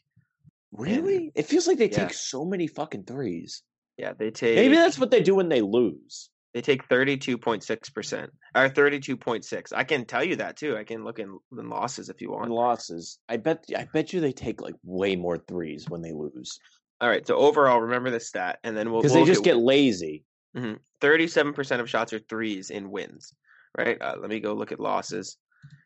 Really? 0.71 1.31
It 1.35 1.45
feels 1.45 1.67
like 1.67 1.77
they 1.77 1.89
Yeah. 1.89 2.05
take 2.07 2.13
so 2.13 2.45
many 2.45 2.67
fucking 2.67 3.05
threes. 3.05 3.63
Yeah, 3.97 4.13
they 4.13 4.31
take 4.31 4.55
Maybe 4.55 4.75
that's 4.75 4.97
what 4.97 5.11
they 5.11 5.21
do 5.21 5.35
when 5.35 5.49
they 5.49 5.61
lose. 5.61 6.29
They 6.53 6.61
take 6.61 6.87
32.6% 6.87 8.27
or 8.55 8.69
32.6. 8.69 9.73
I 9.75 9.83
can 9.83 10.05
tell 10.05 10.23
you 10.23 10.35
that 10.37 10.55
too. 10.57 10.77
I 10.77 10.83
can 10.83 11.03
look 11.03 11.19
in, 11.19 11.37
in 11.57 11.69
losses 11.69 12.09
if 12.09 12.21
you 12.21 12.31
want. 12.31 12.51
losses, 12.51 13.17
I 13.27 13.37
bet 13.37 13.65
I 13.75 13.87
bet 13.91 14.13
you 14.13 14.19
they 14.21 14.31
take 14.33 14.61
like 14.61 14.75
way 14.83 15.15
more 15.15 15.37
threes 15.37 15.89
when 15.89 16.01
they 16.01 16.11
lose 16.13 16.59
All 17.01 17.09
right, 17.09 17.25
so 17.25 17.35
overall, 17.37 17.81
remember 17.81 18.11
this 18.11 18.27
stat, 18.27 18.59
and 18.63 18.77
then 18.77 18.91
we'll 18.91 19.01
because 19.01 19.15
we'll 19.15 19.25
they 19.25 19.31
just 19.31 19.41
at- 19.41 19.45
get 19.45 19.57
lazy. 19.57 20.23
Mhm. 20.55 20.77
37% 21.01 21.81
of 21.81 21.89
shots 21.89 22.13
are 22.13 22.19
threes 22.19 22.69
in 22.69 22.89
wins, 22.91 23.33
right? 23.77 23.99
Uh, 23.99 24.15
let 24.19 24.29
me 24.29 24.39
go 24.39 24.53
look 24.53 24.71
at 24.71 24.79
losses 24.79 25.37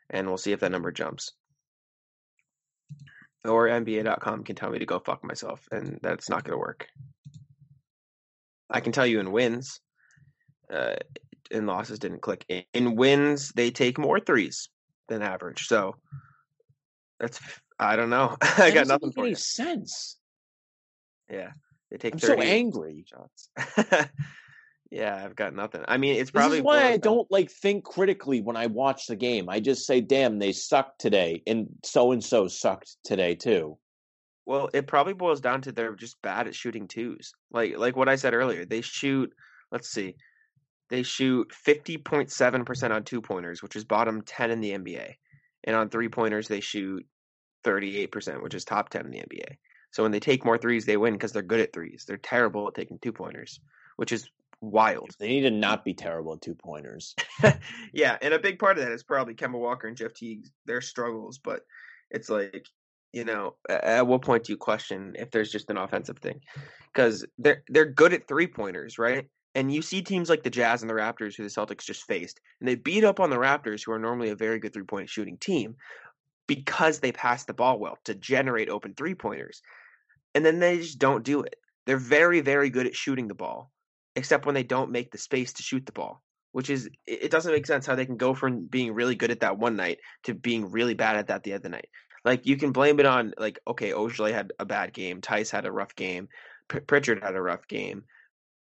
and 0.10 0.28
we'll 0.28 0.38
see 0.38 0.52
if 0.52 0.60
that 0.60 0.72
number 0.72 0.92
jumps. 0.92 1.32
Or 3.46 3.68
NBA.com 3.68 4.44
can 4.44 4.56
tell 4.58 4.70
me 4.70 4.80
to 4.80 4.86
go 4.86 5.00
fuck 5.00 5.24
myself, 5.24 5.66
and 5.72 6.00
that's 6.04 6.30
not 6.30 6.44
going 6.44 6.54
to 6.54 6.60
work. 6.60 6.88
I 8.70 8.82
can 8.82 8.92
tell 8.92 9.06
you 9.08 9.22
in 9.22 9.32
wins, 9.32 9.80
uh, 10.74 10.96
in 11.52 11.66
losses 11.66 12.00
didn't 12.00 12.22
click. 12.22 12.46
In, 12.50 12.64
in 12.74 12.96
wins, 12.96 13.52
they 13.56 13.72
take 13.72 13.98
more 13.98 14.20
threes 14.20 14.70
than 15.08 15.22
average. 15.22 15.68
So 15.68 15.96
that's, 17.20 17.40
I 17.80 17.96
don't 17.96 18.10
know. 18.10 18.36
I 18.42 18.72
That 18.72 18.74
got 18.74 18.88
nothing 18.88 19.12
for 19.12 19.22
any 19.22 19.30
you. 19.30 19.36
sense. 19.36 20.18
Yeah. 21.30 21.52
They 21.92 21.98
take 21.98 22.14
I'm 22.16 22.20
30 22.20 22.42
so 22.42 22.48
angry. 22.48 23.06
shots. 23.08 23.50
yeah, 24.92 25.22
I've 25.24 25.36
got 25.38 25.54
nothing. 25.56 25.84
I 25.88 25.98
mean, 25.98 26.16
it's 26.20 26.32
probably 26.32 26.60
why 26.62 26.84
I 26.84 26.92
down- 26.92 27.00
don't 27.00 27.32
like 27.32 27.50
think 27.50 27.86
critically 27.86 28.42
when 28.42 28.58
I 28.58 28.68
watch 28.68 29.08
the 29.08 29.16
game. 29.16 29.48
I 29.50 29.62
just 29.62 29.86
say, 29.88 30.02
"Damn, 30.02 30.38
they 30.38 30.52
sucked 30.52 31.00
today," 31.00 31.44
and 31.48 31.68
so 31.86 32.12
and 32.12 32.22
so 32.24 32.48
sucked 32.50 32.98
today 33.06 33.36
too. 33.36 33.78
Well, 34.46 34.70
it 34.74 34.88
probably 34.88 35.14
boils 35.14 35.40
down 35.42 35.62
to 35.62 35.72
they're 35.72 35.96
just 35.96 36.22
bad 36.22 36.48
at 36.48 36.56
shooting 36.56 36.90
twos. 36.90 37.32
Like 37.52 37.78
like 37.78 37.96
what 37.96 38.10
I 38.10 38.16
said 38.18 38.34
earlier, 38.34 38.66
they 38.66 38.82
shoot. 38.82 39.32
Let's 39.72 39.90
see, 39.90 40.16
they 40.90 41.04
shoot 41.04 41.54
fifty 41.54 41.98
point 41.98 42.32
seven 42.32 42.66
percent 42.66 42.94
on 42.94 43.04
two 43.04 43.22
pointers, 43.22 43.62
which 43.62 43.76
is 43.76 43.84
bottom 43.84 44.22
ten 44.22 44.52
in 44.52 44.62
the 44.62 44.72
NBA, 44.72 45.14
and 45.64 45.76
on 45.76 45.90
three 45.90 46.10
pointers 46.10 46.48
they 46.48 46.60
shoot 46.60 47.06
thirty 47.64 47.98
eight 47.98 48.12
percent, 48.12 48.44
which 48.44 48.54
is 48.54 48.66
top 48.66 48.90
ten 48.90 49.06
in 49.06 49.12
the 49.12 49.20
NBA. 49.20 49.58
So 49.92 50.04
when 50.04 50.12
they 50.12 50.20
take 50.20 50.46
more 50.46 50.58
threes, 50.58 50.86
they 50.86 50.98
win 50.98 51.14
because 51.14 51.32
they're 51.32 51.42
good 51.42 51.60
at 51.60 51.74
threes. 51.74 52.06
They're 52.08 52.18
terrible 52.18 52.68
at 52.68 52.76
taking 52.76 53.00
two 53.00 53.14
pointers, 53.14 53.60
which 53.96 54.12
is 54.12 54.30
wild. 54.62 55.12
They 55.20 55.28
need 55.28 55.42
to 55.42 55.52
not 55.52 55.86
be 55.86 55.94
terrible 55.94 56.34
at 56.34 56.42
two 56.42 56.56
pointers. 56.56 57.16
yeah, 57.94 58.18
and 58.22 58.34
a 58.34 58.40
big 58.40 58.60
part 58.60 58.78
of 58.78 58.84
that 58.84 58.92
is 58.92 59.04
probably 59.04 59.36
Kemba 59.36 59.60
Walker 59.60 59.88
and 59.88 59.98
Jeff 59.98 60.14
Teague, 60.14 60.48
their 60.66 60.82
struggles. 60.82 61.40
But 61.40 61.62
it's 62.12 62.30
like, 62.30 62.68
you 63.14 63.26
know, 63.26 63.56
at 63.70 64.06
what 64.06 64.22
point 64.22 64.46
do 64.46 64.54
you 64.54 64.58
question 64.58 65.16
if 65.18 65.32
there's 65.32 65.52
just 65.52 65.70
an 65.70 65.78
offensive 65.78 66.20
thing? 66.20 66.42
Because 66.94 67.26
they're 67.38 67.64
they're 67.68 67.86
good 67.86 68.14
at 68.14 68.28
three 68.28 68.48
pointers, 68.48 68.98
right? 69.00 69.28
And 69.56 69.74
you 69.74 69.82
see 69.82 70.02
teams 70.02 70.30
like 70.30 70.44
the 70.44 70.50
Jazz 70.50 70.82
and 70.82 70.90
the 70.90 70.94
Raptors, 70.94 71.36
who 71.36 71.44
the 71.44 71.50
Celtics 71.50 71.86
just 71.86 72.06
faced, 72.06 72.40
and 72.60 72.68
they 72.68 72.76
beat 72.76 73.04
up 73.04 73.20
on 73.20 73.30
the 73.30 73.38
Raptors, 73.38 73.84
who 73.84 73.92
are 73.92 74.00
normally 74.00 74.30
a 74.30 74.36
very 74.36 74.60
good 74.60 74.74
three 74.74 74.84
point 74.84 75.10
shooting 75.10 75.38
team, 75.38 75.76
because 76.46 77.00
they 77.00 77.12
pass 77.12 77.46
the 77.46 77.54
ball 77.54 77.80
well 77.80 77.98
to 78.06 78.14
generate 78.16 78.70
open 78.70 78.94
three 78.94 79.16
pointers. 79.16 79.62
And 80.36 80.46
then 80.46 80.60
they 80.60 80.78
just 80.78 81.00
don't 81.00 81.24
do 81.24 81.42
it. 81.42 81.56
They're 81.86 81.98
very, 81.98 82.42
very 82.42 82.70
good 82.70 82.86
at 82.86 82.96
shooting 82.96 83.28
the 83.28 83.34
ball, 83.34 83.72
except 84.16 84.46
when 84.46 84.56
they 84.56 84.64
don't 84.64 84.92
make 84.92 85.12
the 85.12 85.18
space 85.18 85.54
to 85.54 85.64
shoot 85.64 85.86
the 85.86 85.92
ball, 85.92 86.22
which 86.52 86.70
is, 86.70 86.90
it 87.06 87.32
doesn't 87.32 87.52
make 87.52 87.66
sense 87.66 87.86
how 87.86 87.96
they 87.96 88.06
can 88.06 88.18
go 88.18 88.34
from 88.34 88.68
being 88.68 88.94
really 88.94 89.16
good 89.16 89.32
at 89.32 89.40
that 89.40 89.58
one 89.58 89.76
night 89.76 90.00
to 90.24 90.34
being 90.34 90.70
really 90.70 90.94
bad 90.94 91.16
at 91.16 91.28
that 91.28 91.44
the 91.44 91.54
other 91.54 91.70
night. 91.70 91.88
Like, 92.26 92.46
you 92.46 92.58
can 92.58 92.74
blame 92.74 93.00
it 93.00 93.06
on, 93.06 93.34
like, 93.38 93.60
okay, 93.68 93.92
Ojeleye 93.92 94.34
had 94.34 94.52
a 94.60 94.66
bad 94.66 94.94
game, 94.94 95.22
Theis 95.22 95.50
had 95.50 95.66
a 95.66 95.72
rough 95.72 95.96
game, 95.96 96.28
Pritchard 96.68 97.24
had 97.24 97.36
a 97.36 97.42
rough 97.42 97.68
game, 97.68 98.04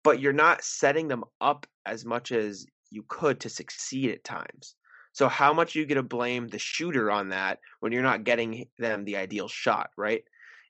but 0.03 0.19
you're 0.19 0.33
not 0.33 0.63
setting 0.63 1.07
them 1.07 1.23
up 1.41 1.65
as 1.85 2.05
much 2.05 2.31
as 2.31 2.65
you 2.91 3.03
could 3.07 3.39
to 3.41 3.49
succeed 3.49 4.11
at 4.11 4.23
times. 4.23 4.75
So 5.13 5.27
how 5.27 5.53
much 5.53 5.75
are 5.75 5.79
you 5.79 5.85
going 5.85 5.97
to 5.97 6.03
blame 6.03 6.47
the 6.47 6.59
shooter 6.59 7.11
on 7.11 7.29
that 7.29 7.59
when 7.79 7.91
you're 7.91 8.01
not 8.01 8.23
getting 8.23 8.67
them 8.79 9.05
the 9.05 9.17
ideal 9.17 9.47
shot, 9.47 9.91
right? 9.97 10.23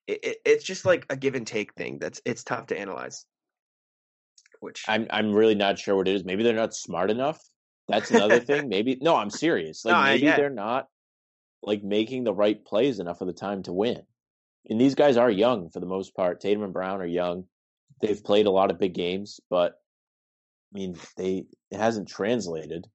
It, 0.06 0.20
it, 0.24 0.38
it's 0.46 0.64
just 0.66 0.86
like 0.86 1.06
a 1.10 1.16
give 1.16 1.36
and 1.36 1.48
take 1.48 1.74
thing. 1.74 1.98
That's 2.00 2.22
it's 2.26 2.44
tough 2.44 2.68
to 2.68 2.78
analyze. 2.78 3.26
Which 4.60 4.84
I'm 4.88 5.08
I'm 5.10 5.32
really 5.32 5.56
not 5.56 5.80
sure 5.80 5.96
what 5.96 6.10
it 6.10 6.16
is. 6.16 6.26
Maybe 6.26 6.44
they're 6.44 6.54
not 6.54 6.74
smart 6.74 7.10
enough. 7.10 7.42
That's 7.88 8.12
another 8.12 8.40
thing. 8.42 8.68
Maybe 8.68 8.98
no, 9.02 9.16
I'm 9.16 9.30
serious. 9.30 9.86
Like 9.86 9.94
No, 9.94 10.04
maybe 10.04 10.28
they're 10.28 10.50
not 10.50 10.88
like 11.62 11.84
making 11.84 12.26
the 12.26 12.34
right 12.34 12.64
plays 12.66 13.00
enough 13.00 13.22
of 13.22 13.28
the 13.28 13.34
time 13.34 13.64
to 13.64 13.74
win. 13.74 14.02
And 14.70 14.80
these 14.80 14.96
guys 14.96 15.16
are 15.16 15.32
young 15.32 15.70
for 15.70 15.80
the 15.80 15.86
most 15.86 16.16
part. 16.16 16.42
Tatum 16.42 16.64
and 16.64 16.74
Brown 16.74 17.02
are 17.02 17.06
young. 17.06 17.46
They've 18.04 18.24
played 18.24 18.46
a 18.48 18.52
lot 18.52 18.70
of 18.70 18.80
big 18.80 18.94
games, 18.94 19.40
but 19.50 19.82
I 20.74 20.78
mean, 20.78 20.98
they 21.16 21.46
it 21.72 21.78
hasn't 21.78 22.10
translated. 22.10 22.88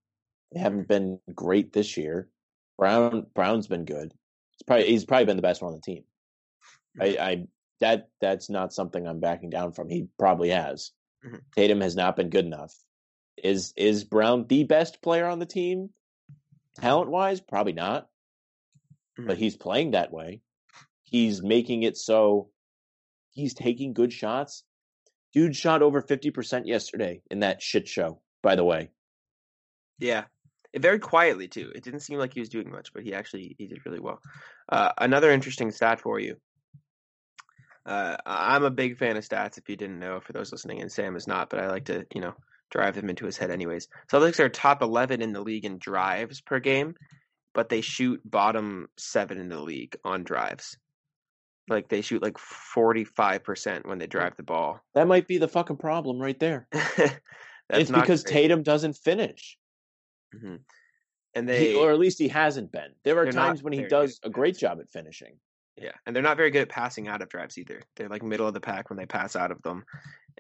They 0.52 0.60
haven't 0.60 0.86
been 0.88 1.18
great 1.34 1.72
this 1.72 1.96
year. 1.96 2.28
Brown 2.76 3.26
Brown's 3.34 3.66
been 3.66 3.84
good. 3.84 4.12
It's 4.54 4.62
probably 4.66 4.86
he's 4.88 5.04
probably 5.04 5.24
been 5.26 5.36
the 5.36 5.42
best 5.42 5.62
one 5.62 5.72
on 5.72 5.78
the 5.78 5.82
team. 5.82 6.04
I, 7.00 7.06
I 7.20 7.46
that 7.80 8.08
that's 8.20 8.50
not 8.50 8.72
something 8.74 9.06
I'm 9.06 9.20
backing 9.20 9.50
down 9.50 9.72
from. 9.72 9.88
He 9.88 10.08
probably 10.18 10.50
has. 10.50 10.90
Mhm. 11.24 11.40
Tatum 11.56 11.80
has 11.80 11.96
not 11.96 12.16
been 12.16 12.28
good 12.28 12.44
enough. 12.44 12.74
Is 13.42 13.72
is 13.76 14.04
Brown 14.04 14.46
the 14.46 14.64
best 14.64 15.00
player 15.00 15.26
on 15.26 15.38
the 15.38 15.46
team, 15.46 15.90
talent 16.76 17.10
wise? 17.10 17.40
Probably 17.40 17.72
not. 17.72 18.08
But 19.16 19.36
Mhm. 19.36 19.40
he's 19.40 19.56
playing 19.56 19.92
that 19.92 20.12
way. 20.12 20.42
He's 21.04 21.42
making 21.42 21.84
it 21.84 21.96
so 21.96 22.50
he's 23.30 23.54
taking 23.54 23.92
good 23.94 24.12
shots. 24.12 24.64
Dude 25.32 25.56
shot 25.56 25.82
over 25.82 26.00
fifty 26.00 26.30
percent 26.30 26.66
yesterday 26.66 27.22
in 27.30 27.40
that 27.40 27.62
shit 27.62 27.88
show. 27.88 28.20
By 28.42 28.56
the 28.56 28.64
way, 28.64 28.90
Yeah, 29.98 30.24
very 30.76 30.98
quietly 30.98 31.48
too. 31.48 31.72
It 31.74 31.82
didn't 31.82 32.00
seem 32.00 32.18
like 32.18 32.34
he 32.34 32.40
was 32.40 32.48
doing 32.48 32.70
much, 32.70 32.92
but 32.92 33.02
he 33.02 33.14
actually 33.14 33.54
he 33.58 33.66
did 33.66 33.84
really 33.84 34.00
well. 34.00 34.20
Uh, 34.68 34.92
another 34.98 35.30
interesting 35.30 35.70
stat 35.70 36.00
for 36.00 36.18
you. 36.18 36.36
Uh, 37.84 38.16
I'm 38.26 38.64
a 38.64 38.70
big 38.70 38.98
fan 38.98 39.16
of 39.16 39.24
stats. 39.26 39.56
If 39.56 39.68
you 39.68 39.76
didn't 39.76 39.98
know, 39.98 40.20
for 40.20 40.32
those 40.32 40.52
listening, 40.52 40.82
and 40.82 40.92
Sam 40.92 41.16
is 41.16 41.26
not, 41.26 41.48
but 41.48 41.60
I 41.60 41.68
like 41.68 41.86
to 41.86 42.06
you 42.14 42.20
know 42.20 42.34
drive 42.70 42.94
them 42.94 43.08
into 43.08 43.26
his 43.26 43.36
head 43.36 43.50
anyways. 43.50 43.88
Celtics 44.12 44.40
are 44.40 44.48
top 44.48 44.82
11 44.82 45.22
in 45.22 45.32
the 45.32 45.40
league 45.40 45.64
in 45.64 45.78
drives 45.78 46.40
per 46.40 46.60
game, 46.60 46.94
but 47.54 47.70
they 47.70 47.80
shoot 47.80 48.20
bottom 48.24 48.88
seven 48.98 49.38
in 49.38 49.48
the 49.48 49.60
league 49.60 49.96
on 50.04 50.22
drives. 50.22 50.76
Like 51.68 51.88
they 51.88 52.00
shoot 52.00 52.22
like 52.22 52.36
45% 52.36 53.86
when 53.86 53.98
they 53.98 54.06
drive 54.06 54.36
the 54.36 54.42
ball. 54.42 54.80
that 54.94 55.06
might 55.08 55.26
be 55.26 55.38
the 55.38 55.48
fucking 55.48 55.76
problem 55.76 56.18
right 56.18 56.38
there. 56.38 56.66
That's 56.72 57.20
it's 57.70 57.90
because 57.90 58.22
great. 58.24 58.32
Tatum 58.32 58.62
doesn't 58.62 58.94
finish. 58.96 59.58
Mhm. 60.34 60.60
and 61.34 61.48
He- 61.48 61.54
they 61.56 61.74
or 61.74 61.90
at 61.92 61.98
least 61.98 62.18
he 62.18 62.28
hasn't 62.28 62.72
been. 62.72 62.92
There 63.04 63.18
are 63.18 63.30
times 63.32 63.62
when 63.62 63.72
he 63.72 63.84
does 63.84 64.20
a 64.22 64.30
great 64.30 64.56
job 64.56 64.78
at 64.80 64.88
finishing. 64.90 65.38
Yeah, 65.76 65.92
and 66.06 66.14
they're 66.16 66.22
not 66.24 66.36
very 66.36 66.50
good 66.50 66.62
at 66.62 66.68
passing 66.70 67.06
out 67.06 67.22
of 67.22 67.28
drives 67.28 67.56
either. 67.56 67.80
They're 67.96 68.08
like 68.08 68.22
middle 68.22 68.48
of 68.48 68.54
the 68.54 68.60
pack 68.60 68.90
when 68.90 68.96
they 68.96 69.06
pass 69.06 69.36
out 69.36 69.52
of 69.52 69.62
them, 69.62 69.84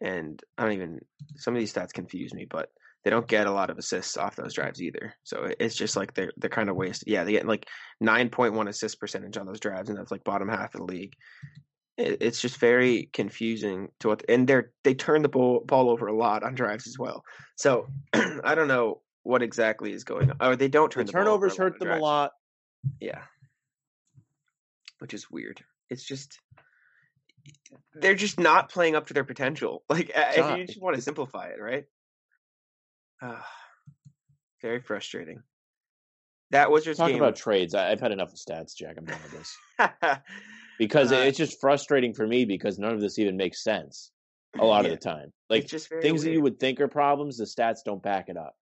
and 0.00 0.42
I 0.56 0.64
don't 0.64 0.72
even. 0.72 1.00
Some 1.36 1.54
of 1.54 1.60
these 1.60 1.72
stats 1.72 1.92
confuse 1.92 2.34
me, 2.34 2.44
but 2.44 2.70
they 3.04 3.10
don't 3.10 3.28
get 3.28 3.46
a 3.46 3.52
lot 3.52 3.70
of 3.70 3.78
assists 3.78 4.16
off 4.16 4.36
those 4.36 4.54
drives 4.54 4.82
either. 4.82 5.14
So 5.22 5.48
it's 5.58 5.76
just 5.76 5.96
like 5.96 6.14
they're 6.14 6.32
they're 6.36 6.50
kind 6.50 6.68
of 6.68 6.76
wasted. 6.76 7.08
Yeah, 7.08 7.24
they 7.24 7.32
get 7.32 7.46
like 7.46 7.66
nine 8.00 8.28
point 8.28 8.54
one 8.54 8.68
assist 8.68 9.00
percentage 9.00 9.36
on 9.36 9.46
those 9.46 9.60
drives, 9.60 9.88
and 9.88 9.98
that's 9.98 10.10
like 10.10 10.24
bottom 10.24 10.48
half 10.48 10.74
of 10.74 10.80
the 10.80 10.92
league. 10.92 11.14
It, 11.96 12.18
it's 12.20 12.40
just 12.40 12.58
very 12.58 13.08
confusing 13.12 13.88
to 14.00 14.08
what, 14.08 14.24
and 14.28 14.46
they're 14.46 14.72
they 14.84 14.94
turn 14.94 15.22
the 15.22 15.28
ball 15.28 15.62
ball 15.64 15.90
over 15.90 16.06
a 16.06 16.16
lot 16.16 16.42
on 16.42 16.54
drives 16.54 16.86
as 16.86 16.98
well. 16.98 17.22
So 17.56 17.86
I 18.12 18.54
don't 18.54 18.68
know 18.68 19.02
what 19.22 19.42
exactly 19.42 19.92
is 19.92 20.04
going 20.04 20.30
on. 20.30 20.36
Or 20.40 20.56
they 20.56 20.68
don't 20.68 20.90
turn 20.90 21.06
The 21.06 21.12
the, 21.12 21.18
ball 21.18 21.28
over 21.28 21.48
turnovers 21.48 21.56
hurt 21.56 21.78
them 21.78 21.90
a 21.90 21.98
lot. 21.98 22.32
Yeah. 23.00 23.22
Which 25.00 25.14
is 25.14 25.30
weird. 25.30 25.62
It's 25.90 26.04
just 26.04 26.38
they're 27.94 28.14
just 28.14 28.40
not 28.40 28.70
playing 28.70 28.96
up 28.96 29.06
to 29.08 29.14
their 29.14 29.24
potential. 29.24 29.84
Like 29.88 30.10
if 30.14 30.58
you 30.58 30.66
just 30.66 30.80
want 30.80 30.96
to 30.96 31.02
simplify 31.02 31.48
it, 31.48 31.60
right? 31.60 31.84
Ah, 33.22 33.46
very 34.62 34.80
frustrating. 34.80 35.42
That 36.50 36.70
was 36.70 36.84
just 36.84 36.98
Talk 36.98 37.08
game. 37.10 37.16
about 37.16 37.36
trades. 37.36 37.74
I, 37.74 37.90
I've 37.90 38.00
had 38.00 38.12
enough 38.12 38.32
of 38.32 38.38
stats, 38.38 38.74
Jack. 38.76 38.96
I'm 38.98 39.04
done 39.04 39.18
with 39.22 39.32
this. 39.32 39.56
Because 40.78 41.10
Uh, 41.12 41.16
it's 41.16 41.36
just 41.36 41.60
frustrating 41.60 42.14
for 42.14 42.24
me 42.24 42.44
because 42.44 42.78
none 42.78 42.92
of 42.94 43.00
this 43.00 43.18
even 43.18 43.36
makes 43.36 43.64
sense 43.64 44.12
a 44.60 44.64
lot 44.64 44.84
Yeah. 44.84 44.92
of 44.92 45.00
the 45.00 45.04
time. 45.04 45.32
Like 45.50 45.62
it's 45.64 45.70
just 45.72 45.88
very 45.88 46.02
things 46.02 46.22
that 46.22 46.30
you 46.30 46.40
would 46.40 46.60
think 46.60 46.80
are 46.80 46.86
problems, 46.86 47.36
the 47.38 47.44
stats 47.46 47.78
don't 47.84 48.00
back 48.00 48.28
it 48.28 48.36
up. 48.36 48.54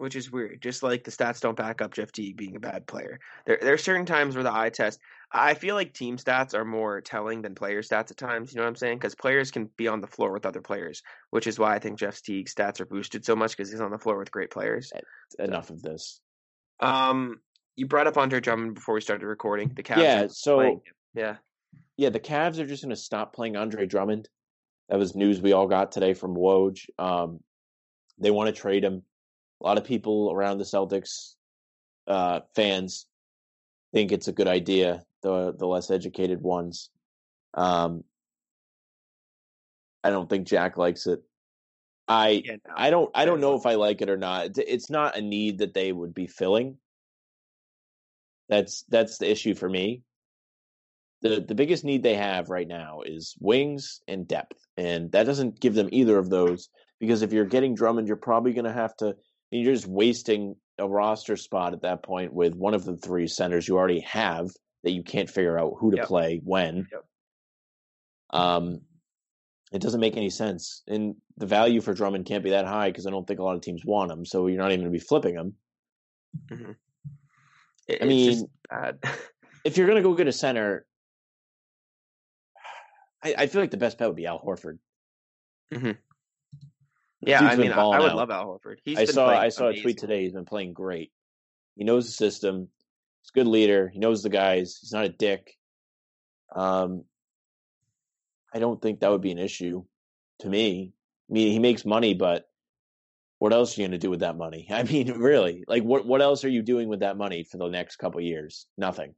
Which 0.00 0.16
is 0.16 0.32
weird. 0.32 0.62
Just 0.62 0.82
like 0.82 1.04
the 1.04 1.10
stats 1.10 1.40
don't 1.40 1.56
back 1.56 1.82
up 1.82 1.92
Jeff 1.92 2.10
Teague 2.10 2.36
being 2.36 2.56
a 2.56 2.60
bad 2.60 2.86
player. 2.86 3.20
There, 3.46 3.58
there 3.60 3.74
are 3.74 3.78
certain 3.78 4.06
times 4.06 4.34
where 4.34 4.42
the 4.42 4.52
eye 4.52 4.70
test. 4.70 4.98
I 5.30 5.52
feel 5.54 5.74
like 5.74 5.92
team 5.92 6.16
stats 6.16 6.54
are 6.54 6.64
more 6.64 7.02
telling 7.02 7.42
than 7.42 7.54
player 7.54 7.82
stats 7.82 8.10
at 8.10 8.16
times. 8.16 8.52
You 8.52 8.58
know 8.58 8.64
what 8.64 8.70
I'm 8.70 8.76
saying? 8.76 8.96
Because 8.96 9.14
players 9.14 9.50
can 9.50 9.68
be 9.76 9.88
on 9.88 10.00
the 10.00 10.06
floor 10.06 10.32
with 10.32 10.46
other 10.46 10.62
players, 10.62 11.02
which 11.30 11.46
is 11.46 11.58
why 11.58 11.74
I 11.74 11.78
think 11.78 11.98
Jeff 11.98 12.22
Teague's 12.22 12.54
stats 12.54 12.80
are 12.80 12.86
boosted 12.86 13.24
so 13.26 13.36
much 13.36 13.56
because 13.56 13.70
he's 13.70 13.82
on 13.82 13.90
the 13.90 13.98
floor 13.98 14.18
with 14.18 14.30
great 14.30 14.50
players. 14.50 14.90
Enough 15.38 15.68
of 15.68 15.82
this. 15.82 16.20
Um, 16.80 17.40
you 17.76 17.86
brought 17.86 18.06
up 18.06 18.16
Andre 18.16 18.40
Drummond 18.40 18.74
before 18.74 18.94
we 18.94 19.02
started 19.02 19.26
recording. 19.26 19.70
The 19.74 19.82
Cavs. 19.82 20.02
Yeah, 20.02 20.26
so 20.30 20.56
playing- 20.56 20.80
yeah, 21.14 21.36
yeah, 21.98 22.08
the 22.08 22.20
Cavs 22.20 22.58
are 22.58 22.66
just 22.66 22.82
going 22.82 22.90
to 22.90 22.96
stop 22.96 23.34
playing 23.34 23.56
Andre 23.56 23.84
Drummond. 23.86 24.28
That 24.88 24.98
was 24.98 25.14
news 25.14 25.42
we 25.42 25.52
all 25.52 25.68
got 25.68 25.92
today 25.92 26.14
from 26.14 26.34
Woj. 26.34 26.86
Um, 26.98 27.40
they 28.18 28.30
want 28.30 28.54
to 28.54 28.58
trade 28.58 28.82
him. 28.82 29.02
A 29.60 29.66
lot 29.66 29.78
of 29.78 29.84
people 29.84 30.30
around 30.32 30.58
the 30.58 30.64
Celtics 30.64 31.34
uh, 32.06 32.40
fans 32.54 33.06
think 33.92 34.12
it's 34.12 34.28
a 34.28 34.32
good 34.32 34.48
idea. 34.48 35.04
The 35.22 35.52
the 35.52 35.66
less 35.66 35.90
educated 35.90 36.40
ones. 36.40 36.90
Um, 37.54 38.04
I 40.02 40.10
don't 40.10 40.30
think 40.30 40.46
Jack 40.46 40.76
likes 40.78 41.06
it. 41.06 41.22
I 42.08 42.42
yeah. 42.44 42.56
No. 42.66 42.74
I 42.76 42.90
don't 42.90 43.10
I 43.14 43.24
don't 43.24 43.40
know 43.40 43.54
if 43.56 43.66
I 43.66 43.74
like 43.74 44.00
it 44.02 44.08
or 44.10 44.16
not. 44.16 44.46
It's- 44.46 44.66
It's 44.66 44.90
not 44.90 45.16
a 45.16 45.20
need 45.20 45.58
that 45.58 45.74
they 45.74 45.92
would 45.92 46.14
be 46.14 46.26
filling. 46.26 46.78
That's 48.48 48.82
that's 48.88 49.18
the 49.18 49.30
issue 49.30 49.54
for 49.54 49.68
me. 49.68 50.02
The 51.22 51.40
the 51.40 51.54
biggest 51.54 51.84
need 51.84 52.02
they 52.02 52.14
have 52.16 52.48
right 52.48 52.66
now 52.66 53.02
is 53.02 53.36
wings 53.38 54.00
and 54.08 54.26
depth. 54.26 54.66
And 54.76 55.12
that 55.12 55.24
doesn't 55.24 55.60
give 55.60 55.74
them 55.74 55.88
either 55.92 56.18
of 56.18 56.30
those 56.30 56.70
because 56.98 57.22
if 57.22 57.32
you're 57.32 57.44
getting 57.44 57.74
Drummond, 57.74 58.08
you're 58.08 58.16
probably 58.16 58.52
going 58.54 58.64
to 58.64 58.72
have 58.72 58.96
to 58.96 59.16
you're 59.50 59.74
just 59.74 59.86
wasting 59.86 60.56
a 60.78 60.88
roster 60.88 61.36
spot 61.36 61.72
at 61.72 61.82
that 61.82 62.02
point 62.02 62.32
with 62.32 62.54
one 62.54 62.74
of 62.74 62.84
the 62.84 62.96
three 62.96 63.26
centers 63.26 63.66
you 63.68 63.76
already 63.76 64.00
have 64.00 64.48
that 64.82 64.92
you 64.92 65.02
can't 65.02 65.28
figure 65.28 65.58
out 65.58 65.74
who 65.78 65.90
to 65.90 65.98
Yep. 65.98 66.06
play 66.06 66.40
when. 66.44 66.86
Yep. 66.90 67.04
Um 68.30 68.80
it 69.72 69.80
doesn't 69.80 70.00
make 70.00 70.16
any 70.16 70.30
sense. 70.30 70.82
And 70.88 71.14
the 71.36 71.46
value 71.46 71.80
for 71.80 71.94
Drummond 71.94 72.26
can't 72.26 72.42
be 72.42 72.50
that 72.50 72.66
high 72.66 72.90
because 72.90 73.06
I 73.06 73.10
don't 73.10 73.24
think 73.26 73.38
a 73.38 73.44
lot 73.44 73.54
of 73.54 73.60
teams 73.60 73.84
want 73.84 74.10
him. 74.10 74.24
So 74.26 74.48
you're 74.48 74.58
not 74.58 74.72
even 74.72 74.80
going 74.80 74.92
to 74.92 74.98
be 74.98 75.04
flipping 75.04 75.34
him. 75.36 75.54
It- 77.86 78.02
I 78.02 78.04
mean, 78.04 78.48
if 79.64 79.76
you're 79.76 79.86
going 79.86 80.02
to 80.02 80.02
go 80.02 80.14
get 80.14 80.26
a 80.26 80.32
center, 80.32 80.84
I, 83.22 83.34
I 83.38 83.46
feel 83.46 83.60
like 83.60 83.70
the 83.70 83.76
best 83.76 83.96
bet 83.98 84.08
would 84.08 84.16
be 84.16 84.26
Al 84.26 84.40
Horford. 84.40 84.78
Yeah, 87.22 87.40
I 87.40 87.56
mean, 87.56 87.72
I, 87.72 87.80
I 87.80 87.98
would 88.00 88.10
out. 88.10 88.16
love 88.16 88.30
Al 88.30 88.46
Horford. 88.46 88.76
He's 88.84 88.98
I 88.98 89.04
saw 89.04 89.28
I 89.28 89.50
saw 89.50 89.68
a 89.68 89.80
tweet 89.80 89.98
today. 89.98 90.22
He's 90.22 90.32
been 90.32 90.46
playing 90.46 90.72
great. 90.72 91.12
He 91.76 91.84
knows 91.84 92.06
the 92.06 92.12
system. 92.12 92.68
He's 93.22 93.30
a 93.34 93.38
good 93.38 93.46
leader. 93.46 93.88
He 93.92 93.98
knows 93.98 94.22
the 94.22 94.30
guys. 94.30 94.78
He's 94.80 94.92
not 94.92 95.04
a 95.04 95.10
dick. 95.10 95.56
Um, 96.54 97.04
I 98.52 98.58
don't 98.58 98.80
think 98.80 99.00
that 99.00 99.10
would 99.10 99.20
be 99.20 99.32
an 99.32 99.38
issue 99.38 99.84
to 100.40 100.48
me. 100.48 100.92
I 101.28 101.32
mean, 101.32 101.52
he 101.52 101.58
makes 101.58 101.84
money, 101.84 102.14
but 102.14 102.46
what 103.38 103.52
else 103.52 103.76
are 103.76 103.80
you 103.80 103.88
going 103.88 103.98
to 103.98 104.06
do 104.06 104.10
with 104.10 104.20
that 104.20 104.36
money? 104.36 104.66
I 104.70 104.82
mean, 104.82 105.12
really, 105.12 105.64
like 105.68 105.82
what 105.82 106.06
what 106.06 106.22
else 106.22 106.44
are 106.44 106.48
you 106.48 106.62
doing 106.62 106.88
with 106.88 107.00
that 107.00 107.16
money 107.16 107.44
for 107.44 107.58
the 107.58 107.68
next 107.68 107.96
couple 107.96 108.20
years? 108.20 108.66
Nothing. 108.78 109.14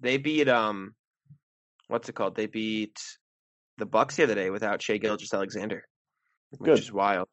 They 0.00 0.16
beat 0.16 0.48
um, 0.48 0.94
what's 1.88 2.08
it 2.08 2.14
called? 2.14 2.36
They 2.36 2.46
beat 2.46 2.98
the 3.78 3.86
Bucks 3.86 4.16
the 4.16 4.24
other 4.24 4.34
day 4.34 4.50
without 4.50 4.80
Shai 4.82 4.98
Gilgeous-Alexander. 4.98 5.84
Which 6.58 6.66
Good. 6.68 6.78
is 6.78 6.92
wild. 6.92 7.28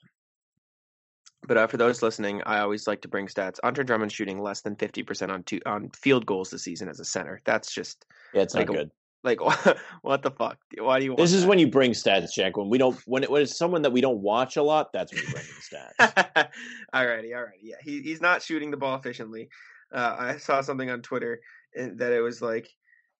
But 1.48 1.58
uh, 1.58 1.68
for 1.68 1.78
those 1.78 2.02
listening, 2.02 2.42
I 2.46 2.60
always 2.60 2.88
like 2.88 3.02
to 3.02 3.08
bring 3.08 3.28
stats. 3.28 3.58
Andre 3.64 3.86
Drummond 3.86 4.12
shooting 4.12 4.42
less 4.42 4.62
than 4.62 4.76
fifty 4.76 5.04
percent 5.04 5.32
on 5.32 5.44
two 5.44 5.62
on 5.66 5.90
field 5.92 6.26
goals 6.26 6.50
this 6.50 6.64
season 6.64 6.90
as 6.90 7.00
a 7.00 7.06
center. 7.06 7.42
That's 7.46 7.74
just 7.74 8.06
Yeah, 8.34 8.42
it's 8.42 8.54
Like 8.56 8.68
not 8.68 8.76
a- 8.76 8.78
good. 8.80 8.92
like 9.24 9.40
what 10.02 10.24
the 10.24 10.32
fuck? 10.32 10.58
Why 10.78 11.00
do 11.00 11.06
you? 11.06 11.12
Want 11.12 11.20
This 11.20 11.34
is 11.34 11.44
that? 11.44 11.48
when 11.48 11.60
you 11.60 11.68
bring 11.70 11.92
stats, 11.92 12.34
Jack. 12.34 12.58
When 12.58 12.70
we 12.70 12.78
don't, 12.78 13.00
when, 13.06 13.24
it, 13.24 13.30
when 13.32 13.42
it's 13.44 13.58
someone 13.58 13.84
that 13.84 13.92
we 13.94 14.02
don't 14.02 14.20
watch 14.20 14.58
a 14.58 14.64
lot, 14.64 14.92
that's 14.92 15.14
when 15.14 15.24
you 15.24 15.30
bring 15.30 15.46
in 15.46 15.50
the 15.98 16.04
stats. 16.04 16.50
alrighty, 16.94 17.30
alrighty. 17.32 17.62
Yeah, 17.62 17.76
he 17.82 18.02
he's 18.02 18.20
not 18.22 18.42
shooting 18.42 18.72
the 18.72 18.78
ball 18.78 18.96
efficiently. 18.96 19.48
Uh, 19.94 20.16
I 20.20 20.38
saw 20.38 20.60
something 20.62 20.90
on 20.90 21.02
Twitter 21.02 21.40
uh, 21.80 21.88
that 21.96 22.12
it 22.12 22.20
was 22.20 22.42
like 22.42 22.68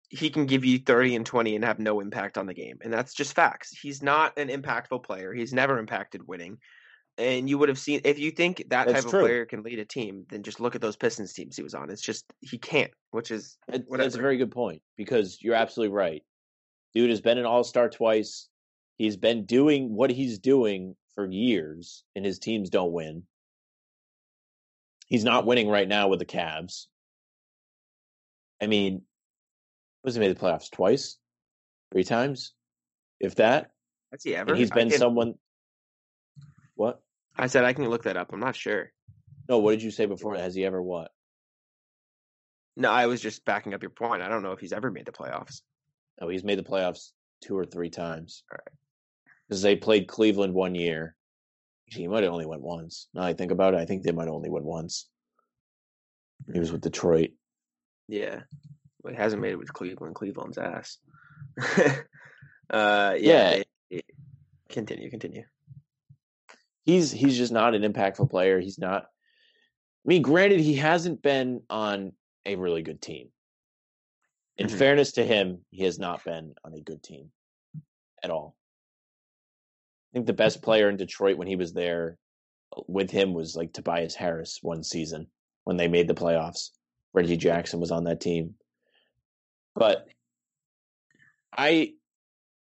he 0.10 0.30
can 0.30 0.46
give 0.46 0.64
you 0.64 0.80
thirty 0.80 1.16
and 1.16 1.26
twenty 1.26 1.56
and 1.56 1.66
have 1.66 1.80
no 1.80 2.00
impact 2.00 2.38
on 2.38 2.46
the 2.46 2.54
game, 2.54 2.78
and 2.82 2.92
that's 2.92 3.14
just 3.14 3.34
facts. 3.34 3.72
He's 3.72 4.02
not 4.02 4.38
an 4.38 4.50
impactful 4.50 5.04
player. 5.04 5.34
He's 5.34 5.54
never 5.54 5.78
impacted 5.80 6.28
winning. 6.28 6.60
And 7.20 7.50
you 7.50 7.58
would 7.58 7.70
have 7.70 7.80
seen 7.80 8.02
if 8.04 8.20
you 8.20 8.30
think 8.30 8.58
that 8.70 8.86
That's 8.86 9.04
type 9.04 9.06
of 9.06 9.20
player 9.20 9.46
can 9.46 9.64
lead 9.64 9.80
a 9.80 9.86
team, 9.86 10.26
then 10.30 10.44
just 10.44 10.60
look 10.60 10.76
at 10.76 10.82
those 10.82 10.96
Pistons 10.96 11.34
teams 11.34 11.58
he 11.58 11.64
was 11.64 11.74
on. 11.74 11.90
It's 11.90 12.02
just 12.02 12.32
he 12.42 12.60
can't, 12.60 12.92
which 13.10 13.32
is 13.32 13.58
That's 13.68 14.16
a 14.16 14.22
very 14.22 14.38
good 14.38 14.52
point 14.52 14.84
because 14.98 15.40
you're 15.42 15.56
absolutely 15.56 15.96
right. 15.96 16.24
Dude 16.94 17.10
has 17.10 17.22
been 17.22 17.40
an 17.40 17.46
all 17.46 17.64
star 17.64 17.90
twice. 17.90 18.50
He's 18.98 19.18
been 19.18 19.46
doing 19.46 19.96
what 19.96 20.12
he's 20.12 20.40
doing 20.40 20.96
for 21.16 21.26
years, 21.30 22.04
and 22.16 22.24
his 22.24 22.38
teams 22.38 22.70
don't 22.70 22.92
win. 22.92 23.24
He's 25.08 25.24
not 25.24 25.46
winning 25.46 25.70
right 25.70 25.88
now 25.88 26.10
with 26.10 26.20
the 26.20 26.26
Cavs. 26.26 26.86
I 28.62 28.68
mean, 28.68 29.02
was 30.08 30.16
he 30.16 30.22
made 30.22 30.34
the 30.34 30.40
playoffs 30.40 30.72
twice, 30.72 31.18
three 31.92 32.06
times, 32.06 32.54
if 33.20 33.36
that? 33.36 33.72
has 34.14 34.24
he 34.24 34.38
ever? 34.38 34.52
And 34.52 34.58
he's 34.60 34.72
been 34.72 34.90
can- 34.90 35.00
someone. 35.00 35.34
What? 36.76 37.02
I 37.38 37.48
said 37.48 37.66
I 37.66 37.74
can 37.74 37.90
look 37.90 38.04
that 38.04 38.16
up. 38.16 38.32
I'm 38.32 38.40
not 38.40 38.56
sure. 38.56 38.94
No, 39.50 39.58
what 39.58 39.72
did 39.72 39.84
you 39.84 39.92
say 39.92 40.06
before? 40.06 40.38
Has 40.38 40.56
he 40.56 40.64
ever 40.64 40.82
what? 40.82 41.12
No, 42.78 42.90
I 42.90 43.08
was 43.08 43.20
just 43.20 43.44
backing 43.44 43.74
up 43.74 43.84
your 43.84 43.90
point. 43.90 44.22
I 44.22 44.30
don't 44.30 44.44
know 44.44 44.54
if 44.54 44.62
he's 44.62 44.72
ever 44.72 44.90
made 44.90 45.06
the 45.06 45.12
playoffs. 45.12 45.62
No, 46.22 46.30
he's 46.30 46.44
made 46.46 46.58
the 46.58 46.64
playoffs 46.64 47.12
two 47.42 47.58
or 47.58 47.66
three 47.66 47.90
times. 47.90 48.44
All 48.50 48.60
right. 48.66 48.78
Because 49.50 49.62
they 49.62 49.76
played 49.76 50.08
Cleveland 50.08 50.54
one 50.54 50.74
year. 50.74 51.18
He 51.86 52.08
might 52.08 52.24
have 52.24 52.32
only 52.32 52.46
went 52.46 52.62
once. 52.62 53.10
Now 53.14 53.24
I 53.24 53.34
think 53.34 53.52
about 53.52 53.74
it, 53.74 53.82
I 53.82 53.86
think 53.86 54.04
they 54.04 54.14
might 54.14 54.28
have 54.28 54.36
only 54.36 54.50
went 54.50 54.66
once. 54.66 55.10
He 56.54 56.60
was 56.60 56.72
with 56.72 56.82
Detroit. 56.82 57.32
Yeah, 58.08 58.44
but 59.04 59.14
he 59.14 59.18
hasn't 59.18 59.42
made 59.42 59.52
it 59.52 59.60
with 59.60 59.72
Cleveland. 59.74 60.16
Cleveland's 60.16 60.58
ass. 60.58 60.98
uh, 61.78 61.94
yeah. 62.70 63.16
Yeah. 63.20 63.50
they- 63.52 63.64
they- 63.92 64.04
continue, 64.70 65.10
continue. 65.10 65.44
He's 66.84 67.12
he's 67.12 67.38
just 67.38 67.52
not 67.52 67.76
an 67.76 67.82
impactful 67.84 68.30
player. 68.30 68.60
He's 68.60 68.80
not. 68.80 69.04
I 69.04 70.06
mean, 70.06 70.22
granted, 70.22 70.60
he 70.62 70.76
hasn't 70.76 71.22
been 71.22 71.62
on 71.70 72.14
a 72.46 72.56
really 72.56 72.82
good 72.82 73.02
team. 73.02 73.30
In 74.58 74.68
Mhm. 74.68 74.78
fairness 74.78 75.12
to 75.14 75.24
him, 75.26 75.66
he 75.70 75.84
has 75.84 76.00
not 76.00 76.24
been 76.24 76.54
on 76.64 76.74
a 76.74 76.80
good 76.82 77.04
team 77.04 77.32
at 78.24 78.32
all. 78.32 78.56
I 80.12 80.14
think 80.14 80.26
the 80.28 80.34
best 80.34 80.62
player 80.62 80.90
in 80.90 80.96
Detroit 80.98 81.38
when 81.38 81.48
he 81.48 81.58
was 81.58 81.74
there 81.74 82.18
with 82.88 83.12
him 83.12 83.34
was 83.34 83.56
like 83.56 83.74
Tobias 83.74 84.16
Harris 84.16 84.60
one 84.62 84.84
season 84.84 85.28
when 85.66 85.76
they 85.78 85.88
made 85.90 86.08
the 86.08 86.14
playoffs. 86.16 86.70
Reggie 87.14 87.38
Jackson 87.38 87.80
was 87.82 87.92
on 87.92 88.06
that 88.06 88.22
team. 88.22 88.56
But 89.78 90.08
I 91.56 91.94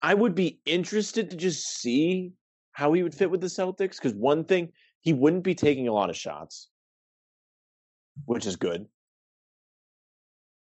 I 0.02 0.14
would 0.14 0.34
be 0.34 0.60
interested 0.64 1.30
to 1.30 1.36
just 1.36 1.66
see 1.80 2.32
how 2.72 2.92
he 2.92 3.02
would 3.02 3.14
fit 3.14 3.30
with 3.30 3.40
the 3.40 3.46
Celtics 3.46 3.96
because 3.96 4.14
one 4.14 4.44
thing 4.44 4.72
he 5.00 5.12
wouldn't 5.12 5.44
be 5.44 5.54
taking 5.54 5.86
a 5.88 5.92
lot 5.92 6.10
of 6.10 6.16
shots, 6.16 6.68
which 8.24 8.46
is 8.46 8.56
good. 8.56 8.86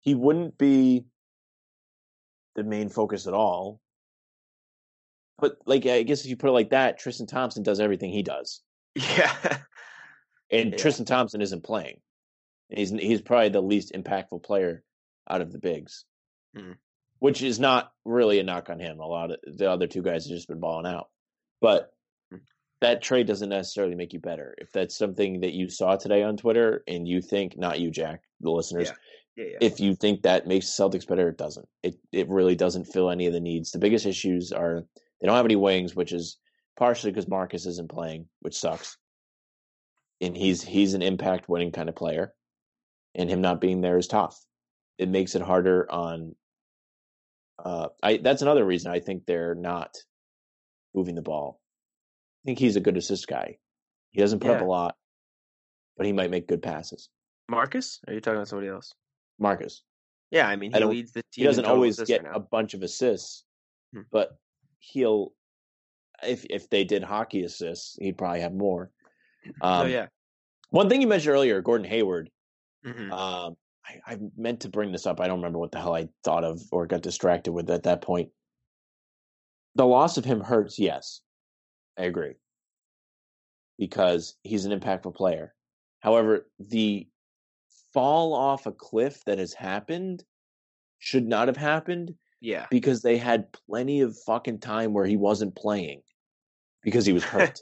He 0.00 0.14
wouldn't 0.14 0.56
be 0.58 1.04
the 2.56 2.64
main 2.64 2.88
focus 2.88 3.26
at 3.26 3.34
all. 3.34 3.80
But 5.38 5.56
like 5.66 5.86
I 5.86 6.02
guess 6.02 6.22
if 6.24 6.30
you 6.30 6.36
put 6.36 6.48
it 6.48 6.52
like 6.52 6.70
that, 6.70 6.98
Tristan 6.98 7.26
Thompson 7.26 7.62
does 7.62 7.80
everything 7.80 8.10
he 8.10 8.22
does. 8.22 8.62
Yeah. 8.96 9.58
And 10.50 10.72
Yeah. 10.72 10.76
Tristan 10.78 11.06
Thompson 11.06 11.40
isn't 11.40 11.62
playing. 11.62 12.00
He's 12.70 12.90
he's 12.90 13.20
probably 13.22 13.50
the 13.50 13.62
least 13.62 13.92
impactful 13.92 14.42
player 14.42 14.82
out 15.28 15.40
of 15.40 15.52
the 15.52 15.58
bigs, 15.58 16.04
Mhm. 16.56 16.76
which 17.20 17.42
is 17.42 17.60
not 17.60 17.92
really 18.04 18.38
a 18.38 18.42
knock 18.42 18.70
on 18.70 18.80
him. 18.80 18.98
A 18.98 19.06
lot 19.06 19.30
of 19.30 19.38
the 19.46 19.70
other 19.70 19.86
two 19.86 20.02
guys 20.02 20.24
have 20.26 20.34
just 20.36 20.48
been 20.48 20.58
balling 20.60 20.86
out, 20.86 21.10
but 21.60 21.94
Mhm. 22.32 22.40
that 22.80 23.02
trade 23.02 23.26
doesn't 23.26 23.50
necessarily 23.50 23.94
make 23.94 24.12
you 24.12 24.20
better. 24.20 24.54
If 24.58 24.72
that's 24.72 24.96
something 24.96 25.40
that 25.40 25.52
you 25.52 25.68
saw 25.68 25.96
today 25.96 26.22
on 26.22 26.36
Twitter 26.36 26.82
and 26.88 27.06
you 27.06 27.20
think, 27.20 27.56
not 27.58 27.78
you, 27.78 27.90
Jack, 27.90 28.24
the 28.40 28.50
listeners, 28.50 28.88
Yeah. 28.88 28.94
Yeah. 29.36 29.50
yeah. 29.52 29.58
if 29.60 29.80
you 29.80 29.94
think 29.94 30.22
that 30.22 30.46
makes 30.46 30.74
the 30.74 30.82
Celtics 30.82 31.06
better, 31.06 31.28
it 31.28 31.36
doesn't. 31.36 31.68
It 31.82 31.98
it 32.10 32.28
really 32.28 32.56
doesn't 32.56 32.84
fill 32.86 33.10
any 33.10 33.26
of 33.26 33.32
the 33.32 33.40
needs. 33.40 33.70
The 33.70 33.78
biggest 33.78 34.06
issues 34.06 34.50
are 34.52 34.86
they 35.20 35.26
don't 35.26 35.36
have 35.36 35.44
any 35.44 35.56
wings, 35.56 35.94
which 35.94 36.12
is 36.12 36.38
partially 36.76 37.10
because 37.12 37.28
Marcus 37.28 37.66
isn't 37.66 37.90
playing, 37.90 38.28
which 38.40 38.58
sucks. 38.58 38.96
And 40.22 40.36
he's 40.36 40.62
he's 40.62 40.94
an 40.94 41.02
impact 41.02 41.48
winning 41.48 41.70
kind 41.72 41.88
of 41.88 41.94
player, 41.96 42.34
and 43.14 43.28
him 43.30 43.40
not 43.40 43.60
being 43.60 43.80
there 43.82 43.98
is 43.98 44.06
tough. 44.08 44.42
It 44.98 45.08
makes 45.08 45.34
it 45.34 45.42
harder 45.42 45.90
on. 45.90 46.34
Uh, 47.64 47.88
I 48.02 48.16
that's 48.18 48.42
another 48.42 48.64
reason 48.64 48.90
I 48.92 49.00
think 49.00 49.26
they're 49.26 49.54
not 49.54 49.96
moving 50.94 51.14
the 51.14 51.22
ball. 51.22 51.60
I 52.42 52.46
think 52.46 52.58
he's 52.58 52.76
a 52.76 52.80
good 52.80 52.96
assist 52.96 53.28
guy. 53.28 53.58
He 54.12 54.20
doesn't 54.20 54.40
put 54.40 54.50
up 54.50 54.62
a 54.62 54.64
lot, 54.64 54.96
but 55.96 56.06
he 56.06 56.12
might 56.12 56.30
make 56.30 56.48
good 56.48 56.62
passes. 56.62 57.08
Marcus? 57.48 58.00
Are 58.06 58.12
you 58.14 58.20
talking 58.20 58.36
about 58.36 58.48
somebody 58.48 58.68
else? 58.68 58.92
Marcus. 59.38 59.82
Yeah, 60.30 60.48
I 60.48 60.56
mean 60.56 60.72
he 60.72 60.78
don't- 60.78 60.90
leads 60.90 61.12
the 61.12 61.22
team. 61.22 61.42
he 61.42 61.44
doesn't 61.44 61.64
always 61.64 62.00
get 62.00 62.24
right 62.24 62.34
a 62.36 62.40
bunch 62.40 62.74
of 62.74 62.82
assists, 62.82 63.44
Hmm. 63.92 64.02
but 64.10 64.36
he'll 64.78 65.32
if 66.22 66.44
if 66.50 66.68
they 66.70 66.84
did 66.84 67.02
hockey 67.02 67.42
assists, 67.44 67.96
he'd 68.00 68.18
probably 68.18 68.40
have 68.40 68.52
more. 68.54 68.90
Um, 69.60 69.82
oh 69.82 69.86
yeah. 69.86 70.06
One 70.70 70.88
thing 70.88 71.00
you 71.00 71.06
mentioned 71.08 71.34
earlier, 71.34 71.60
Gordon 71.62 71.86
Hayward. 71.88 72.30
Mhm. 72.86 73.10
Um, 73.10 73.56
I, 74.06 74.12
I 74.14 74.18
meant 74.36 74.60
to 74.60 74.68
bring 74.68 74.92
this 74.92 75.06
up. 75.06 75.20
I 75.20 75.26
don't 75.26 75.38
remember 75.38 75.58
what 75.58 75.72
the 75.72 75.78
hell 75.80 75.94
I 75.94 76.08
thought 76.24 76.44
of 76.44 76.60
or 76.72 76.86
got 76.86 77.02
distracted 77.02 77.52
with 77.52 77.70
at 77.70 77.84
that 77.84 78.02
point. 78.02 78.30
The 79.74 79.86
loss 79.86 80.16
of 80.16 80.24
him 80.24 80.40
hurts. 80.40 80.78
Yes, 80.78 81.20
I 81.98 82.04
agree 82.04 82.34
because 83.78 84.36
he's 84.42 84.66
an 84.66 84.78
impactful 84.78 85.14
player. 85.14 85.54
However, 86.00 86.46
the 86.58 87.08
fall 87.94 88.34
off 88.34 88.66
a 88.66 88.72
cliff 88.72 89.24
that 89.24 89.38
has 89.38 89.52
happened 89.54 90.22
should 90.98 91.26
not 91.26 91.48
have 91.48 91.56
happened 91.56 92.14
Yeah. 92.40 92.66
because 92.70 93.00
they 93.02 93.16
had 93.16 93.50
plenty 93.52 94.02
of 94.02 94.18
fucking 94.26 94.58
time 94.60 94.92
where 94.92 95.06
he 95.06 95.16
wasn't 95.16 95.56
playing 95.56 96.02
because 96.82 97.06
he 97.06 97.12
was 97.14 97.24
hurt. 97.32 97.60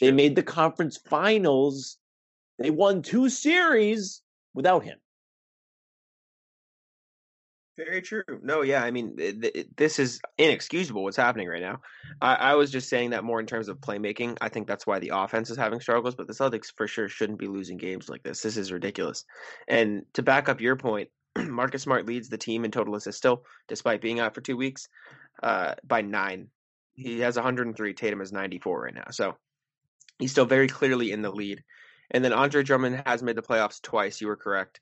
they 0.00 0.10
made 0.12 0.34
the 0.34 0.42
conference 0.42 0.96
finals. 1.08 1.98
They 2.58 2.70
won 2.70 3.02
two 3.02 3.28
series 3.28 4.22
without 4.54 4.82
him. 4.84 4.98
Very 7.76 8.02
true. 8.02 8.24
No, 8.42 8.62
yeah, 8.62 8.82
I 8.82 8.90
mean, 8.90 9.16
th- 9.16 9.40
th- 9.40 9.66
this 9.76 9.98
is 9.98 10.20
inexcusable 10.38 11.04
what's 11.04 11.16
happening 11.16 11.48
right 11.48 11.62
now. 11.62 11.80
I, 12.20 12.34
I 12.34 12.54
was 12.54 12.70
just 12.70 12.88
saying 12.88 13.10
that 13.10 13.24
more 13.24 13.40
in 13.40 13.46
terms 13.46 13.68
of 13.68 13.80
playmaking. 13.80 14.36
I 14.40 14.48
think 14.48 14.66
that's 14.66 14.86
why 14.86 14.98
the 14.98 15.12
offense 15.14 15.50
is 15.50 15.56
having 15.56 15.80
struggles, 15.80 16.14
but 16.14 16.26
the 16.26 16.32
Celtics 16.32 16.72
for 16.76 16.86
sure 16.86 17.08
shouldn't 17.08 17.38
be 17.38 17.46
losing 17.46 17.76
games 17.76 18.08
like 18.08 18.22
this. 18.22 18.42
This 18.42 18.56
is 18.56 18.72
ridiculous. 18.72 19.24
And 19.68 20.04
to 20.14 20.22
back 20.22 20.48
up 20.48 20.60
your 20.60 20.76
point, 20.76 21.10
Marcus 21.38 21.82
Smart 21.82 22.06
leads 22.06 22.28
the 22.28 22.38
team 22.38 22.64
in 22.64 22.70
total 22.70 22.96
assists 22.96 23.18
still, 23.18 23.44
despite 23.68 24.02
being 24.02 24.20
out 24.20 24.34
for 24.34 24.40
two 24.40 24.56
weeks, 24.56 24.88
uh, 25.42 25.74
by 25.84 26.02
nine. 26.02 26.48
He 26.94 27.20
has 27.20 27.36
103. 27.36 27.94
Tatum 27.94 28.18
has 28.18 28.32
94 28.32 28.82
right 28.82 28.94
now. 28.94 29.06
So 29.10 29.36
he's 30.18 30.32
still 30.32 30.44
very 30.44 30.68
clearly 30.68 31.12
in 31.12 31.22
the 31.22 31.30
lead. 31.30 31.62
And 32.10 32.24
then 32.24 32.32
Andre 32.32 32.62
Drummond 32.62 33.04
has 33.06 33.22
made 33.22 33.36
the 33.36 33.42
playoffs 33.42 33.80
twice. 33.80 34.20
You 34.20 34.26
were 34.26 34.36
correct 34.36 34.80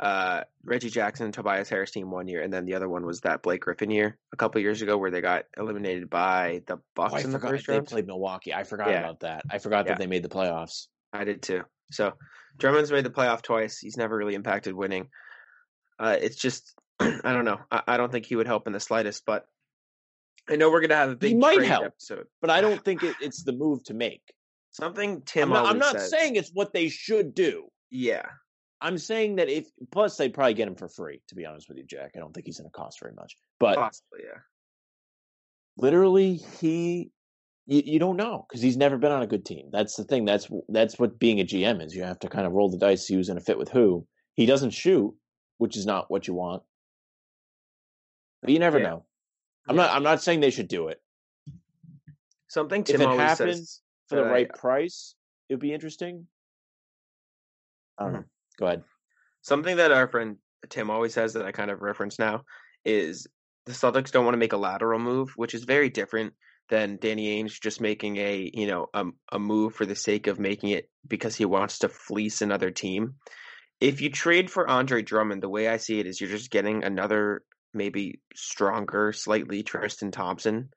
uh, 0.00 0.44
Reggie 0.64 0.88
Jackson 0.90 1.26
and 1.26 1.34
Tobias 1.34 1.68
Harris 1.68 1.90
team 1.90 2.10
one 2.10 2.26
year, 2.26 2.42
and 2.42 2.52
then 2.52 2.64
the 2.64 2.74
other 2.74 2.88
one 2.88 3.04
was 3.06 3.20
that 3.20 3.42
Blake 3.42 3.60
Griffin 3.60 3.90
year 3.90 4.18
a 4.32 4.36
couple 4.36 4.60
years 4.60 4.80
ago 4.82 4.96
where 4.96 5.10
they 5.10 5.20
got 5.20 5.44
eliminated 5.58 6.08
by 6.08 6.62
the 6.66 6.76
Oh, 6.76 6.82
Bucks 6.94 7.14
I 7.14 7.20
in 7.20 7.30
the 7.32 7.38
forgot 7.38 7.50
first 7.50 7.66
they 7.66 7.74
round. 7.74 7.86
played 7.86 8.06
Milwaukee. 8.06 8.54
I 8.54 8.64
forgot 8.64 8.88
Yeah. 8.88 9.00
about 9.00 9.20
that. 9.20 9.44
I 9.50 9.58
forgot 9.58 9.84
Yeah. 9.84 9.92
that 9.92 9.98
they 9.98 10.06
made 10.06 10.22
the 10.22 10.28
playoffs. 10.30 10.86
I 11.12 11.24
did 11.24 11.42
too. 11.42 11.62
So 11.92 12.14
Drummond's 12.58 12.90
made 12.90 13.04
the 13.04 13.10
playoff 13.10 13.42
twice. 13.42 13.78
He's 13.78 13.96
never 13.98 14.16
really 14.16 14.34
impacted 14.34 14.74
winning. 14.74 15.08
Uh, 15.98 16.16
it's 16.20 16.36
just 16.36 16.74
I 17.00 17.32
don't 17.32 17.44
know. 17.44 17.60
I, 17.70 17.82
I 17.88 17.96
don't 17.98 18.10
think 18.10 18.24
he 18.26 18.36
would 18.36 18.46
help 18.46 18.66
in 18.66 18.72
the 18.72 18.80
slightest. 18.80 19.24
But 19.26 19.46
I 20.48 20.56
know 20.56 20.70
we're 20.70 20.80
gonna 20.80 20.94
have 20.96 21.10
a 21.10 21.16
big 21.16 21.30
he 21.32 21.36
might 21.36 21.62
help. 21.62 21.84
episode. 21.84 22.26
But 22.40 22.48
I 22.50 22.60
don't 22.62 22.82
think 22.84 23.02
it, 23.02 23.16
it's 23.20 23.42
the 23.42 23.52
move 23.52 23.84
to 23.84 23.94
make. 23.94 24.22
Something 24.70 25.20
Tim 25.26 25.52
I'm 25.52 25.62
not, 25.62 25.66
I'm 25.72 25.78
not 25.78 26.00
saying 26.00 26.36
it's 26.36 26.50
what 26.54 26.72
they 26.72 26.88
should 26.88 27.34
do. 27.34 27.68
Yeah, 27.90 28.22
I'm 28.82 28.98
saying 28.98 29.36
that 29.36 29.48
if 29.48 29.68
plus 29.92 30.16
they'd 30.16 30.32
probably 30.32 30.54
get 30.54 30.68
him 30.68 30.74
for 30.74 30.88
free. 30.88 31.20
To 31.28 31.34
be 31.34 31.44
honest 31.44 31.68
with 31.68 31.78
you, 31.78 31.84
Jack, 31.84 32.12
I 32.16 32.18
don't 32.18 32.32
think 32.32 32.46
he's 32.46 32.58
going 32.58 32.70
to 32.70 32.72
cost 32.72 33.00
very 33.00 33.12
much. 33.14 33.36
But 33.58 33.76
possibly. 33.76 34.20
Yeah, 34.24 34.40
literally, 35.76 36.34
he 36.60 37.10
You, 37.66 37.82
you 37.84 37.98
don't 37.98 38.16
know 38.16 38.46
because 38.48 38.62
he's 38.62 38.76
never 38.78 38.96
been 38.96 39.12
on 39.12 39.22
a 39.22 39.26
good 39.26 39.44
team. 39.44 39.68
That's 39.70 39.94
the 39.96 40.04
thing. 40.04 40.24
That's 40.24 40.48
that's 40.68 40.98
what 40.98 41.18
being 41.18 41.40
a 41.40 41.44
GM 41.44 41.84
is. 41.84 41.94
You 41.94 42.04
have 42.04 42.18
to 42.20 42.28
kind 42.28 42.46
of 42.46 42.52
roll 42.52 42.70
the 42.70 42.78
dice, 42.78 43.06
see 43.06 43.14
who's 43.14 43.28
going 43.28 43.38
to 43.38 43.44
fit 43.44 43.58
with 43.58 43.68
who. 43.70 44.06
He 44.34 44.46
doesn't 44.46 44.70
shoot, 44.70 45.14
which 45.58 45.76
is 45.76 45.84
not 45.86 46.10
what 46.10 46.26
you 46.26 46.34
want. 46.34 46.62
But 48.40 48.50
you 48.50 48.58
never 48.58 48.78
Yeah. 48.78 48.88
know. 48.88 49.06
I'm 49.68 49.76
Yeah. 49.76 49.82
not. 49.82 49.94
I'm 49.96 50.02
not 50.02 50.22
saying 50.22 50.40
they 50.40 50.50
should 50.50 50.68
do 50.68 50.88
it. 50.88 51.02
Something 52.48 52.80
If 52.80 52.94
it 52.98 53.00
happens 53.00 53.58
says 53.58 53.82
for 54.08 54.16
the 54.16 54.22
I- 54.24 54.30
right 54.30 54.48
price, 54.54 55.14
it 55.48 55.54
would 55.54 55.60
be 55.60 55.72
interesting. 55.74 56.26
I 57.98 58.04
don't 58.04 58.12
Mhm. 58.12 58.16
know. 58.22 58.24
Go 58.60 58.66
ahead. 58.66 58.84
Something 59.42 59.78
that 59.78 59.90
our 59.90 60.06
friend 60.06 60.36
Tim 60.68 60.90
always 60.90 61.14
says 61.14 61.32
that 61.32 61.46
I 61.46 61.52
kind 61.52 61.70
of 61.70 61.80
reference 61.80 62.18
now 62.18 62.42
is 62.84 63.26
the 63.66 63.72
Celtics 63.72 64.10
don't 64.10 64.24
want 64.24 64.34
to 64.34 64.38
make 64.38 64.52
a 64.52 64.58
lateral 64.58 65.00
move, 65.00 65.32
which 65.36 65.54
is 65.54 65.64
very 65.64 65.88
different 65.88 66.34
than 66.68 66.98
Danny 67.00 67.42
Ainge 67.42 67.60
just 67.60 67.80
making 67.80 68.18
a 68.18 68.50
you 68.52 68.66
know 68.66 68.86
a, 68.94 69.06
a 69.32 69.38
move 69.38 69.74
for 69.74 69.86
the 69.86 69.96
sake 69.96 70.26
of 70.26 70.38
making 70.38 70.70
it 70.70 70.88
because 71.08 71.34
he 71.34 71.44
wants 71.44 71.80
to 71.80 71.88
fleece 71.88 72.42
another 72.42 72.70
team. 72.70 73.14
If 73.80 74.02
you 74.02 74.10
trade 74.10 74.50
for 74.50 74.68
Andre 74.68 75.02
Drummond, 75.02 75.42
the 75.42 75.48
way 75.48 75.66
I 75.66 75.78
see 75.78 75.98
it 75.98 76.06
is 76.06 76.20
you're 76.20 76.30
just 76.30 76.50
getting 76.50 76.84
another 76.84 77.42
maybe 77.72 78.20
stronger, 78.34 79.12
slightly 79.12 79.62
Tristan 79.62 80.10
Thompson, 80.10 80.68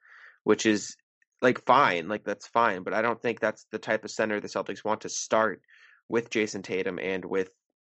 which 0.43 0.65
is 0.65 0.95
like 1.41 1.65
fine, 1.65 2.07
like 2.07 2.23
that's 2.23 2.47
fine, 2.47 2.83
but 2.83 2.93
I 2.93 3.01
don't 3.01 3.21
think 3.21 3.39
that's 3.41 3.65
the 3.71 3.79
type 3.79 4.05
of 4.05 4.11
center 4.11 4.39
the 4.39 4.47
Celtics 4.47 4.85
want 4.85 5.01
to 5.01 5.09
start 5.09 5.61
with 6.07 6.29
Jayson 6.29 6.61
Tatum 6.61 6.97
and 6.99 7.25
with 7.25 7.49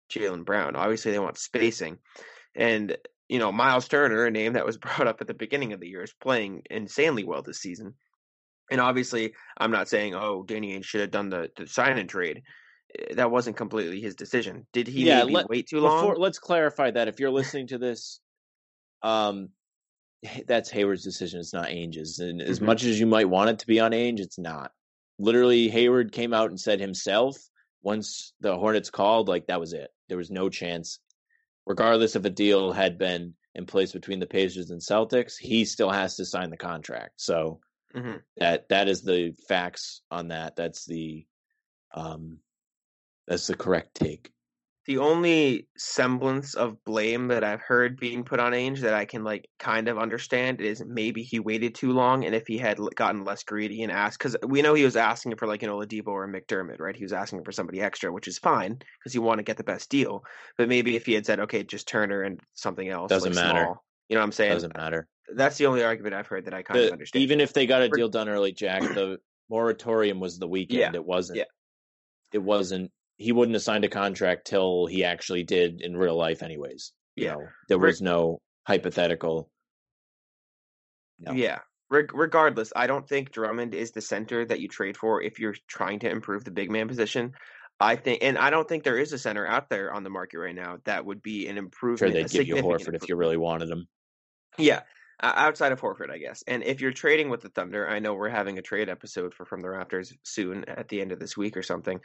Jaylen 0.09 0.45
Brown. 0.45 0.75
Obviously, 0.75 1.11
they 1.11 1.19
want 1.19 1.37
spacing, 1.37 1.99
and 2.55 2.97
you 3.29 3.39
know 3.39 3.51
Miles 3.51 3.87
Turner, 3.87 4.25
a 4.25 4.31
name 4.31 4.53
that 4.53 4.65
was 4.65 4.77
brought 4.77 5.07
up 5.07 5.21
at 5.21 5.27
the 5.27 5.33
beginning 5.33 5.73
of 5.73 5.79
the 5.79 5.87
year, 5.87 6.03
is 6.03 6.13
playing 6.21 6.63
insanely 6.69 7.23
well 7.23 7.41
this 7.41 7.59
season. 7.59 7.95
And 8.69 8.81
obviously, 8.81 9.33
I'm 9.57 9.71
not 9.71 9.87
saying 9.89 10.13
oh 10.15 10.43
Danny 10.43 10.77
Ainge 10.77 10.85
should 10.85 11.01
have 11.01 11.11
done 11.11 11.29
the, 11.29 11.49
the 11.55 11.67
sign 11.67 11.97
and 11.97 12.09
trade. 12.09 12.41
Eh, 12.97 13.13
That 13.15 13.31
wasn't 13.31 13.57
completely 13.57 14.01
his 14.01 14.15
decision. 14.15 14.67
Did 14.73 14.87
he 14.87 15.05
Yeah, 15.05 15.21
maybe 15.23 15.33
let- 15.35 15.49
wait 15.49 15.67
too 15.67 15.81
Before, 15.81 16.13
long? 16.13 16.15
let's 16.17 16.39
clarify 16.39 16.91
that 16.91 17.07
if 17.07 17.19
you're 17.19 17.31
listening 17.55 17.67
to 17.67 17.77
this, 17.77 18.19
um, 19.03 19.49
that's 20.47 20.69
Hayward's 20.71 21.03
decision. 21.03 21.39
It's 21.39 21.53
not 21.53 21.67
Ainge's. 21.69 22.19
And 22.19 22.41
as 22.41 22.59
Mhm. 22.59 22.65
much 22.65 22.83
as 22.83 22.99
you 22.99 23.05
might 23.05 23.29
want 23.29 23.51
it 23.51 23.59
to 23.59 23.67
be 23.67 23.79
on 23.79 23.91
Ainge, 23.91 24.19
it's 24.19 24.39
not. 24.39 24.71
Literally, 25.19 25.69
Hayward 25.69 26.11
came 26.11 26.33
out 26.33 26.49
and 26.49 26.59
said 26.59 26.79
himself 26.79 27.37
once 27.81 28.33
the 28.41 28.55
Hornets 28.57 28.89
called, 28.89 29.27
like 29.29 29.47
that 29.47 29.59
was 29.59 29.73
it. 29.73 29.89
There 30.09 30.17
was 30.17 30.31
no 30.31 30.49
chance, 30.49 30.99
regardless 31.65 32.15
if 32.15 32.25
a 32.25 32.29
deal 32.29 32.71
had 32.71 32.97
been 32.97 33.35
in 33.55 33.65
place 33.65 33.91
between 33.91 34.19
the 34.19 34.27
Pacers 34.27 34.69
and 34.71 34.81
Celtics. 34.81 35.37
He 35.37 35.65
still 35.65 35.89
has 35.91 36.15
to 36.17 36.25
sign 36.25 36.49
the 36.49 36.57
contract. 36.57 37.13
So 37.21 37.61
Mhm. 37.95 38.21
that 38.37 38.69
that 38.69 38.87
is 38.87 39.01
the 39.03 39.35
facts 39.47 40.01
on 40.11 40.29
that. 40.29 40.55
That's 40.55 40.85
the 40.85 41.25
um, 41.93 42.39
that's 43.27 43.47
the 43.47 43.55
correct 43.55 43.95
take. 43.95 44.31
The 44.87 44.99
only 44.99 45.67
semblance 45.77 46.53
of 46.55 46.81
blame 46.85 47.27
that 47.27 47.43
I've 47.43 47.61
heard 47.61 47.99
being 47.99 48.23
put 48.23 48.39
on 48.39 48.53
Ainge 48.53 48.79
that 48.79 48.93
I 48.93 49.03
can 49.03 49.23
like 49.25 49.49
kind 49.59 49.89
of 49.89 49.97
understand 49.97 50.61
is 50.61 50.81
maybe 50.85 51.23
he 51.23 51.39
waited 51.41 51.75
too 51.75 51.91
long, 51.91 52.23
and 52.23 52.33
if 52.33 52.47
he 52.47 52.57
had 52.57 52.79
gotten 52.95 53.25
less 53.25 53.43
greedy 53.43 53.83
and 53.83 53.91
asked, 53.91 54.17
because 54.17 54.37
we 54.47 54.61
know 54.61 54.73
he 54.73 54.85
was 54.85 54.95
asking 54.95 55.35
for 55.35 55.45
like 55.45 55.61
an 55.61 55.69
Oladipo 55.69 56.07
or 56.07 56.23
a 56.23 56.27
McDermott, 56.27 56.79
right? 56.79 56.95
He 56.95 57.03
was 57.03 57.11
asking 57.11 57.43
for 57.43 57.51
somebody 57.51 57.81
extra, 57.81 58.11
which 58.13 58.29
is 58.29 58.39
fine 58.39 58.79
because 58.99 59.13
you 59.13 59.21
want 59.21 59.39
to 59.39 59.43
get 59.43 59.57
the 59.57 59.63
best 59.65 59.89
deal. 59.89 60.23
But 60.57 60.69
maybe 60.69 60.95
if 60.95 61.05
he 61.05 61.13
had 61.13 61.25
said, 61.25 61.41
okay, 61.41 61.63
just 61.63 61.87
Turner 61.87 62.21
and 62.23 62.39
something 62.53 62.87
else, 62.87 63.09
Doesn't 63.09 63.35
like, 63.35 63.43
matter. 63.43 63.59
small, 63.65 63.83
you 64.07 64.15
know 64.15 64.21
what 64.21 64.25
I'm 64.27 64.31
saying? 64.31 64.53
Doesn't 64.53 64.77
matter. 64.77 65.07
That's 65.35 65.57
the 65.57 65.65
only 65.65 65.83
argument 65.83 66.15
I've 66.15 66.27
heard 66.27 66.45
that 66.45 66.53
I 66.53 66.63
kind 66.63 66.79
of 66.79 66.91
understand. 66.93 67.21
even 67.23 67.41
if 67.41 67.51
they 67.51 67.65
got 67.67 67.81
a 67.81 67.89
deal 67.89 68.07
done 68.07 68.29
early, 68.29 68.53
Jack, 68.53 68.81
the 68.83 69.17
moratorium 69.49 70.21
was 70.21 70.39
the 70.39 70.47
weekend. 70.47 70.79
Yeah, 70.79 70.91
It 70.93 71.05
wasn't. 71.05 71.39
yeah. 71.39 71.43
It 72.31 72.39
wasn't. 72.39 72.91
He 73.17 73.31
wouldn't 73.31 73.55
have 73.55 73.63
signed 73.63 73.83
a 73.83 73.89
contract 73.89 74.45
till 74.47 74.85
he 74.85 75.03
actually 75.03 75.43
did 75.43 75.81
in 75.81 75.97
real 75.97 76.15
life, 76.15 76.43
anyways. 76.43 76.93
You 77.15 77.25
Yeah. 77.25 77.33
know, 77.33 77.47
there 77.67 77.79
was 77.79 78.01
no 78.01 78.39
hypothetical. 78.67 79.49
No. 81.19 81.31
Yeah. 81.33 81.59
Reg- 81.89 82.13
regardless, 82.13 82.71
I 82.75 82.85
don't 82.85 83.07
think 83.07 83.31
Drummond 83.31 83.73
is 83.73 83.91
the 83.91 84.01
center 84.01 84.45
that 84.45 84.59
you 84.59 84.67
trade 84.67 84.97
for 84.97 85.21
if 85.21 85.39
you're 85.39 85.55
trying 85.67 85.99
to 85.99 86.09
improve 86.09 86.43
the 86.43 86.51
big 86.51 86.69
man 86.69 86.87
position. 86.87 87.33
I 87.79 87.95
think, 87.95 88.23
and 88.23 88.37
I 88.37 88.49
don't 88.49 88.67
think 88.67 88.83
there 88.83 88.97
is 88.97 89.13
a 89.13 89.17
center 89.19 89.45
out 89.47 89.69
there 89.69 89.93
on 89.93 90.03
the 90.03 90.09
market 90.09 90.39
right 90.39 90.55
now 90.55 90.79
that 90.85 91.05
would 91.05 91.21
be 91.21 91.47
an 91.47 91.55
Sure, 91.55 91.63
improvement. 91.63 92.13
they'd 92.13 92.29
give 92.29 92.47
you 92.47 92.55
Horford 92.55 92.95
if 92.95 93.07
you 93.07 93.15
really 93.15 93.37
wanted 93.37 93.69
him. 93.69 93.87
Yeah, 94.57 94.81
outside 95.21 95.71
of 95.71 95.81
Horford, 95.81 96.11
I 96.11 96.17
guess. 96.17 96.43
And 96.47 96.63
if 96.63 96.79
you're 96.81 96.91
trading 96.91 97.29
with 97.29 97.41
the 97.41 97.49
Thunder, 97.49 97.89
I 97.89 97.99
know 97.99 98.13
we're 98.13 98.29
having 98.29 98.57
a 98.57 98.61
trade 98.61 98.89
episode 98.89 99.33
for 99.33 99.45
From 99.45 99.61
the 99.61 99.67
Raptors 99.67 100.13
soon 100.23 100.63
at 100.65 100.87
the 100.89 101.01
end 101.01 101.11
of 101.11 101.19
this 101.19 101.35
week 101.35 101.57
or 101.57 101.63
something. 101.63 101.99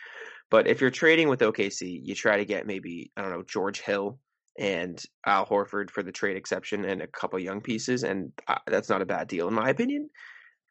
But 0.50 0.66
if 0.66 0.80
you're 0.80 0.90
trading 0.90 1.28
with 1.28 1.40
OKC, 1.40 2.00
you 2.02 2.14
try 2.14 2.38
to 2.38 2.44
get 2.44 2.66
maybe 2.66 3.10
I 3.16 3.22
don't 3.22 3.30
know 3.30 3.42
George 3.42 3.80
Hill 3.80 4.18
and 4.58 5.02
Al 5.26 5.46
Horford 5.46 5.90
for 5.90 6.02
the 6.02 6.12
trade 6.12 6.36
exception 6.36 6.84
and 6.84 7.02
a 7.02 7.06
couple 7.06 7.38
young 7.38 7.60
pieces, 7.60 8.02
and 8.04 8.32
uh, 8.48 8.58
that's 8.66 8.88
not 8.88 9.02
a 9.02 9.06
bad 9.06 9.28
deal 9.28 9.48
in 9.48 9.54
my 9.54 9.70
opinion. 9.70 10.08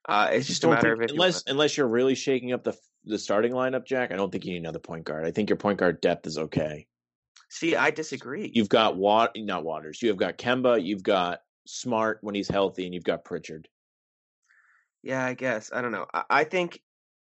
Uh, 0.10 0.30
it's 0.32 0.48
just 0.48 0.64
a 0.64 0.68
matter 0.68 0.96
think- 0.96 0.98
of 0.98 1.02
if 1.04 1.10
you 1.12 1.16
unless 1.16 1.44
wanna- 1.46 1.54
unless 1.54 1.78
you're 1.78 1.88
really 1.88 2.16
shaking 2.16 2.54
up 2.54 2.64
the 2.64 2.76
the 3.06 3.18
starting 3.18 3.52
lineup, 3.52 3.86
Jack. 3.86 4.12
I 4.12 4.16
don't 4.16 4.32
think 4.32 4.46
you 4.46 4.52
need 4.54 4.60
another 4.60 4.80
point 4.80 5.06
guard. 5.06 5.26
I 5.26 5.32
think 5.32 5.50
your 5.50 5.58
point 5.58 5.80
guard 5.80 6.02
depth 6.02 6.28
is 6.28 6.38
okay. 6.38 6.88
see. 7.50 7.76
I 7.76 7.92
disagree. 7.92 8.52
You've 8.54 8.70
got 8.70 8.96
Wat, 8.96 9.32
not 9.36 9.64
Waters. 9.64 10.02
You 10.02 10.10
have 10.10 10.18
got 10.18 10.38
Kemba. 10.38 10.84
You've 10.84 11.04
got 11.04 11.40
Smart 11.72 12.20
when 12.22 12.36
he's 12.36 12.50
healthy, 12.50 12.86
and 12.86 12.94
you've 12.94 13.06
got 13.06 13.24
Pritchard. 13.24 13.70
Yeah, 15.04 15.26
I 15.26 15.34
guess. 15.34 15.72
I 15.74 15.82
don't 15.82 15.94
know. 15.94 16.06
I, 16.14 16.24
I 16.30 16.44
think 16.44 16.82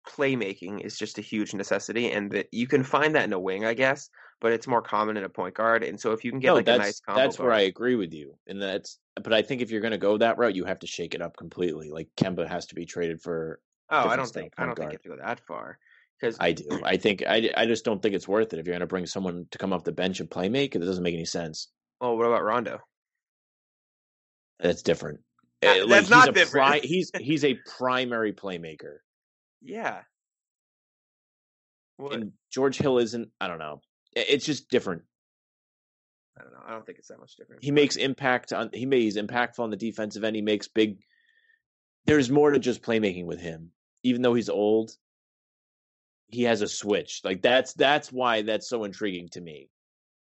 playmaking 0.09 0.81
is 0.81 0.97
just 0.97 1.19
a 1.19 1.23
huge 1.23 1.55
necessity, 1.55 2.13
and 2.13 2.31
that 2.31 2.47
you 2.53 2.69
can 2.69 2.85
find 2.85 3.17
that 3.17 3.25
in 3.25 3.33
a 3.33 3.39
wing, 3.39 3.65
I 3.65 3.75
guess, 3.75 4.11
but 4.41 4.53
it's 4.53 4.69
more 4.69 4.81
common 4.81 5.17
in 5.17 5.25
a 5.25 5.29
point 5.29 5.55
guard. 5.55 5.83
And 5.83 6.01
so 6.01 6.13
if 6.13 6.25
you 6.25 6.31
can 6.31 6.39
get 6.39 6.49
no, 6.49 6.55
like 6.55 6.63
a 6.63 6.67
that's 6.67 6.79
nice 6.79 7.01
combo 7.01 7.21
that's 7.21 7.39
where 7.39 7.53
I 7.53 7.63
agree 7.63 7.97
with 7.97 8.13
you, 8.13 8.39
and 8.47 8.63
that's. 8.63 8.99
But 9.17 9.33
I 9.33 9.43
think 9.43 9.61
if 9.61 9.73
you're 9.73 9.81
going 9.81 9.91
to 9.91 9.99
go 9.99 10.17
that 10.19 10.39
route, 10.39 10.55
you 10.55 10.65
have 10.65 10.79
to 10.81 10.87
shake 10.87 11.15
it 11.15 11.21
up 11.21 11.37
completely. 11.37 11.91
Like 11.91 12.09
Kemba 12.17 12.49
has 12.49 12.67
to 12.67 12.77
be 12.77 12.87
traded 12.87 13.21
for. 13.21 13.61
Oh, 13.91 14.09
I 14.09 14.15
don't 14.15 14.29
think 14.29 14.53
I 14.57 14.67
don't 14.67 14.77
think 14.77 14.91
guard. 14.91 14.93
you 14.93 15.11
have 15.11 15.19
to 15.19 15.23
go 15.23 15.27
that 15.27 15.41
far 15.41 15.79
because 16.21 16.37
I 16.39 16.53
do. 16.53 16.81
I 16.85 16.97
think 16.97 17.25
I, 17.27 17.51
I 17.57 17.67
just 17.67 17.85
don't 17.85 18.01
think 18.01 18.15
it's 18.15 18.29
worth 18.29 18.53
it 18.53 18.61
if 18.61 18.67
you're 18.67 18.75
going 18.75 18.81
to 18.81 18.87
bring 18.87 19.07
someone 19.07 19.47
to 19.51 19.59
come 19.59 19.73
off 19.73 19.83
the 19.83 19.93
bench 19.93 20.21
and 20.21 20.31
play 20.31 20.49
make. 20.49 20.77
It 20.77 20.79
doesn't 20.79 21.03
make 21.03 21.15
any 21.15 21.25
sense. 21.25 21.69
oh, 22.01 22.15
what 22.15 22.27
about 22.27 22.45
Rondo? 22.45 22.79
That's 24.61 24.83
different. 24.83 25.21
Uh, 25.63 25.69
Uh, 25.69 25.87
that's 25.87 26.01
he's 26.03 26.11
not 26.11 26.29
a 26.29 26.33
different. 26.33 26.67
pri- 26.67 26.81
he's 26.81 27.11
he's 27.19 27.45
a 27.45 27.55
primary 27.79 28.33
playmaker, 28.33 28.99
Yeah. 29.63 30.03
And 32.13 32.33
George 32.53 32.77
Hill 32.79 32.99
isn't. 32.99 33.31
I 33.41 33.49
don't 33.49 33.59
know. 33.59 33.81
It's 34.15 34.45
just 34.47 34.69
different. 34.71 35.03
I 36.39 36.43
don't 36.43 36.53
know. 36.53 36.61
I 36.65 36.71
don't 36.71 36.87
think 36.87 36.99
it's 36.99 37.09
that 37.09 37.19
much 37.19 37.35
different. 37.37 37.65
He 37.65 37.73
makes 37.73 37.97
impact 37.97 38.53
on. 38.53 38.71
He 38.73 38.87
may, 38.87 39.01
he's 39.01 39.17
impactful 39.17 39.59
on 39.59 39.71
the 39.71 39.77
defensive 39.77 40.23
end. 40.23 40.37
He 40.37 40.43
makes 40.43 40.69
big. 40.69 40.99
There's 42.07 42.31
more 42.31 42.53
to 42.53 42.59
just 42.61 42.83
playmaking 42.83 43.27
with 43.27 43.41
him. 43.41 43.73
Even 44.05 44.23
though 44.23 44.35
he's 44.35 44.49
old, 44.49 44.93
he 46.29 46.45
has 46.45 46.63
a 46.63 46.69
switch. 46.69 47.21
Like 47.25 47.43
that's 47.43 47.73
that's 47.75 48.13
why 48.13 48.43
that's 48.43 48.69
so 48.69 48.85
intriguing 48.85 49.29
to 49.31 49.41
me, 49.41 49.69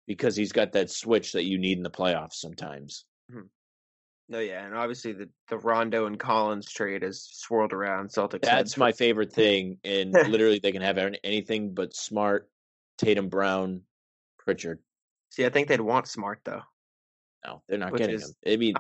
because 0.08 0.38
he's 0.38 0.54
got 0.54 0.72
that 0.72 0.90
switch 0.90 1.34
that 1.34 1.44
you 1.44 1.58
need 1.58 1.76
in 1.78 1.84
the 1.84 1.92
playoffs 1.92 2.36
sometimes. 2.36 3.04
No, 4.28 4.39
yeah, 4.39 4.65
and 4.65 4.73
obviously 4.76 5.13
the 5.13 5.30
the 5.49 5.57
Rondo 5.57 6.07
and 6.07 6.19
Collins 6.19 6.71
trade 6.71 7.03
has 7.03 7.28
swirled 7.32 7.73
around 7.73 8.09
Celtics. 8.09 8.41
That's 8.41 8.76
my 8.78 8.91
favorite 8.91 9.32
thing, 9.34 9.78
and 9.84 10.11
literally 10.30 10.59
they 10.59 10.71
can 10.71 10.82
have 10.82 10.97
anything 11.23 11.73
but 11.76 11.95
Smart, 11.95 12.49
Tatum, 12.97 13.30
Brown, 13.30 13.82
Pritchard. 14.39 14.80
See, 15.30 15.45
I 15.45 15.49
think 15.49 15.67
they'd 15.67 15.82
want 15.82 16.07
Smart 16.07 16.39
though. 16.43 16.61
No, 17.45 17.61
they're 17.69 17.78
not 17.78 17.91
Which 17.91 17.99
getting 17.99 18.15
is- 18.15 18.36
him. 18.43 18.53
I 18.53 18.57
mean, 18.57 18.73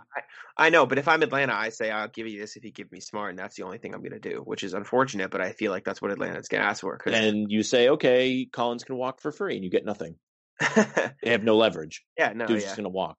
I 0.57 0.71
know, 0.71 0.87
but 0.87 0.97
if 0.97 1.07
I'm 1.07 1.21
Atlanta, 1.21 1.53
I 1.53 1.69
say 1.69 1.91
I'll 1.91 2.07
give 2.07 2.25
you 2.27 2.39
this 2.39 2.55
if 2.55 2.65
you 2.65 2.71
give 2.71 2.91
me 2.91 2.99
Smart, 2.99 3.29
and 3.29 3.37
that's 3.37 3.55
the 3.55 3.61
only 3.63 3.77
thing 3.77 3.93
I'm 3.93 4.01
going 4.01 4.19
to 4.19 4.29
do, 4.29 4.37
which 4.43 4.63
is 4.63 4.73
unfortunate. 4.73 5.29
But 5.29 5.41
I 5.41 5.51
feel 5.51 5.71
like 5.71 5.83
that's 5.83 6.01
what 6.01 6.09
Atlanta's 6.09 6.47
going 6.47 6.63
to 6.63 6.67
ask 6.67 6.81
for. 6.81 6.97
'cause- 6.97 7.13
and 7.13 7.51
you 7.51 7.61
say, 7.61 7.89
okay, 7.89 8.47
Collins 8.51 8.83
can 8.83 8.95
walk 8.95 9.21
for 9.21 9.31
free, 9.31 9.53
and 9.55 9.63
you 9.63 9.69
get 9.69 9.85
nothing. 9.85 10.15
They 11.21 11.29
have 11.31 11.43
no 11.43 11.55
leverage. 11.57 12.03
yeah, 12.17 12.33
no, 12.33 12.47
Dude's 12.47 12.63
yeah, 12.63 12.69
just 12.69 12.77
gonna 12.77 12.89
walk. 12.89 13.17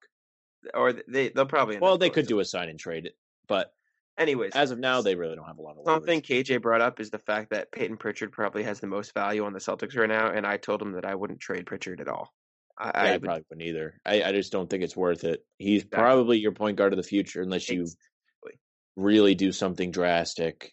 Or 0.74 0.92
they 0.92 1.28
they'll 1.28 1.46
probably. 1.46 1.78
Well, 1.78 1.98
they 1.98 2.10
could 2.10 2.26
do 2.26 2.40
a 2.40 2.44
sign 2.44 2.68
and 2.68 2.78
trade 2.78 3.06
it, 3.06 3.16
but 3.46 3.72
Anyways, 4.18 4.54
as 4.54 4.70
of 4.70 4.78
now, 4.78 5.02
they 5.02 5.14
really 5.14 5.36
don't 5.36 5.46
have 5.46 5.58
a 5.58 5.62
lot 5.62 5.76
of 5.76 5.84
something 5.84 6.22
leverage. 6.22 6.46
KJ 6.48 6.62
brought 6.62 6.80
up 6.80 7.00
is 7.00 7.10
the 7.10 7.18
fact 7.18 7.50
that 7.50 7.70
Peyton 7.70 7.98
Pritchard 7.98 8.32
probably 8.32 8.62
has 8.62 8.80
the 8.80 8.86
most 8.86 9.12
value 9.12 9.44
on 9.44 9.52
the 9.52 9.58
Celtics 9.58 9.94
right 9.94 10.08
now, 10.08 10.30
and 10.30 10.46
I 10.46 10.56
told 10.56 10.80
him 10.80 10.92
that 10.92 11.04
I 11.04 11.14
wouldn't 11.14 11.40
trade 11.40 11.66
Pritchard 11.66 12.00
at 12.00 12.08
all. 12.08 12.32
I, 12.78 12.92
Yeah, 13.02 13.12
I 13.12 13.14
I, 13.14 13.18
probably 13.18 13.44
wouldn't 13.50 13.68
either. 13.68 14.00
I, 14.06 14.22
I 14.22 14.32
just 14.32 14.52
don't 14.52 14.70
think 14.70 14.82
it's 14.84 14.96
worth 14.96 15.24
it. 15.24 15.44
He's 15.58 15.82
Exactly. 15.82 15.98
probably 16.02 16.38
your 16.38 16.52
point 16.52 16.78
guard 16.78 16.94
of 16.94 16.96
the 16.96 17.02
future, 17.02 17.42
unless 17.42 17.70
you 17.70 17.82
Exactly. 17.82 18.60
really 18.96 19.34
do 19.34 19.52
something 19.52 19.90
drastic, 19.90 20.72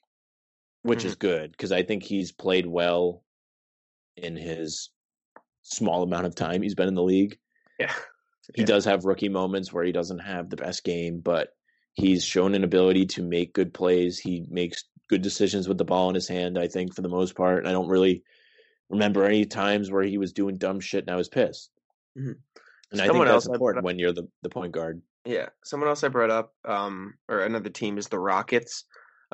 which 0.84 1.00
Mm-hmm. 1.00 1.08
is 1.08 1.16
good 1.16 1.52
because 1.52 1.74
I 1.74 1.84
think 1.84 2.04
he's 2.04 2.32
played 2.32 2.66
well 2.66 3.26
in 4.16 4.38
his 4.38 4.90
small 5.64 6.04
amount 6.04 6.28
of 6.28 6.36
time 6.36 6.62
he's 6.62 6.76
been 6.76 6.88
in 6.88 6.94
the 6.96 7.04
league. 7.04 7.40
yeah, 7.80 7.94
He 8.56 8.62
Yeah. 8.62 8.66
does 8.68 8.86
have 8.86 9.06
rookie 9.06 9.30
moments 9.30 9.72
where 9.72 9.84
he 9.84 9.92
doesn't 9.92 10.20
have 10.20 10.50
the 10.50 10.56
best 10.58 10.84
game, 10.84 11.20
but 11.20 11.56
he's 11.94 12.24
shown 12.24 12.56
an 12.56 12.64
ability 12.64 13.06
to 13.06 13.24
make 13.24 13.54
good 13.54 13.74
plays. 13.74 14.20
He 14.20 14.46
makes 14.50 14.84
good 15.10 15.22
decisions 15.22 15.68
with 15.68 15.78
the 15.78 15.86
ball 15.86 16.10
in 16.10 16.16
his 16.16 16.28
hand. 16.28 16.58
I 16.58 16.68
think 16.68 16.94
for 16.96 17.02
the 17.02 17.10
most 17.10 17.36
part, 17.36 17.66
I 17.66 17.72
don't 17.72 17.88
really 17.90 18.24
remember 18.90 19.24
any 19.26 19.46
times 19.46 19.92
where 19.92 20.04
he 20.04 20.18
was 20.18 20.34
doing 20.34 20.58
dumb 20.58 20.80
shit 20.80 21.04
and 21.04 21.12
I 21.12 21.16
was 21.16 21.30
pissed. 21.30 21.72
Mhm. 22.18 22.38
And 22.92 23.02
I 23.02 23.08
think 23.08 23.26
that's 23.26 23.48
important 23.48 23.86
when 23.86 23.98
you're 23.98 24.14
the, 24.14 24.28
the 24.44 24.50
point 24.50 24.72
guard. 24.72 25.02
Yeah, 25.26 25.50
someone 25.64 25.90
else 25.90 26.04
I 26.04 26.10
brought 26.10 26.30
up, 26.30 26.54
um, 26.66 27.16
or 27.30 27.40
another 27.40 27.70
team 27.70 27.98
is 27.98 28.08
the 28.08 28.20
Rockets. 28.20 28.84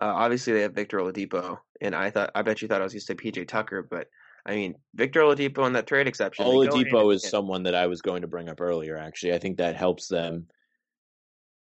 Uh, 0.01 0.05
obviously, 0.05 0.53
they 0.53 0.61
have 0.61 0.73
Victor 0.73 0.99
Oladipo, 0.99 1.57
and 1.81 1.93
I 1.95 2.09
thought 2.11 2.31
I 2.35 2.41
bet 2.43 2.61
you 2.61 2.67
thought 2.67 2.79
I 2.79 2.83
was 2.85 2.93
going 2.93 2.99
to 3.01 3.05
say 3.05 3.15
PJ 3.15 3.47
Tucker, 3.47 3.81
but 3.81 4.07
I 4.49 4.55
mean 4.55 4.75
Victor 4.95 5.21
Oladipo 5.21 5.67
in 5.67 5.73
that 5.73 5.85
trade 5.85 6.07
exception. 6.07 6.45
they 6.45 6.51
go 6.51 6.61
hand 6.61 6.87
in 6.87 6.93
Oladipo 6.93 7.13
is 7.13 7.23
someone 7.29 7.63
that 7.63 7.75
I 7.75 7.85
was 7.87 8.01
going 8.01 8.21
to 8.23 8.27
bring 8.27 8.49
up 8.49 8.59
earlier. 8.61 8.97
Actually, 8.97 9.33
I 9.33 9.37
think 9.39 9.57
that 9.57 9.75
helps 9.75 10.07
them 10.07 10.47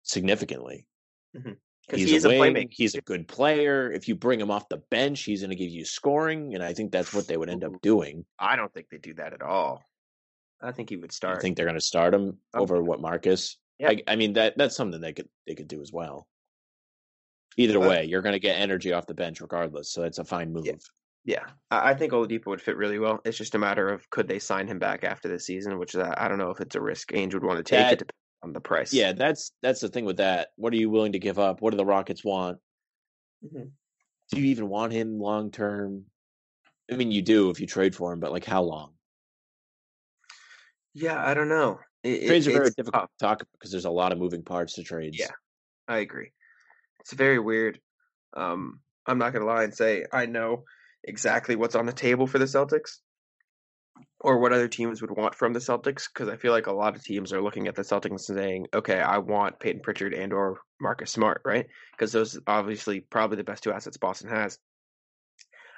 significantly. 0.03 0.85
'Cause 1.33 1.99
He's 1.99 2.09
he 2.09 2.13
a 2.13 2.17
is 2.17 2.25
a 2.25 2.29
wing. 2.29 2.53
playmaker. 2.53 2.67
He's 2.71 2.95
a 2.95 3.01
good 3.01 3.27
player. 3.27 3.91
If 3.91 4.07
you 4.07 4.15
bring 4.15 4.39
him 4.39 4.49
off 4.51 4.69
the 4.69 4.77
bench, 4.77 5.23
he's 5.23 5.41
going 5.41 5.49
to 5.49 5.55
give 5.55 5.69
you 5.71 5.83
scoring, 5.85 6.55
and 6.55 6.63
I 6.63 6.73
think 6.73 6.91
that's 6.91 7.13
what 7.13 7.27
they 7.27 7.35
would 7.37 7.49
end 7.49 7.63
up 7.63 7.81
doing. 7.81 8.25
I 8.39 8.55
don't 8.55 8.73
think 8.73 8.87
they 8.89 8.97
do 8.99 9.13
that 9.15 9.33
at 9.33 9.41
all. 9.41 9.83
I 10.61 10.71
think 10.71 10.89
he 10.89 10.95
would 10.97 11.11
start. 11.11 11.37
I 11.37 11.41
think 11.41 11.57
they're 11.57 11.65
going 11.65 11.75
to 11.75 11.81
start 11.81 12.13
him 12.13 12.37
Um, 12.53 12.61
over 12.61 12.81
what 12.81 13.01
Marcus. 13.01 13.57
yeah. 13.79 13.89
I, 13.89 14.03
I 14.07 14.15
mean 14.15 14.33
that 14.33 14.57
that's 14.57 14.75
something 14.77 15.01
they 15.01 15.11
could 15.13 15.27
they 15.45 15.55
could 15.55 15.67
do 15.67 15.81
as 15.81 15.91
well. 15.91 16.27
Either 17.57 17.79
way, 17.79 18.05
you're 18.05 18.21
going 18.21 18.33
to 18.33 18.39
get 18.39 18.57
energy 18.57 18.93
off 18.93 19.05
the 19.05 19.13
bench 19.13 19.41
regardless, 19.41 19.91
so 19.91 20.03
it's 20.03 20.17
a 20.19 20.23
fine 20.23 20.51
move. 20.53 20.65
Yeah. 20.65 20.73
Yeah, 21.25 21.45
I 21.71 21.93
think 21.93 22.11
Oladipo 22.11 22.47
would 22.47 22.61
fit 22.61 22.75
really 22.75 22.99
well. 22.99 23.21
It's 23.23 23.37
just 23.37 23.55
a 23.55 23.59
matter 23.59 23.87
of 23.87 24.09
could 24.09 24.27
they 24.27 24.39
sign 24.39 24.67
him 24.67 24.77
back 24.77 25.05
after 25.05 25.29
the 25.29 25.39
season, 25.39 25.79
which 25.79 25.95
I, 25.95 26.13
I 26.17 26.27
don't 26.27 26.37
know 26.37 26.49
if 26.49 26.59
it's 26.59 26.75
a 26.75 26.81
risk 26.81 27.11
Ainge 27.13 27.33
would 27.33 27.45
want 27.45 27.57
to 27.57 27.63
take. 27.63 27.79
That- 27.79 27.93
it 27.93 27.99
depends 27.99 28.19
on 28.43 28.51
the 28.51 28.59
price. 28.59 28.93
Yeah, 28.93 29.13
that's 29.13 29.53
that's 29.61 29.79
the 29.79 29.87
thing 29.87 30.03
with 30.03 30.17
that. 30.17 30.49
What 30.57 30.73
are 30.73 30.77
you 30.77 30.89
willing 30.89 31.13
to 31.13 31.19
give 31.19 31.39
up? 31.39 31.61
What 31.61 31.71
do 31.71 31.77
the 31.77 31.85
Rockets 31.85 32.25
want? 32.25 32.57
Mhm. 33.45 33.71
Do 34.31 34.39
you 34.41 34.47
even 34.47 34.67
want 34.67 34.91
him 34.91 35.17
long 35.19 35.49
term? 35.49 36.05
I 36.91 36.95
mean, 36.97 37.11
you 37.11 37.21
do 37.21 37.49
if 37.51 37.61
you 37.61 37.67
trade 37.67 37.95
for 37.95 38.11
him, 38.11 38.19
but 38.19 38.31
like 38.33 38.45
how 38.45 38.61
long? 38.63 38.93
yeah, 40.93 41.25
I 41.25 41.33
don't 41.33 41.49
know. 41.49 41.79
It, 42.03 42.23
it- 42.23 42.27
Trades 42.27 42.47
are 42.47 42.51
very 42.51 42.69
difficult 42.71 43.03
tough. 43.03 43.09
to 43.19 43.25
talk 43.25 43.41
about 43.41 43.51
because 43.53 43.71
there's 43.71 43.85
a 43.85 43.89
lot 43.91 44.11
of 44.11 44.17
moving 44.19 44.43
parts 44.43 44.73
to 44.73 44.83
trades. 44.83 45.17
Yeah. 45.17 45.31
I 45.87 45.97
agree. 45.99 46.31
It's 46.99 47.13
very 47.13 47.39
weird. 47.39 47.79
Um, 48.35 48.79
I'm 49.05 49.17
not 49.17 49.33
gonna 49.33 49.45
lie 49.45 49.63
and 49.63 49.73
say 49.73 50.05
I 50.11 50.25
know 50.25 50.63
exactly 51.03 51.55
what's 51.55 51.75
on 51.75 51.85
the 51.85 51.93
table 51.93 52.27
for 52.27 52.39
the 52.39 52.45
Celtics, 52.45 52.99
or 54.19 54.39
what 54.39 54.53
other 54.53 54.67
teams 54.67 55.01
would 55.01 55.11
want 55.11 55.35
from 55.35 55.53
the 55.53 55.59
Celtics, 55.59 56.07
because 56.11 56.29
I 56.29 56.37
feel 56.37 56.51
like 56.51 56.67
a 56.67 56.73
lot 56.73 56.95
of 56.95 57.03
teams 57.03 57.33
are 57.33 57.41
looking 57.41 57.67
at 57.67 57.75
the 57.75 57.81
Celtics 57.81 58.29
and 58.29 58.37
saying, 58.37 58.67
"Okay, 58.73 58.99
I 58.99 59.17
want 59.17 59.59
Peyton 59.59 59.81
Pritchard 59.81 60.13
and 60.13 60.33
or 60.33 60.61
Marcus 60.79 61.11
Smart, 61.11 61.41
right? 61.45 61.67
Because 61.91 62.11
those 62.11 62.39
obviously 62.47 63.01
probably 63.01 63.37
the 63.37 63.43
best 63.43 63.63
two 63.63 63.71
assets 63.71 63.97
Boston 63.97 64.29
has." 64.29 64.57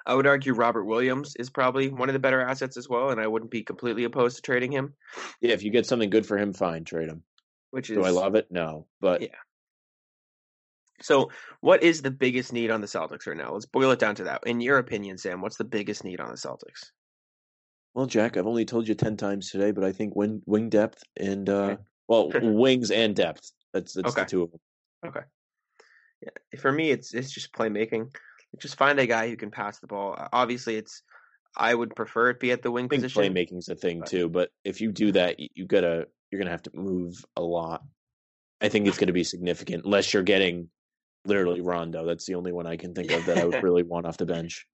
I 0.08 0.14
would 0.14 0.28
argue 0.28 0.54
Robert 0.54 0.84
Williams 0.84 1.36
is 1.36 1.50
probably 1.50 1.90
one 1.90 2.10
of 2.10 2.14
the 2.14 2.20
better 2.20 2.40
assets 2.40 2.78
as 2.78 2.88
well, 2.88 3.10
and 3.10 3.20
I 3.20 3.26
wouldn't 3.26 3.50
be 3.50 3.64
completely 3.64 4.04
opposed 4.04 4.36
to 4.36 4.42
trading 4.44 4.72
him. 4.72 4.94
yeah. 5.42 5.54
If 5.54 5.64
you 5.64 5.72
get 5.72 5.88
something 5.88 6.12
good 6.12 6.28
for 6.28 6.38
him, 6.38 6.54
fine, 6.54 6.84
trade 6.84 7.10
him. 7.10 7.24
Which 7.72 7.90
is 7.90 7.98
Do 7.98 8.04
I 8.04 8.12
love 8.12 8.36
it? 8.36 8.52
No, 8.52 8.86
but 9.02 9.22
Yeah. 9.22 9.36
So, 11.02 11.32
what 11.62 11.84
is 11.84 12.02
the 12.02 12.12
biggest 12.12 12.54
need 12.54 12.72
on 12.72 12.82
the 12.82 12.88
Celtics 12.88 13.28
right 13.28 13.36
now? 13.36 13.52
Let's 13.52 13.66
boil 13.66 13.92
it 13.92 14.00
down 14.00 14.16
to 14.16 14.24
that. 14.26 14.44
In 14.46 14.62
your 14.62 14.78
opinion, 14.78 15.18
Sam, 15.18 15.42
what's 15.42 15.58
the 15.58 15.64
biggest 15.66 16.04
need 16.04 16.20
on 16.20 16.30
the 16.30 16.38
Celtics? 16.38 16.92
Well, 17.94 18.06
Jack, 18.06 18.38
I've 18.38 18.48
only 18.48 18.66
told 18.66 18.88
you 18.88 18.96
ten 18.96 19.18
times 19.18 19.50
today, 19.50 19.72
but 19.72 19.84
I 19.84 19.92
think 19.92 20.16
wing 20.16 20.42
wing 20.46 20.70
depth 20.70 21.04
and 21.18 21.50
uh 21.50 21.54
Okay. 21.54 21.78
well 22.08 22.32
wings 22.42 22.92
and 22.92 23.16
depth. 23.16 23.52
That's 23.74 23.94
that's 23.94 24.12
Okay. 24.12 24.24
the 24.24 24.30
two 24.30 24.44
of 24.44 24.52
them. 24.52 24.60
Yeah, 26.22 26.60
for 26.60 26.72
me, 26.72 26.92
it's 26.92 27.14
it's 27.14 27.32
just 27.32 27.54
playmaking. 27.54 28.16
Just 28.60 28.78
find 28.78 29.00
a 29.00 29.06
guy 29.06 29.30
who 29.30 29.36
can 29.36 29.52
pass 29.52 29.80
the 29.80 29.88
ball. 29.88 30.18
Obviously, 30.32 30.76
it's 30.76 31.04
I 31.58 31.74
would 31.74 31.96
prefer 31.96 32.30
it 32.30 32.40
be 32.40 32.52
at 32.52 32.62
the 32.62 32.72
wing 32.72 32.86
I 32.86 32.88
think 32.90 33.04
position. 33.04 33.34
playmaking's 33.34 33.70
a 33.70 33.76
thing 33.76 34.04
too, 34.04 34.30
but 34.30 34.50
if 34.64 34.82
you 34.82 34.92
do 34.92 35.12
that, 35.14 35.40
you, 35.40 35.50
you 35.56 35.66
gotta 35.66 36.08
you're 36.32 36.40
gonna 36.40 36.52
have 36.52 36.64
to 36.64 36.72
move 36.74 37.24
a 37.36 37.42
lot. 37.42 37.84
I 38.62 38.70
think 38.70 38.88
it's 38.88 38.98
gonna 38.98 39.14
be 39.14 39.24
significant 39.24 39.86
unless 39.86 40.14
you're 40.14 40.24
getting 40.24 40.70
literally 41.26 41.62
Rondo. 41.62 42.06
That's 42.06 42.26
the 42.26 42.36
only 42.36 42.52
one 42.52 42.68
I 42.68 42.78
can 42.78 42.94
think 42.94 43.12
of 43.12 43.26
that 43.26 43.38
I 43.38 43.46
would 43.46 43.64
really 43.64 43.84
want 43.84 44.06
off 44.06 44.18
the 44.18 44.26
bench. 44.26 44.68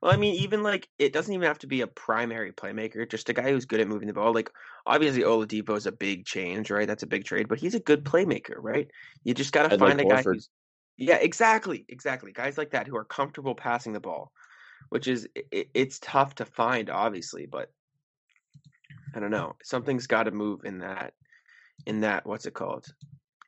Well, 0.00 0.12
I 0.12 0.16
mean, 0.16 0.34
even 0.36 0.62
like 0.62 0.88
it 0.98 1.12
doesn't 1.12 1.32
even 1.32 1.46
have 1.46 1.58
to 1.60 1.66
be 1.66 1.80
a 1.82 1.86
primary 1.86 2.52
playmaker. 2.52 3.08
Just 3.08 3.28
a 3.28 3.32
guy 3.32 3.50
who's 3.50 3.64
good 3.64 3.80
at 3.80 3.88
moving 3.88 4.08
the 4.08 4.14
ball. 4.14 4.32
Like 4.32 4.50
obviously, 4.86 5.22
Oladipo 5.22 5.76
is 5.76 5.86
a 5.86 5.92
big 5.92 6.24
change, 6.24 6.70
right? 6.70 6.86
That's 6.86 7.02
a 7.02 7.06
big 7.06 7.24
trade, 7.24 7.48
but 7.48 7.58
he's 7.58 7.74
a 7.74 7.80
good 7.80 8.04
playmaker, 8.04 8.56
right? 8.58 8.88
You 9.24 9.34
just 9.34 9.52
got 9.52 9.64
to 9.64 9.74
I'd 9.74 9.80
like 9.80 9.90
find 9.90 10.00
a 10.00 10.04
guy 10.04 10.22
who's 10.22 10.48
yeah, 10.96 11.16
exactly, 11.16 11.84
exactly. 11.88 12.32
Guys 12.32 12.56
like 12.56 12.70
that 12.70 12.86
who 12.86 12.96
are 12.96 13.04
comfortable 13.04 13.54
passing 13.54 13.92
the 13.92 14.00
ball, 14.00 14.32
which 14.88 15.08
is 15.08 15.28
it, 15.34 15.68
it's 15.74 15.98
tough 16.00 16.34
to 16.36 16.44
find, 16.44 16.88
obviously, 16.88 17.46
but 17.46 17.70
I 19.14 19.20
don't 19.20 19.30
know. 19.30 19.56
Something's 19.62 20.06
got 20.06 20.24
to 20.24 20.30
move 20.30 20.64
in 20.64 20.78
that 20.78 21.12
in 21.84 22.00
that 22.00 22.26
what's 22.26 22.46
it 22.46 22.54
called 22.54 22.86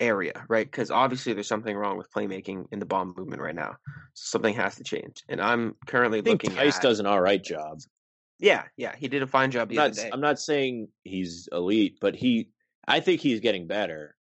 area, 0.01 0.45
right? 0.49 0.71
Because 0.71 0.91
obviously 0.91 1.33
there's 1.33 1.49
something 1.49 1.77
wrong 1.77 1.97
with 1.97 2.11
playmaking 2.13 2.67
in 2.73 2.79
the 2.79 2.87
ball 2.87 3.05
movement 3.05 3.43
right 3.43 3.55
now. 3.55 3.77
Something 4.15 4.55
has 4.55 4.77
to 4.77 4.85
change, 4.85 5.23
and 5.29 5.41
I'm 5.41 5.75
currently 5.87 6.21
I 6.21 6.23
think 6.23 6.45
looking 6.45 6.57
Theis 6.59 6.77
at 6.77 6.83
does 6.83 7.01
an 7.01 7.07
all 7.07 7.21
right 7.21 7.43
job. 7.43 7.81
yeah, 8.39 8.65
yeah, 8.77 8.95
he 8.97 9.09
did 9.09 9.23
a 9.23 9.27
fine 9.27 9.51
job 9.51 9.69
I'm 9.71 9.77
not, 9.77 9.91
other 9.91 10.03
day. 10.03 10.11
I'm 10.13 10.21
not 10.21 10.39
saying 10.39 10.89
he's 11.05 11.49
elite, 11.53 11.99
but 12.01 12.15
he 12.15 12.51
I 12.87 13.01
think 13.01 13.21
he's 13.21 13.41
getting 13.41 13.67
better. 13.67 14.15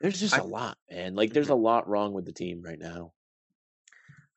There's 0.00 0.18
just 0.18 0.34
I- 0.34 0.38
a 0.38 0.44
lot, 0.44 0.78
man. 0.90 1.14
Like 1.14 1.32
there's 1.32 1.50
a 1.50 1.54
lot 1.54 1.88
wrong 1.88 2.12
with 2.12 2.24
the 2.24 2.32
team 2.32 2.62
right 2.62 2.78
now. 2.78 3.12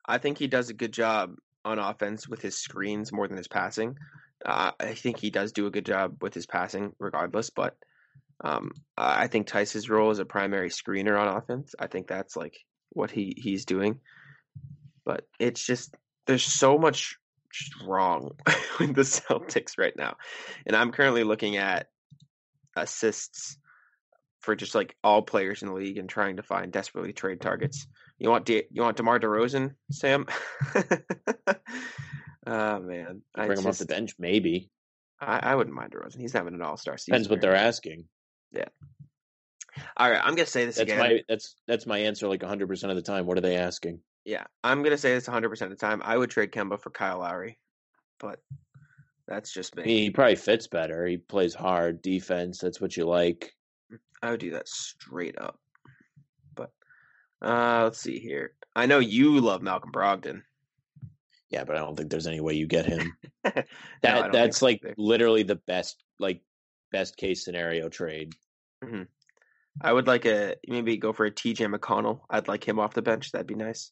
I 0.06 0.18
think 0.18 0.36
he 0.36 0.46
does 0.46 0.68
a 0.68 0.74
good 0.74 0.92
job 0.92 1.36
on 1.64 1.78
offense 1.78 2.28
with 2.28 2.42
his 2.42 2.56
screens 2.56 3.10
more 3.12 3.26
than 3.26 3.38
his 3.38 3.48
passing. 3.48 3.96
Uh, 4.44 4.72
I 4.78 4.92
think 4.92 5.18
he 5.18 5.30
does 5.30 5.52
do 5.52 5.66
a 5.66 5.70
good 5.70 5.86
job 5.86 6.22
with 6.22 6.34
his 6.34 6.44
passing, 6.44 6.92
regardless. 6.98 7.48
But 7.48 7.76
um, 8.42 8.72
I 8.96 9.26
think 9.28 9.48
Theis's 9.48 9.88
role 9.88 10.10
is 10.10 10.18
a 10.18 10.24
primary 10.24 10.70
screener 10.70 11.18
on 11.18 11.36
offense, 11.36 11.74
I 11.78 11.86
think 11.86 12.06
that's 12.06 12.36
like 12.36 12.56
what 12.90 13.10
he 13.10 13.34
he's 13.36 13.64
doing. 13.64 14.00
But 15.04 15.26
it's 15.38 15.64
just 15.64 15.94
there's 16.26 16.44
so 16.44 16.78
much 16.78 17.16
wrong 17.86 18.32
with 18.80 18.94
the 18.94 19.02
Celtics 19.02 19.78
right 19.78 19.96
now, 19.96 20.16
and 20.66 20.74
I'm 20.74 20.92
currently 20.92 21.24
looking 21.24 21.56
at 21.56 21.88
assists 22.76 23.58
for 24.40 24.54
just 24.54 24.74
like 24.74 24.94
all 25.02 25.22
players 25.22 25.62
in 25.62 25.68
the 25.68 25.74
league 25.74 25.98
and 25.98 26.08
trying 26.08 26.36
to 26.36 26.42
find 26.42 26.72
desperately 26.72 27.12
trade 27.12 27.40
targets. 27.40 27.86
You 28.18 28.30
want 28.30 28.44
De- 28.44 28.66
you 28.70 28.82
want 28.82 28.96
DeMar 28.96 29.18
DeRozan, 29.18 29.74
Sam? 29.90 30.26
oh 32.46 32.80
man, 32.80 33.22
I 33.34 33.46
Bring 33.46 33.58
him 33.58 33.66
off 33.66 33.78
the 33.78 33.86
bench, 33.86 34.14
maybe. 34.18 34.70
I, 35.20 35.40
I 35.42 35.54
wouldn't 35.54 35.74
mind 35.74 35.92
DeRozan. 35.92 36.20
He's 36.20 36.32
having 36.32 36.54
an 36.54 36.62
All 36.62 36.76
Star 36.76 36.98
season. 36.98 37.14
Depends 37.14 37.28
what 37.30 37.40
they're 37.40 37.52
now. 37.52 37.58
Asking. 38.60 39.84
All 39.96 40.10
right, 40.10 40.20
I'm 40.22 40.34
gonna 40.34 40.46
say 40.46 40.66
this 40.66 40.76
That's 40.76 40.90
again. 40.90 40.98
my 40.98 41.20
that's 41.28 41.56
that's 41.66 41.86
my 41.86 41.98
answer. 41.98 42.28
Like 42.28 42.42
100 42.42 42.68
percent 42.68 42.90
of 42.90 42.96
the 42.96 43.02
time, 43.02 43.26
what 43.26 43.36
are 43.38 43.42
they 43.42 43.56
asking? 43.56 44.00
Yeah, 44.24 44.44
I'm 44.62 44.82
gonna 44.82 44.96
say 44.96 45.14
this 45.14 45.26
100 45.26 45.48
percent 45.48 45.72
of 45.72 45.78
the 45.78 45.86
time. 45.86 46.00
I 46.04 46.16
would 46.16 46.30
trade 46.30 46.52
Kemba 46.52 46.80
for 46.80 46.90
Kyle 46.90 47.18
Lowry, 47.18 47.58
but 48.20 48.40
that's 49.26 49.52
just 49.52 49.74
me. 49.76 49.82
I 49.82 49.86
mean, 49.86 50.02
he 50.04 50.10
probably 50.10 50.36
fits 50.36 50.66
better. 50.68 51.06
He 51.06 51.16
plays 51.16 51.54
hard 51.54 52.02
defense. 52.02 52.58
That's 52.58 52.80
what 52.80 52.96
you 52.96 53.04
like. 53.04 53.52
I 54.22 54.30
would 54.30 54.40
do 54.40 54.52
that 54.52 54.68
straight 54.68 55.38
up. 55.38 55.58
But 56.54 56.70
uh, 57.42 57.82
let's 57.84 58.00
see 58.00 58.18
here. 58.18 58.52
I 58.76 58.86
know 58.86 58.98
you 58.98 59.40
love 59.40 59.62
Malcolm 59.62 59.92
Brogdon. 59.92 60.42
Yeah, 61.50 61.64
but 61.64 61.76
I 61.76 61.80
don't 61.80 61.96
think 61.96 62.10
there's 62.10 62.26
any 62.26 62.40
way 62.40 62.54
you 62.54 62.66
get 62.66 62.86
him. 62.86 63.16
That 63.44 63.66
don't 64.02 64.32
that's 64.32 64.62
like 64.62 64.80
either. 64.82 64.94
literally 64.96 65.42
the 65.42 65.56
best 65.56 66.02
like 66.18 66.40
best 66.90 67.18
case 67.18 67.44
scenario 67.44 67.90
trade. 67.90 68.32
I 69.80 69.92
would 69.92 70.06
like 70.06 70.24
a 70.24 70.54
maybe 70.68 70.96
go 70.96 71.12
for 71.12 71.26
a 71.26 71.30
TJ 71.30 71.72
McConnell. 71.74 72.20
I'd 72.30 72.48
like 72.48 72.66
him 72.66 72.78
off 72.78 72.94
the 72.94 73.02
bench. 73.02 73.32
That'd 73.32 73.46
be 73.46 73.54
nice. 73.54 73.90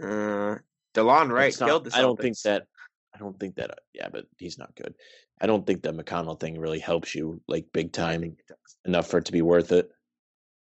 Uh, 0.00 0.56
Delon 0.94 1.30
Wright 1.30 1.54
not- 1.60 1.66
killed 1.66 1.84
the 1.84 1.90
Celtics. 1.90 1.94
I 1.96 2.00
don't 2.02 2.20
think 2.20 2.36
that. 2.44 2.66
I 3.14 3.18
don't 3.18 3.38
think 3.38 3.56
that. 3.56 3.70
uh, 3.70 3.74
Yeah, 3.94 4.08
but 4.10 4.26
he's 4.38 4.58
not 4.58 4.74
good. 4.76 4.94
I 5.40 5.46
don't 5.46 5.66
think 5.66 5.82
the 5.82 5.92
McConnell 5.92 6.38
thing 6.38 6.58
really 6.58 6.78
helps 6.78 7.14
you 7.14 7.40
like 7.48 7.66
big 7.72 7.92
time 7.92 8.20
think 8.20 8.38
it 8.38 8.46
does. 8.48 8.76
enough 8.84 9.08
for 9.08 9.18
it 9.18 9.24
to 9.26 9.32
be 9.32 9.42
worth 9.42 9.72
it. 9.72 9.88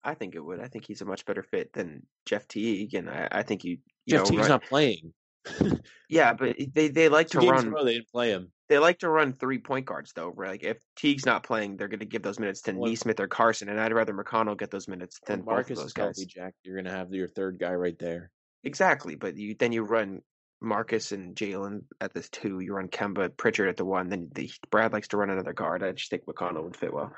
I 0.05 0.14
think 0.14 0.34
it 0.34 0.40
would. 0.44 0.61
I 0.61 0.68
think 0.68 0.84
he's 0.86 1.01
a 1.01 1.05
much 1.05 1.24
better 1.26 1.42
fit 1.42 1.72
than 1.72 2.07
Jeff 2.26 2.47
Teague, 2.47 2.94
and 2.94 3.11
I, 3.11 3.28
I 3.30 3.42
think 3.42 3.64
you. 3.64 3.78
you 4.07 4.11
Jeff 4.18 4.20
know, 4.20 4.24
Teague's 4.30 4.40
run- 4.42 4.49
not 4.49 4.64
playing. 4.64 5.12
Yeah, 6.09 6.32
but 6.34 6.57
they 6.74 6.88
they 6.88 7.09
like 7.09 7.28
Two 7.28 7.40
to 7.40 7.49
run. 7.49 7.70
row, 7.70 7.84
they 7.84 7.94
didn't 7.94 8.09
play 8.11 8.30
him. 8.30 8.53
They 8.68 8.78
like 8.78 8.98
to 9.00 9.08
run 9.08 9.32
three 9.32 9.58
point 9.58 9.86
guards 9.86 10.12
though. 10.12 10.28
Right? 10.28 10.50
Like 10.50 10.64
if 10.64 10.78
Teague's 10.96 11.26
not 11.26 11.42
playing, 11.44 11.76
they're 11.76 11.88
going 11.88 12.00
to 12.00 12.06
give 12.06 12.22
those 12.22 12.38
minutes 12.38 12.62
to 12.62 12.72
Well- 12.72 12.90
Nesmith 12.90 13.20
or 13.20 13.28
Carsen, 13.28 13.68
and 13.68 13.80
I'd 13.80 13.92
rather 13.92 14.12
McConnell 14.14 14.58
get 14.58 14.70
those 14.70 14.88
minutes 14.88 15.20
than 15.26 15.44
When 15.44 15.56
both 15.56 15.70
of 15.70 15.76
those 15.76 15.92
guys. 15.92 16.18
healthy, 16.18 16.26
Jack. 16.26 16.54
You're 16.62 16.76
gonna 16.76 16.94
have 16.94 17.12
your 17.12 17.28
third 17.28 17.58
guy 17.58 17.74
right 17.74 17.98
there. 17.98 18.30
Exactly, 18.64 19.14
but 19.14 19.36
you 19.36 19.54
then 19.58 19.72
you 19.72 19.82
run 19.82 20.22
Marcus 20.60 21.12
and 21.12 21.36
Jaylen 21.36 21.82
at 22.00 22.14
the 22.14 22.22
two. 22.22 22.60
You 22.60 22.74
run 22.74 22.88
Kemba, 22.88 23.36
Pritchard 23.36 23.68
at 23.68 23.76
the 23.76 23.84
one. 23.84 24.08
Then 24.08 24.30
the, 24.34 24.50
Brad 24.70 24.92
likes 24.92 25.08
to 25.08 25.16
run 25.16 25.30
another 25.30 25.52
guard. 25.52 25.82
I 25.82 25.92
just 25.92 26.10
think 26.10 26.24
McConnell 26.26 26.64
would 26.64 26.76
fit 26.76 26.92
well. 26.92 27.12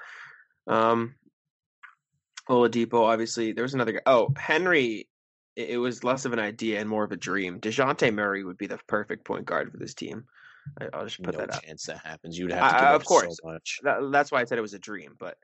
Um, 0.66 1.14
Oladipo, 2.48 3.04
obviously, 3.04 3.52
there 3.52 3.62
was 3.62 3.74
another 3.74 3.92
guy. 3.92 4.00
Oh, 4.06 4.32
Henry 4.36 5.08
it, 5.58 5.70
it 5.70 5.76
was 5.78 6.04
less 6.04 6.24
of 6.24 6.32
an 6.32 6.38
idea 6.38 6.80
and 6.80 6.88
more 6.88 7.04
of 7.04 7.12
a 7.12 7.16
dream. 7.16 7.60
Dejounte 7.60 8.14
Murray 8.14 8.44
would 8.44 8.56
be 8.56 8.68
the 8.68 8.78
perfect 8.86 9.24
point 9.24 9.44
guard 9.44 9.70
for 9.70 9.76
this 9.76 9.94
team. 9.94 10.24
I, 10.80 10.88
I'll 10.92 11.04
just 11.04 11.22
put 11.22 11.34
no 11.34 11.40
that 11.40 11.54
out. 11.54 11.62
chance 11.62 11.84
that 11.86 11.98
happens. 12.04 12.38
You'd 12.38 12.52
have 12.52 12.70
to 12.70 12.76
I- 12.76 12.80
give 12.80 12.88
I- 12.88 12.94
up 12.94 13.00
of 13.00 13.06
course. 13.06 13.38
so 13.42 13.48
much. 13.50 13.78
That, 13.82 14.10
that's 14.12 14.30
why 14.32 14.40
I 14.40 14.44
said 14.44 14.58
it 14.58 14.62
was 14.62 14.74
a 14.74 14.78
dream, 14.78 15.14
but 15.18 15.36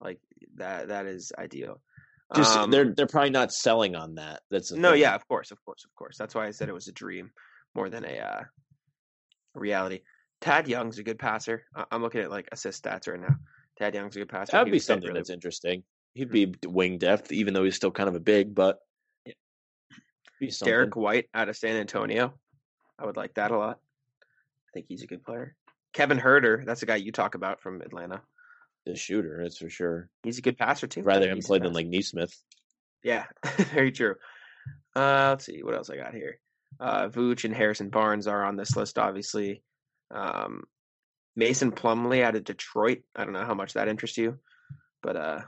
like 0.00 0.18
that 0.56 0.88
that 0.88 1.06
is 1.06 1.32
ideal. 1.38 1.80
Just 2.34 2.56
Um, 2.56 2.70
they're 2.70 2.92
they're 2.94 3.06
probably 3.06 3.30
not 3.30 3.52
selling 3.52 3.94
on 3.94 4.14
that. 4.14 4.40
That's 4.50 4.72
no, 4.72 4.92
thing. 4.92 5.00
yeah, 5.02 5.14
of 5.14 5.26
course, 5.28 5.50
of 5.50 5.62
course, 5.64 5.84
of 5.84 5.94
course. 5.94 6.16
That's 6.16 6.34
why 6.34 6.46
I 6.46 6.50
said 6.50 6.68
it 6.68 6.74
was 6.74 6.88
a 6.88 6.92
dream 6.92 7.30
more 7.74 7.90
than 7.90 8.04
a 8.04 8.18
uh, 8.18 8.40
reality. 9.54 10.00
Thad 10.40 10.66
Young's 10.66 10.98
a 10.98 11.02
good 11.02 11.18
passer. 11.18 11.64
I'm 11.90 12.02
looking 12.02 12.22
at 12.22 12.30
like 12.30 12.48
assist 12.52 12.82
stats 12.84 13.06
right 13.08 13.20
now. 13.20 13.36
Thad 13.78 13.94
Young's 13.94 14.16
a 14.16 14.20
good 14.20 14.28
passer. 14.28 14.52
That'd 14.52 14.72
be 14.72 14.78
something 14.78 15.08
really- 15.08 15.20
that's 15.20 15.30
interesting. 15.30 15.82
He'd 16.14 16.30
be 16.30 16.52
wing 16.66 16.98
depth, 16.98 17.32
even 17.32 17.54
though 17.54 17.64
he's 17.64 17.76
still 17.76 17.90
kind 17.90 18.08
of 18.08 18.14
a 18.14 18.20
big, 18.20 18.54
but 18.54 18.78
Yeah. 19.24 20.50
Derrick 20.62 20.96
White 20.96 21.28
out 21.32 21.48
of 21.48 21.56
San 21.56 21.76
Antonio. 21.76 22.34
I 22.98 23.06
would 23.06 23.16
like 23.16 23.34
that 23.34 23.50
a 23.50 23.56
lot. 23.58 23.78
I 24.72 24.78
think 24.78 24.86
he's 24.88 25.02
a 25.02 25.06
good 25.06 25.24
player. 25.24 25.54
Kevin 25.92 26.18
Huerter, 26.18 26.64
that's 26.64 26.82
a 26.82 26.86
guy 26.86 26.96
you 26.96 27.12
talk 27.12 27.34
about 27.34 27.60
from 27.60 27.82
Atlanta. 27.82 28.22
the 28.86 28.96
shooter, 28.96 29.40
that's 29.42 29.58
for 29.58 29.68
sure. 29.68 30.08
He's 30.22 30.38
a 30.38 30.42
good 30.42 30.56
passer 30.56 30.86
too. 30.86 31.02
Rather 31.02 31.28
him 31.28 31.40
play 31.40 31.58
than 31.58 31.74
like 31.74 31.86
Nesmith. 31.86 32.34
Yeah, 33.04 33.24
very 33.74 33.92
true. 33.92 34.14
Uh, 34.96 35.28
let's 35.30 35.44
see 35.44 35.62
what 35.62 35.74
else 35.74 35.90
I 35.90 35.96
got 35.96 36.14
here. 36.14 36.38
Uh, 36.80 37.08
Vooch 37.08 37.44
and 37.44 37.54
Harrison 37.54 37.90
Barnes 37.90 38.26
are 38.26 38.44
on 38.44 38.56
this 38.56 38.76
list, 38.76 38.98
obviously. 38.98 39.62
Um, 40.10 40.64
Mason 41.36 41.72
Plumlee 41.72 42.22
out 42.22 42.36
of 42.36 42.44
Detroit. 42.44 43.02
I 43.14 43.24
don't 43.24 43.32
know 43.32 43.44
how 43.44 43.54
much 43.54 43.74
that 43.74 43.88
interests 43.88 44.18
you, 44.18 44.38
but 45.02 45.16
uh, 45.16 45.40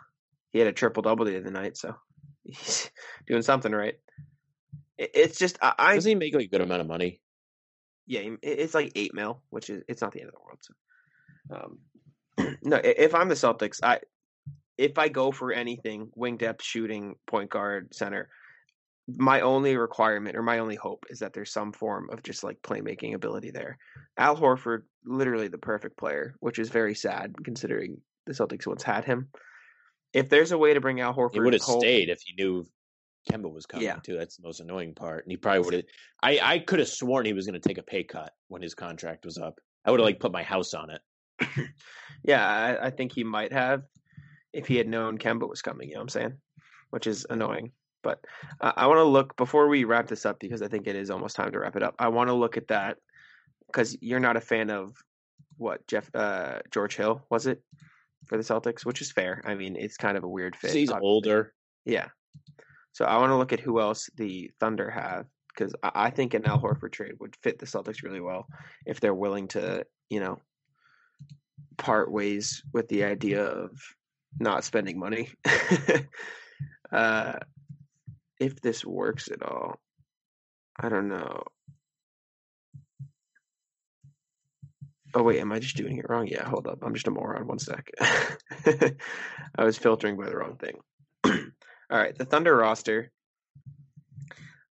he 0.53 0.59
had 0.59 0.69
a 0.69 0.73
triple 0.73 1.03
double 1.03 1.25
the 1.25 1.39
other 1.39 1.51
night, 1.51 1.77
so 1.77 1.95
he's 2.45 2.91
doing 3.27 3.43
something 3.43 3.73
right. 3.73 3.95
It, 4.99 5.11
it's 5.15 5.39
just 5.39 5.59
I, 5.63 5.75
I 5.79 5.95
Doesn't 5.95 6.09
he 6.09 6.15
make 6.15 6.35
like 6.35 6.45
a 6.45 6.49
good 6.49 6.61
amount 6.61 6.83
of 6.83 6.87
money? 6.87 7.21
Yeah, 8.07 8.21
it's 8.43 8.75
like 8.75 8.93
eight 8.95 9.15
mil, 9.15 9.43
which 9.51 9.71
is 9.71 9.83
it's 9.89 10.03
not 10.03 10.13
the 10.13 10.21
end 10.21 10.29
of 10.29 10.35
the 10.35 10.41
world. 10.45 10.59
So, 10.61 12.47
um, 12.47 12.57
no, 12.63 12.81
if 12.83 13.15
I'm 13.15 13.29
the 13.29 13.35
Celtics, 13.35 13.81
I 13.83 14.01
if 14.77 14.99
I 14.99 15.09
go 15.09 15.31
for 15.31 15.53
anything, 15.53 16.11
wing 16.15 16.37
depth, 16.37 16.63
shooting, 16.63 17.15
point 17.27 17.51
guard, 17.51 17.95
center, 17.95 18.29
my 19.07 19.41
only 19.43 19.77
requirement 19.77 20.37
or 20.37 20.43
my 20.43 20.59
only 20.59 20.77
hope 20.77 21.05
is 21.11 21.19
that 21.21 21.33
there's 21.33 21.53
some 21.53 21.73
form 21.73 22.09
of 22.11 22.23
just 22.23 22.43
like 22.43 22.61
playmaking 22.63 23.15
ability 23.15 23.51
there. 23.51 23.79
Al 24.19 24.37
Horford, 24.37 24.83
literally 25.05 25.49
the 25.49 25.59
perfect 25.59 25.97
player, 25.97 26.35
which 26.41 26.59
is 26.59 26.71
very 26.71 26.95
sad 26.95 27.35
considering 27.45 27.99
the 28.27 28.33
Celtics 28.33 28.67
once 28.67 28.83
had 28.83 29.05
him. 29.05 29.29
If 30.13 30.29
there's 30.29 30.53
a 30.53 30.59
way 30.59 30.75
to 30.75 30.81
bring 30.81 31.01
Al 31.01 31.15
Horford, 31.15 31.35
He 31.35 31.41
would 31.41 31.53
have 31.53 31.63
stayed 31.63 32.09
if 32.09 32.21
he 32.25 32.35
knew 32.43 32.67
Kemba 33.31 33.53
was 33.53 33.67
coming 33.67 33.87
Yeah. 33.87 33.97
too. 33.97 34.17
That's 34.17 34.37
the 34.37 34.43
most 34.47 34.61
annoying 34.61 34.95
part. 34.95 35.25
And 35.25 35.33
he 35.33 35.37
probably 35.37 35.61
would 35.61 35.75
have. 35.75 35.85
I 36.23 36.39
I 36.43 36.59
could 36.59 36.79
have 36.79 36.89
sworn 36.89 37.27
he 37.27 37.33
was 37.33 37.47
going 37.47 37.61
to 37.61 37.69
take 37.69 37.79
a 37.79 37.83
pay 37.83 38.05
cut 38.05 38.33
when 38.49 38.63
his 38.63 38.75
contract 38.75 39.25
was 39.25 39.39
up. 39.39 39.61
I 39.85 39.91
would 39.91 40.01
have 40.01 40.05
like 40.07 40.21
put 40.21 40.33
my 40.33 40.43
house 40.43 40.75
on 40.75 40.91
it. 40.91 41.01
Yeah, 42.27 42.47
I, 42.47 42.87
I 42.87 42.91
think 42.91 43.13
he 43.13 43.23
might 43.23 43.53
have 43.53 43.83
if 44.55 44.67
he 44.67 44.77
had 44.77 44.89
known 44.89 45.19
Kemba 45.19 45.47
was 45.49 45.61
coming. 45.61 45.89
You 45.89 45.95
know 45.95 46.01
what 46.01 46.05
I'm 46.05 46.09
saying? 46.09 46.33
Which 46.89 47.07
is 47.07 47.27
annoying. 47.29 47.73
But 48.03 48.25
uh, 48.63 48.73
I 48.77 48.87
want 48.87 48.99
to 48.99 49.05
look 49.05 49.37
before 49.37 49.69
we 49.69 49.85
wrap 49.85 50.07
this 50.07 50.25
up 50.25 50.41
because 50.41 50.63
I 50.63 50.69
think 50.69 50.87
it 50.87 50.97
is 50.97 51.11
almost 51.11 51.37
time 51.37 51.53
to 51.53 51.59
wrap 51.59 51.77
it 51.77 51.83
up. 51.83 51.95
I 51.99 52.09
want 52.09 52.29
to 52.29 52.35
look 52.35 52.57
at 52.57 52.69
that 52.69 52.97
because 53.67 53.97
you're 54.01 54.21
not 54.21 54.37
a 54.39 54.41
fan 54.41 54.71
of 54.71 54.97
what 55.59 55.87
Jeff 55.87 56.11
uh, 56.15 56.61
George 56.71 56.97
Hill 56.97 57.23
was 57.31 57.47
it 57.47 57.63
for 58.27 58.39
the 58.39 58.43
Celtics, 58.43 58.87
which 58.87 59.01
is 59.03 59.13
fair. 59.13 59.43
I 59.45 59.55
mean, 59.55 59.77
it's 59.77 59.97
kind 59.99 60.17
of 60.17 60.25
a 60.25 60.29
weird 60.29 60.57
fit. 60.57 60.73
He's 60.73 60.91
obviously. 60.91 61.09
older. 61.09 61.53
Yeah. 61.85 62.09
So 62.95 63.05
I 63.05 63.19
want 63.19 63.31
to 63.31 63.37
look 63.37 63.53
at 63.53 63.59
who 63.59 63.81
else 63.81 64.09
the 64.17 64.53
Thunder 64.61 64.89
have 64.89 65.27
because 65.49 65.75
I, 65.83 65.91
I 65.95 66.11
think 66.11 66.33
an 66.33 66.47
Al 66.47 66.61
Horford 66.61 66.93
trade 66.93 67.15
would 67.19 67.35
fit 67.43 67.59
the 67.59 67.67
Celtics 67.67 68.05
really 68.05 68.21
well 68.21 68.47
if 68.87 69.01
they're 69.01 69.13
willing 69.13 69.49
to, 69.49 69.85
you 70.09 70.21
know, 70.21 70.41
part 71.77 72.11
ways 72.11 72.63
with 72.73 72.89
the 72.89 73.03
idea 73.03 73.45
of 73.45 73.73
not 74.39 74.63
spending 74.63 74.97
money. 74.97 75.31
uh, 76.93 77.35
if 78.39 78.61
this 78.61 78.85
works 78.85 79.29
at 79.29 79.43
all, 79.43 79.81
I 80.79 80.89
don't 80.89 81.09
know. 81.09 81.43
Oh 85.17 85.23
wait, 85.25 85.41
am 85.41 85.51
I 85.51 85.59
just 85.59 85.77
doing 85.77 85.99
it 85.99 86.09
wrong? 86.09 86.29
Yeah, 86.29 86.45
hold 86.45 86.69
up. 86.69 86.79
I'm 86.83 86.95
just 86.95 87.09
a 87.09 87.11
moron. 87.11 87.49
One 87.49 87.59
sec. 87.59 87.91
I 88.01 89.65
was 89.65 89.79
filtering 89.79 90.17
by 90.17 90.27
the 90.27 90.37
wrong 90.37 90.57
thing. 90.57 90.79
All 91.91 91.99
right, 91.99 92.17
the 92.17 92.25
Thunder 92.25 92.57
roster. 92.57 93.11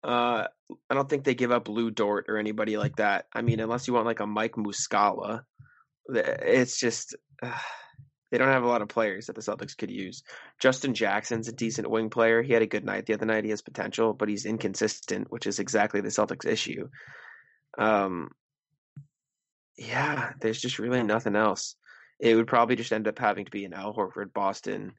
Uh, 0.04 0.48
I 0.90 0.94
don't 0.94 1.10
think 1.10 1.24
they 1.24 1.36
give 1.36 1.52
up 1.52 1.70
Lu 1.70 1.92
Dort 1.92 2.26
or 2.28 2.38
anybody 2.38 2.78
like 2.78 2.98
that. 2.98 3.28
I 3.34 3.42
mean, 3.42 3.60
unless 3.60 3.88
you 3.88 3.94
want 3.94 4.06
like 4.06 4.20
a 4.20 4.28
Mike 4.28 4.54
Muscala, 4.54 5.44
it's 6.10 6.80
just 6.80 7.16
uh, 7.42 7.58
they 8.32 8.38
don't 8.38 8.50
have 8.50 8.64
a 8.64 8.68
lot 8.68 8.82
of 8.82 8.88
players 8.88 9.28
that 9.28 9.36
the 9.36 9.42
Celtics 9.42 9.78
could 9.78 9.92
use. 9.92 10.24
Justin 10.60 10.94
Jackson's 10.94 11.48
a 11.48 11.54
decent 11.54 11.90
wing 11.90 12.10
player. 12.10 12.42
He 12.42 12.52
had 12.52 12.64
a 12.64 12.68
good 12.68 12.84
night 12.84 13.06
the 13.06 13.14
other 13.14 13.28
night. 13.28 13.44
He 13.44 13.52
has 13.52 13.62
potential, 13.62 14.14
but 14.14 14.28
he's 14.28 14.46
inconsistent, 14.46 15.32
which 15.32 15.46
is 15.46 15.60
exactly 15.60 16.02
the 16.02 16.10
Celtics' 16.10 16.46
issue. 16.46 16.90
Um, 17.78 18.32
yeah, 19.78 20.32
there's 20.42 20.60
just 20.60 20.80
really 20.80 21.04
nothing 21.04 21.36
else. 21.36 21.76
It 22.20 22.36
would 22.36 22.48
probably 22.48 22.76
just 22.76 22.92
end 22.92 23.08
up 23.08 23.20
having 23.20 23.46
to 23.46 23.52
be 23.52 23.66
an 23.66 23.74
Al 23.74 23.94
Horford 23.94 24.34
Boston 24.34 24.94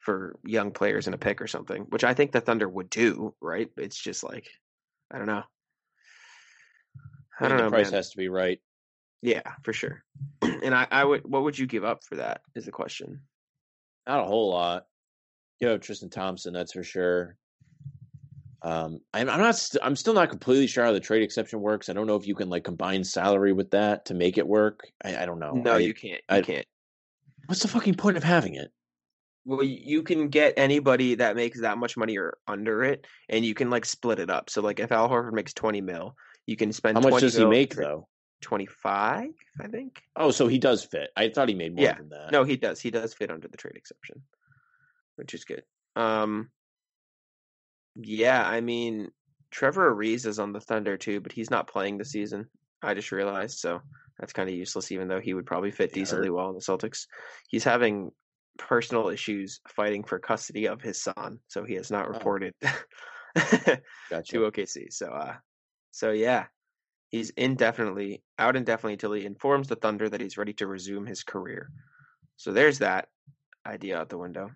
for 0.00 0.36
young 0.44 0.70
players 0.72 1.06
in 1.06 1.14
a 1.14 1.18
pick 1.18 1.40
or 1.40 1.46
something, 1.46 1.82
which 1.90 2.04
I 2.04 2.14
think 2.14 2.32
the 2.32 2.40
Thunder 2.40 2.68
would 2.68 2.90
do, 2.90 3.34
right? 3.40 3.70
It's 3.76 3.98
just 3.98 4.24
like 4.24 4.48
I 5.12 5.18
don't 5.18 5.26
know. 5.26 5.42
I 7.38 7.48
don't 7.48 7.56
the 7.58 7.64
know, 7.64 7.70
price 7.70 7.86
man. 7.86 7.94
has 7.94 8.10
to 8.10 8.16
be 8.18 8.28
right. 8.28 8.60
Yeah, 9.22 9.42
for 9.62 9.72
sure. 9.72 10.02
and 10.42 10.74
I, 10.74 10.86
I 10.90 11.04
would. 11.04 11.22
What 11.24 11.42
would 11.44 11.58
you 11.58 11.66
give 11.66 11.84
up 11.84 12.04
for 12.04 12.16
that? 12.16 12.40
Is 12.54 12.64
the 12.66 12.72
question. 12.72 13.20
Not 14.06 14.20
a 14.20 14.24
whole 14.24 14.50
lot. 14.50 14.86
You 15.60 15.68
know, 15.68 15.78
Tristan 15.78 16.10
Thompson, 16.10 16.52
that's 16.54 16.72
for 16.72 16.82
sure. 16.82 17.36
Um, 18.62 19.00
I'm, 19.14 19.28
I'm 19.30 19.40
not. 19.40 19.56
St- 19.56 19.82
I'm 19.84 19.96
still 19.96 20.14
not 20.14 20.30
completely 20.30 20.66
sure 20.66 20.84
how 20.84 20.92
the 20.92 21.00
trade 21.00 21.22
exception 21.22 21.60
works. 21.60 21.88
I 21.88 21.92
don't 21.92 22.06
know 22.06 22.16
if 22.16 22.26
you 22.26 22.34
can 22.34 22.48
like 22.50 22.64
combine 22.64 23.04
salary 23.04 23.52
with 23.52 23.70
that 23.70 24.06
to 24.06 24.14
make 24.14 24.38
it 24.38 24.46
work. 24.46 24.86
I, 25.02 25.16
I 25.22 25.26
don't 25.26 25.38
know. 25.38 25.52
no, 25.52 25.74
I- 25.74 25.78
you 25.78 25.94
can't. 25.94 26.22
You 26.30 26.36
I- 26.36 26.42
can't. 26.42 26.66
What's 27.46 27.62
the 27.62 27.68
fucking 27.68 27.94
point 27.94 28.16
of 28.16 28.22
having 28.22 28.54
it? 28.54 28.70
Well, 29.44 29.62
you 29.62 30.02
can 30.02 30.28
get 30.28 30.54
anybody 30.56 31.14
that 31.16 31.34
makes 31.34 31.60
that 31.60 31.78
much 31.78 31.96
money 31.96 32.18
or 32.18 32.36
under 32.46 32.84
it, 32.84 33.06
and 33.28 33.44
you 33.44 33.54
can 33.54 33.70
like 33.70 33.84
split 33.84 34.18
it 34.18 34.30
up. 34.30 34.50
So, 34.50 34.60
like, 34.60 34.80
if 34.80 34.92
Al 34.92 35.08
Horford 35.08 35.32
makes 35.32 35.54
twenty 35.54 35.80
mil, 35.80 36.14
you 36.46 36.56
can 36.56 36.72
spend. 36.72 36.96
How 36.96 37.02
much 37.02 37.10
20 37.10 37.20
does 37.26 37.36
he 37.36 37.44
make 37.46 37.74
though? 37.74 38.06
Twenty 38.42 38.66
five, 38.66 39.30
I 39.60 39.66
think. 39.68 40.02
Oh, 40.16 40.30
so 40.30 40.46
he 40.46 40.58
does 40.58 40.84
fit. 40.84 41.10
I 41.16 41.28
thought 41.28 41.48
he 41.48 41.54
made 41.54 41.74
more 41.74 41.84
Yeah. 41.84 41.94
than 41.94 42.10
that. 42.10 42.32
No, 42.32 42.44
he 42.44 42.56
does. 42.56 42.80
He 42.80 42.90
does 42.90 43.12
fit 43.14 43.30
under 43.30 43.48
the 43.48 43.56
trade 43.56 43.76
exception, 43.76 44.22
which 45.16 45.34
is 45.34 45.44
good. 45.44 45.62
Um, 45.96 46.50
yeah, 47.96 48.46
I 48.46 48.60
mean, 48.60 49.10
Trevor 49.50 49.94
Ariza 49.94 50.26
is 50.26 50.38
on 50.38 50.52
the 50.52 50.60
Thunder 50.60 50.96
too, 50.96 51.20
but 51.20 51.32
he's 51.32 51.50
not 51.50 51.66
playing 51.68 51.98
the 51.98 52.04
season. 52.04 52.46
I 52.82 52.94
just 52.94 53.12
realized, 53.12 53.58
so 53.58 53.82
that's 54.18 54.32
kind 54.32 54.48
of 54.48 54.54
useless. 54.54 54.92
Even 54.92 55.08
though 55.08 55.20
he 55.20 55.34
would 55.34 55.46
probably 55.46 55.70
fit 55.70 55.90
Yeah, 55.90 56.00
decently 56.02 56.30
well 56.30 56.48
in 56.48 56.54
the 56.54 56.60
Celtics, 56.62 57.06
he's 57.48 57.64
having 57.64 58.10
personal 58.58 59.08
issues 59.08 59.60
fighting 59.68 60.04
for 60.04 60.18
custody 60.18 60.66
of 60.66 60.80
his 60.82 61.02
son, 61.02 61.40
so 61.48 61.64
he 61.64 61.74
has 61.74 61.90
not 61.90 62.06
Oh. 62.06 62.12
reported 62.12 62.54
Gotcha. 63.34 63.82
to 64.28 64.38
OKC. 64.50 64.92
So, 64.92 65.06
uh, 65.08 65.36
so 65.90 66.10
yeah, 66.12 66.46
he's 67.10 67.30
indefinitely 67.30 68.22
out 68.38 68.56
indefinitely 68.56 68.94
until 68.94 69.12
he 69.12 69.24
informs 69.24 69.68
the 69.68 69.76
Thunder 69.76 70.08
that 70.08 70.20
he's 70.20 70.36
ready 70.36 70.52
to 70.54 70.66
resume 70.66 71.06
his 71.06 71.22
career. 71.24 71.70
So 72.36 72.52
there's 72.52 72.78
that 72.80 73.08
idea 73.66 73.98
out 73.98 74.08
the 74.08 74.18
window. 74.18 74.50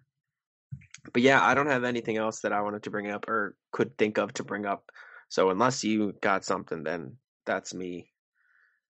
But 1.12 1.22
yeah, 1.22 1.44
I 1.44 1.54
don't 1.54 1.66
have 1.66 1.84
anything 1.84 2.16
else 2.16 2.40
that 2.40 2.52
I 2.52 2.62
wanted 2.62 2.82
to 2.84 2.90
bring 2.90 3.10
up 3.10 3.28
or 3.28 3.56
could 3.72 3.96
think 3.98 4.18
of 4.18 4.32
to 4.34 4.44
bring 4.44 4.64
up. 4.66 4.90
So 5.28 5.50
unless 5.50 5.84
you 5.84 6.12
got 6.20 6.44
something, 6.44 6.82
then 6.82 7.18
that's 7.44 7.74
me 7.74 8.10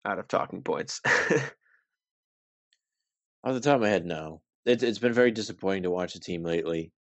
out 0.04 0.18
of 0.18 0.28
talking 0.28 0.62
points. 0.62 1.00
Off 3.44 3.54
the 3.54 3.60
top 3.60 3.76
of 3.76 3.80
my 3.80 3.88
head, 3.88 4.04
no. 4.04 4.42
It's 4.64 4.82
it's 4.82 4.98
been 4.98 5.12
very 5.12 5.30
disappointing 5.32 5.82
to 5.84 5.90
watch 5.90 6.14
the 6.14 6.20
team 6.20 6.42
lately. 6.44 6.92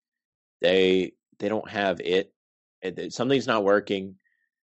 They 0.61 1.13
they 1.39 1.49
don't 1.49 1.69
have 1.69 1.99
it. 2.01 2.33
it, 2.81 2.97
it- 2.99 3.13
something's 3.13 3.47
not 3.47 3.63
working, 3.63 4.15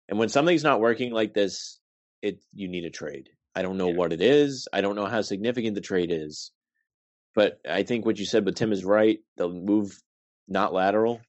and 0.09 0.17
when 0.19 0.29
something's 0.29 0.63
not 0.63 0.79
working 0.81 1.11
like 1.11 1.33
this, 1.33 1.79
it 2.21 2.39
you 2.53 2.67
need 2.67 2.85
a 2.85 2.89
trade. 2.89 3.29
I 3.55 3.61
don't 3.61 3.77
know 3.77 3.89
Yeah. 3.89 3.95
what 3.95 4.13
it 4.13 4.21
is. 4.21 4.67
I 4.71 4.81
don't 4.81 4.95
know 4.95 5.05
how 5.07 5.21
significant 5.21 5.75
the 5.75 5.81
trade 5.81 6.11
is, 6.11 6.51
but 7.35 7.59
I 7.67 7.83
think 7.83 8.05
what 8.05 8.19
you 8.19 8.25
said 8.25 8.45
with 8.45 8.55
Tim 8.55 8.71
is 8.71 8.85
right. 8.85 9.19
The 9.37 9.49
move 9.49 9.97
not 10.47 10.73
lateral. 10.73 11.19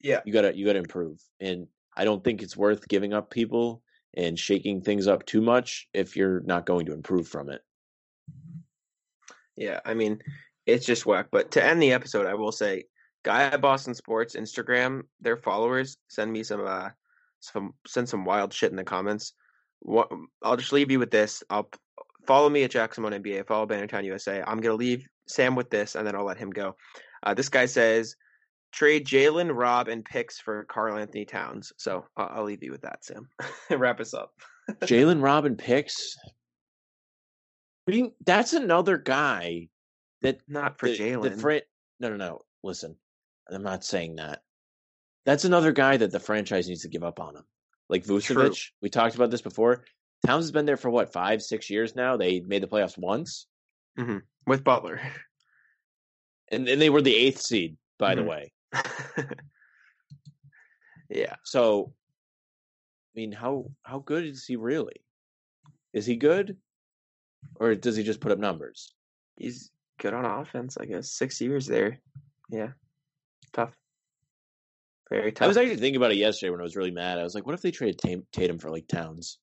yeah. 0.00 0.20
You 0.24 0.32
gotta 0.32 0.56
you 0.56 0.66
gotta 0.66 0.78
improve, 0.78 1.18
and 1.40 1.66
I 1.96 2.04
don't 2.04 2.22
think 2.22 2.42
it's 2.42 2.56
worth 2.56 2.86
giving 2.88 3.12
up 3.12 3.30
people 3.30 3.82
and 4.14 4.38
shaking 4.38 4.82
things 4.82 5.08
up 5.08 5.24
too 5.26 5.40
much 5.40 5.88
if 5.94 6.16
you're 6.16 6.40
not 6.40 6.66
going 6.66 6.86
to 6.86 6.92
improve 6.92 7.26
from 7.28 7.48
it. 7.50 7.62
Yeah, 9.56 9.80
I 9.84 9.94
mean, 9.94 10.20
it's 10.66 10.86
just 10.86 11.06
whack. 11.06 11.28
But 11.30 11.50
to 11.52 11.64
end 11.64 11.82
the 11.82 11.92
episode, 11.92 12.26
I 12.26 12.34
will 12.34 12.52
say 12.52 12.84
guy 13.24 13.44
at 13.44 13.60
Boston 13.60 13.94
Sports 13.94 14.36
Instagram, 14.36 15.02
their 15.20 15.36
followers 15.36 15.96
send 16.08 16.32
me 16.32 16.42
some 16.42 16.64
uh 16.66 16.90
some 17.40 17.74
send 17.86 18.08
some 18.08 18.24
wild 18.24 18.52
shit 18.52 18.70
in 18.70 18.76
the 18.76 18.84
comments. 18.84 19.32
What 19.80 20.10
I'll 20.42 20.56
just 20.56 20.72
leave 20.72 20.90
you 20.90 20.98
with 20.98 21.10
this. 21.10 21.42
I'll 21.50 21.68
follow 22.26 22.48
me 22.48 22.62
at 22.64 22.70
Jackson 22.70 23.04
NBA. 23.04 23.46
Follow 23.46 23.66
Bannertown 23.66 24.04
USA. 24.04 24.42
I'm 24.46 24.60
gonna 24.60 24.74
leave 24.74 25.06
Sam 25.28 25.54
with 25.54 25.70
this, 25.70 25.94
and 25.94 26.06
then 26.06 26.14
I'll 26.14 26.24
let 26.24 26.38
him 26.38 26.50
go. 26.50 26.76
Uh, 27.22 27.34
this 27.34 27.48
guy 27.48 27.66
says 27.66 28.16
trade 28.72 29.06
Jaylen, 29.06 29.54
Rob, 29.54 29.88
and 29.88 30.04
picks 30.04 30.40
for 30.40 30.64
Karl-Anthony 30.64 31.26
Towns. 31.26 31.72
So 31.76 32.06
I'll, 32.16 32.30
I'll 32.36 32.44
leave 32.44 32.62
you 32.62 32.72
with 32.72 32.82
that, 32.82 33.04
Sam. 33.04 33.28
Wrap 33.70 34.00
us 34.00 34.14
up. 34.14 34.32
Jaylen 34.82 35.22
Robin 35.22 35.56
picks. 35.56 36.16
I 37.86 37.90
mean, 37.90 38.12
that's 38.24 38.52
another 38.52 38.96
guy 38.96 39.68
that 40.22 40.40
Not 40.48 40.78
for 40.78 40.88
the, 40.88 40.96
the 40.96 41.04
Jaylen. 41.04 41.40
fran- 41.40 41.60
No, 42.00 42.10
no, 42.10 42.16
no. 42.16 42.40
Listen, 42.62 42.96
I'm 43.50 43.62
not 43.62 43.84
saying 43.84 44.16
that. 44.16 44.42
That's 45.24 45.44
another 45.44 45.72
guy 45.72 45.96
that 45.96 46.10
the 46.10 46.20
franchise 46.20 46.68
needs 46.68 46.82
to 46.82 46.88
give 46.88 47.04
up 47.04 47.20
on 47.20 47.36
him. 47.36 47.44
Like 47.88 48.04
Vucevic, 48.04 48.70
we 48.80 48.88
talked 48.88 49.14
about 49.14 49.30
this 49.30 49.42
before. 49.42 49.84
Towns 50.26 50.44
has 50.44 50.50
been 50.52 50.66
there 50.66 50.76
for 50.76 50.90
what 50.90 51.12
five, 51.12 51.42
six 51.42 51.68
years 51.70 51.94
now. 51.94 52.16
They 52.16 52.40
made 52.40 52.62
the 52.62 52.66
playoffs 52.68 52.96
once, 52.98 53.46
with 54.46 54.64
Butler. 54.64 55.00
and, 56.50 56.68
and 56.68 56.80
they 56.80 56.90
were 56.90 57.02
the 57.02 57.14
eighth 57.14 57.40
seed, 57.40 57.76
by 57.98 58.14
the 58.14 58.22
Mhm. 58.22 58.26
way. 58.28 58.52
yeah. 61.10 61.36
So, 61.44 61.92
I 63.14 63.20
mean, 63.20 63.32
how 63.32 63.70
how 63.82 63.98
good 63.98 64.24
is 64.24 64.46
he 64.46 64.56
really? 64.56 65.04
Is 65.92 66.06
he 66.06 66.16
good, 66.16 66.56
or 67.56 67.74
does 67.74 67.96
he 67.96 68.02
just 68.02 68.20
put 68.20 68.32
up 68.32 68.38
numbers? 68.38 68.94
He's 69.36 69.70
good 70.00 70.14
on 70.14 70.24
offense, 70.24 70.76
I 70.78 70.86
guess. 70.86 71.10
Six 71.10 71.40
years 71.40 71.66
there. 71.66 72.00
Yeah. 72.50 72.70
Tough. 73.52 73.72
Very 75.10 75.32
tough. 75.32 75.44
I 75.44 75.48
was 75.48 75.56
actually 75.56 75.76
thinking 75.76 75.96
about 75.96 76.12
it 76.12 76.16
yesterday 76.16 76.50
when 76.50 76.60
I 76.60 76.64
was 76.64 76.76
really 76.76 76.90
mad. 76.90 77.18
I 77.18 77.22
was 77.22 77.34
like, 77.34 77.46
what 77.46 77.54
if 77.54 77.62
they 77.62 77.70
traded 77.70 78.24
Tatum 78.32 78.58
for 78.58 78.70
like 78.70 78.88
Towns? 78.88 79.38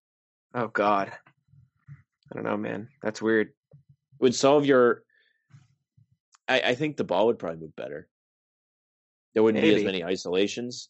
oh 0.55 0.67
God. 0.67 1.11
I 2.31 2.35
don't 2.35 2.43
know, 2.43 2.57
man. 2.57 2.89
That's 3.01 3.21
weird. 3.21 3.53
would 4.19 4.35
solve 4.35 4.65
your. 4.65 5.03
I, 6.47 6.61
I 6.61 6.75
think 6.75 6.97
the 6.97 7.03
ball 7.03 7.27
would 7.27 7.39
probably 7.39 7.59
move 7.59 7.75
better. 7.75 8.07
There 9.33 9.43
wouldn't 9.43 9.63
be 9.63 9.75
as 9.75 9.83
many 9.83 10.03
isolations. 10.03 10.89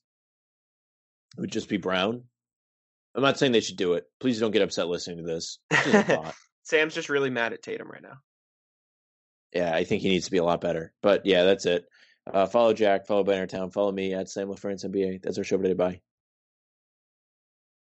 It 1.37 1.41
would 1.41 1.51
just 1.51 1.69
be 1.69 1.77
Brown. 1.77 2.23
I'm 3.15 3.21
not 3.21 3.37
saying 3.37 3.51
they 3.51 3.59
should 3.59 3.77
do 3.77 3.93
it. 3.93 4.05
Please 4.19 4.39
don't 4.39 4.51
get 4.51 4.61
upset 4.61 4.87
listening 4.87 5.17
to 5.17 5.23
this. 5.23 5.59
Just 5.71 5.87
a 5.87 6.03
thought. 6.15 6.35
Sam's 6.63 6.93
just 6.93 7.09
really 7.09 7.29
mad 7.29 7.53
at 7.53 7.61
Tatum 7.61 7.89
right 7.89 8.01
now. 8.01 8.17
Yeah, 9.53 9.73
I 9.73 9.83
think 9.83 10.01
he 10.01 10.09
needs 10.09 10.25
to 10.25 10.31
be 10.31 10.37
a 10.37 10.43
lot 10.43 10.61
better. 10.61 10.93
But 11.01 11.25
yeah, 11.25 11.43
that's 11.43 11.65
it. 11.65 11.85
Uh, 12.31 12.45
follow 12.45 12.73
Jack, 12.73 13.07
follow 13.07 13.23
Bannertown, 13.23 13.73
follow 13.73 13.91
me 13.91 14.13
at 14.13 14.29
Sam 14.29 14.47
LaFrance 14.49 14.85
NBA. 14.85 15.23
That's 15.23 15.37
our 15.37 15.43
show 15.43 15.57
today. 15.57 15.73
Bye. 15.73 16.01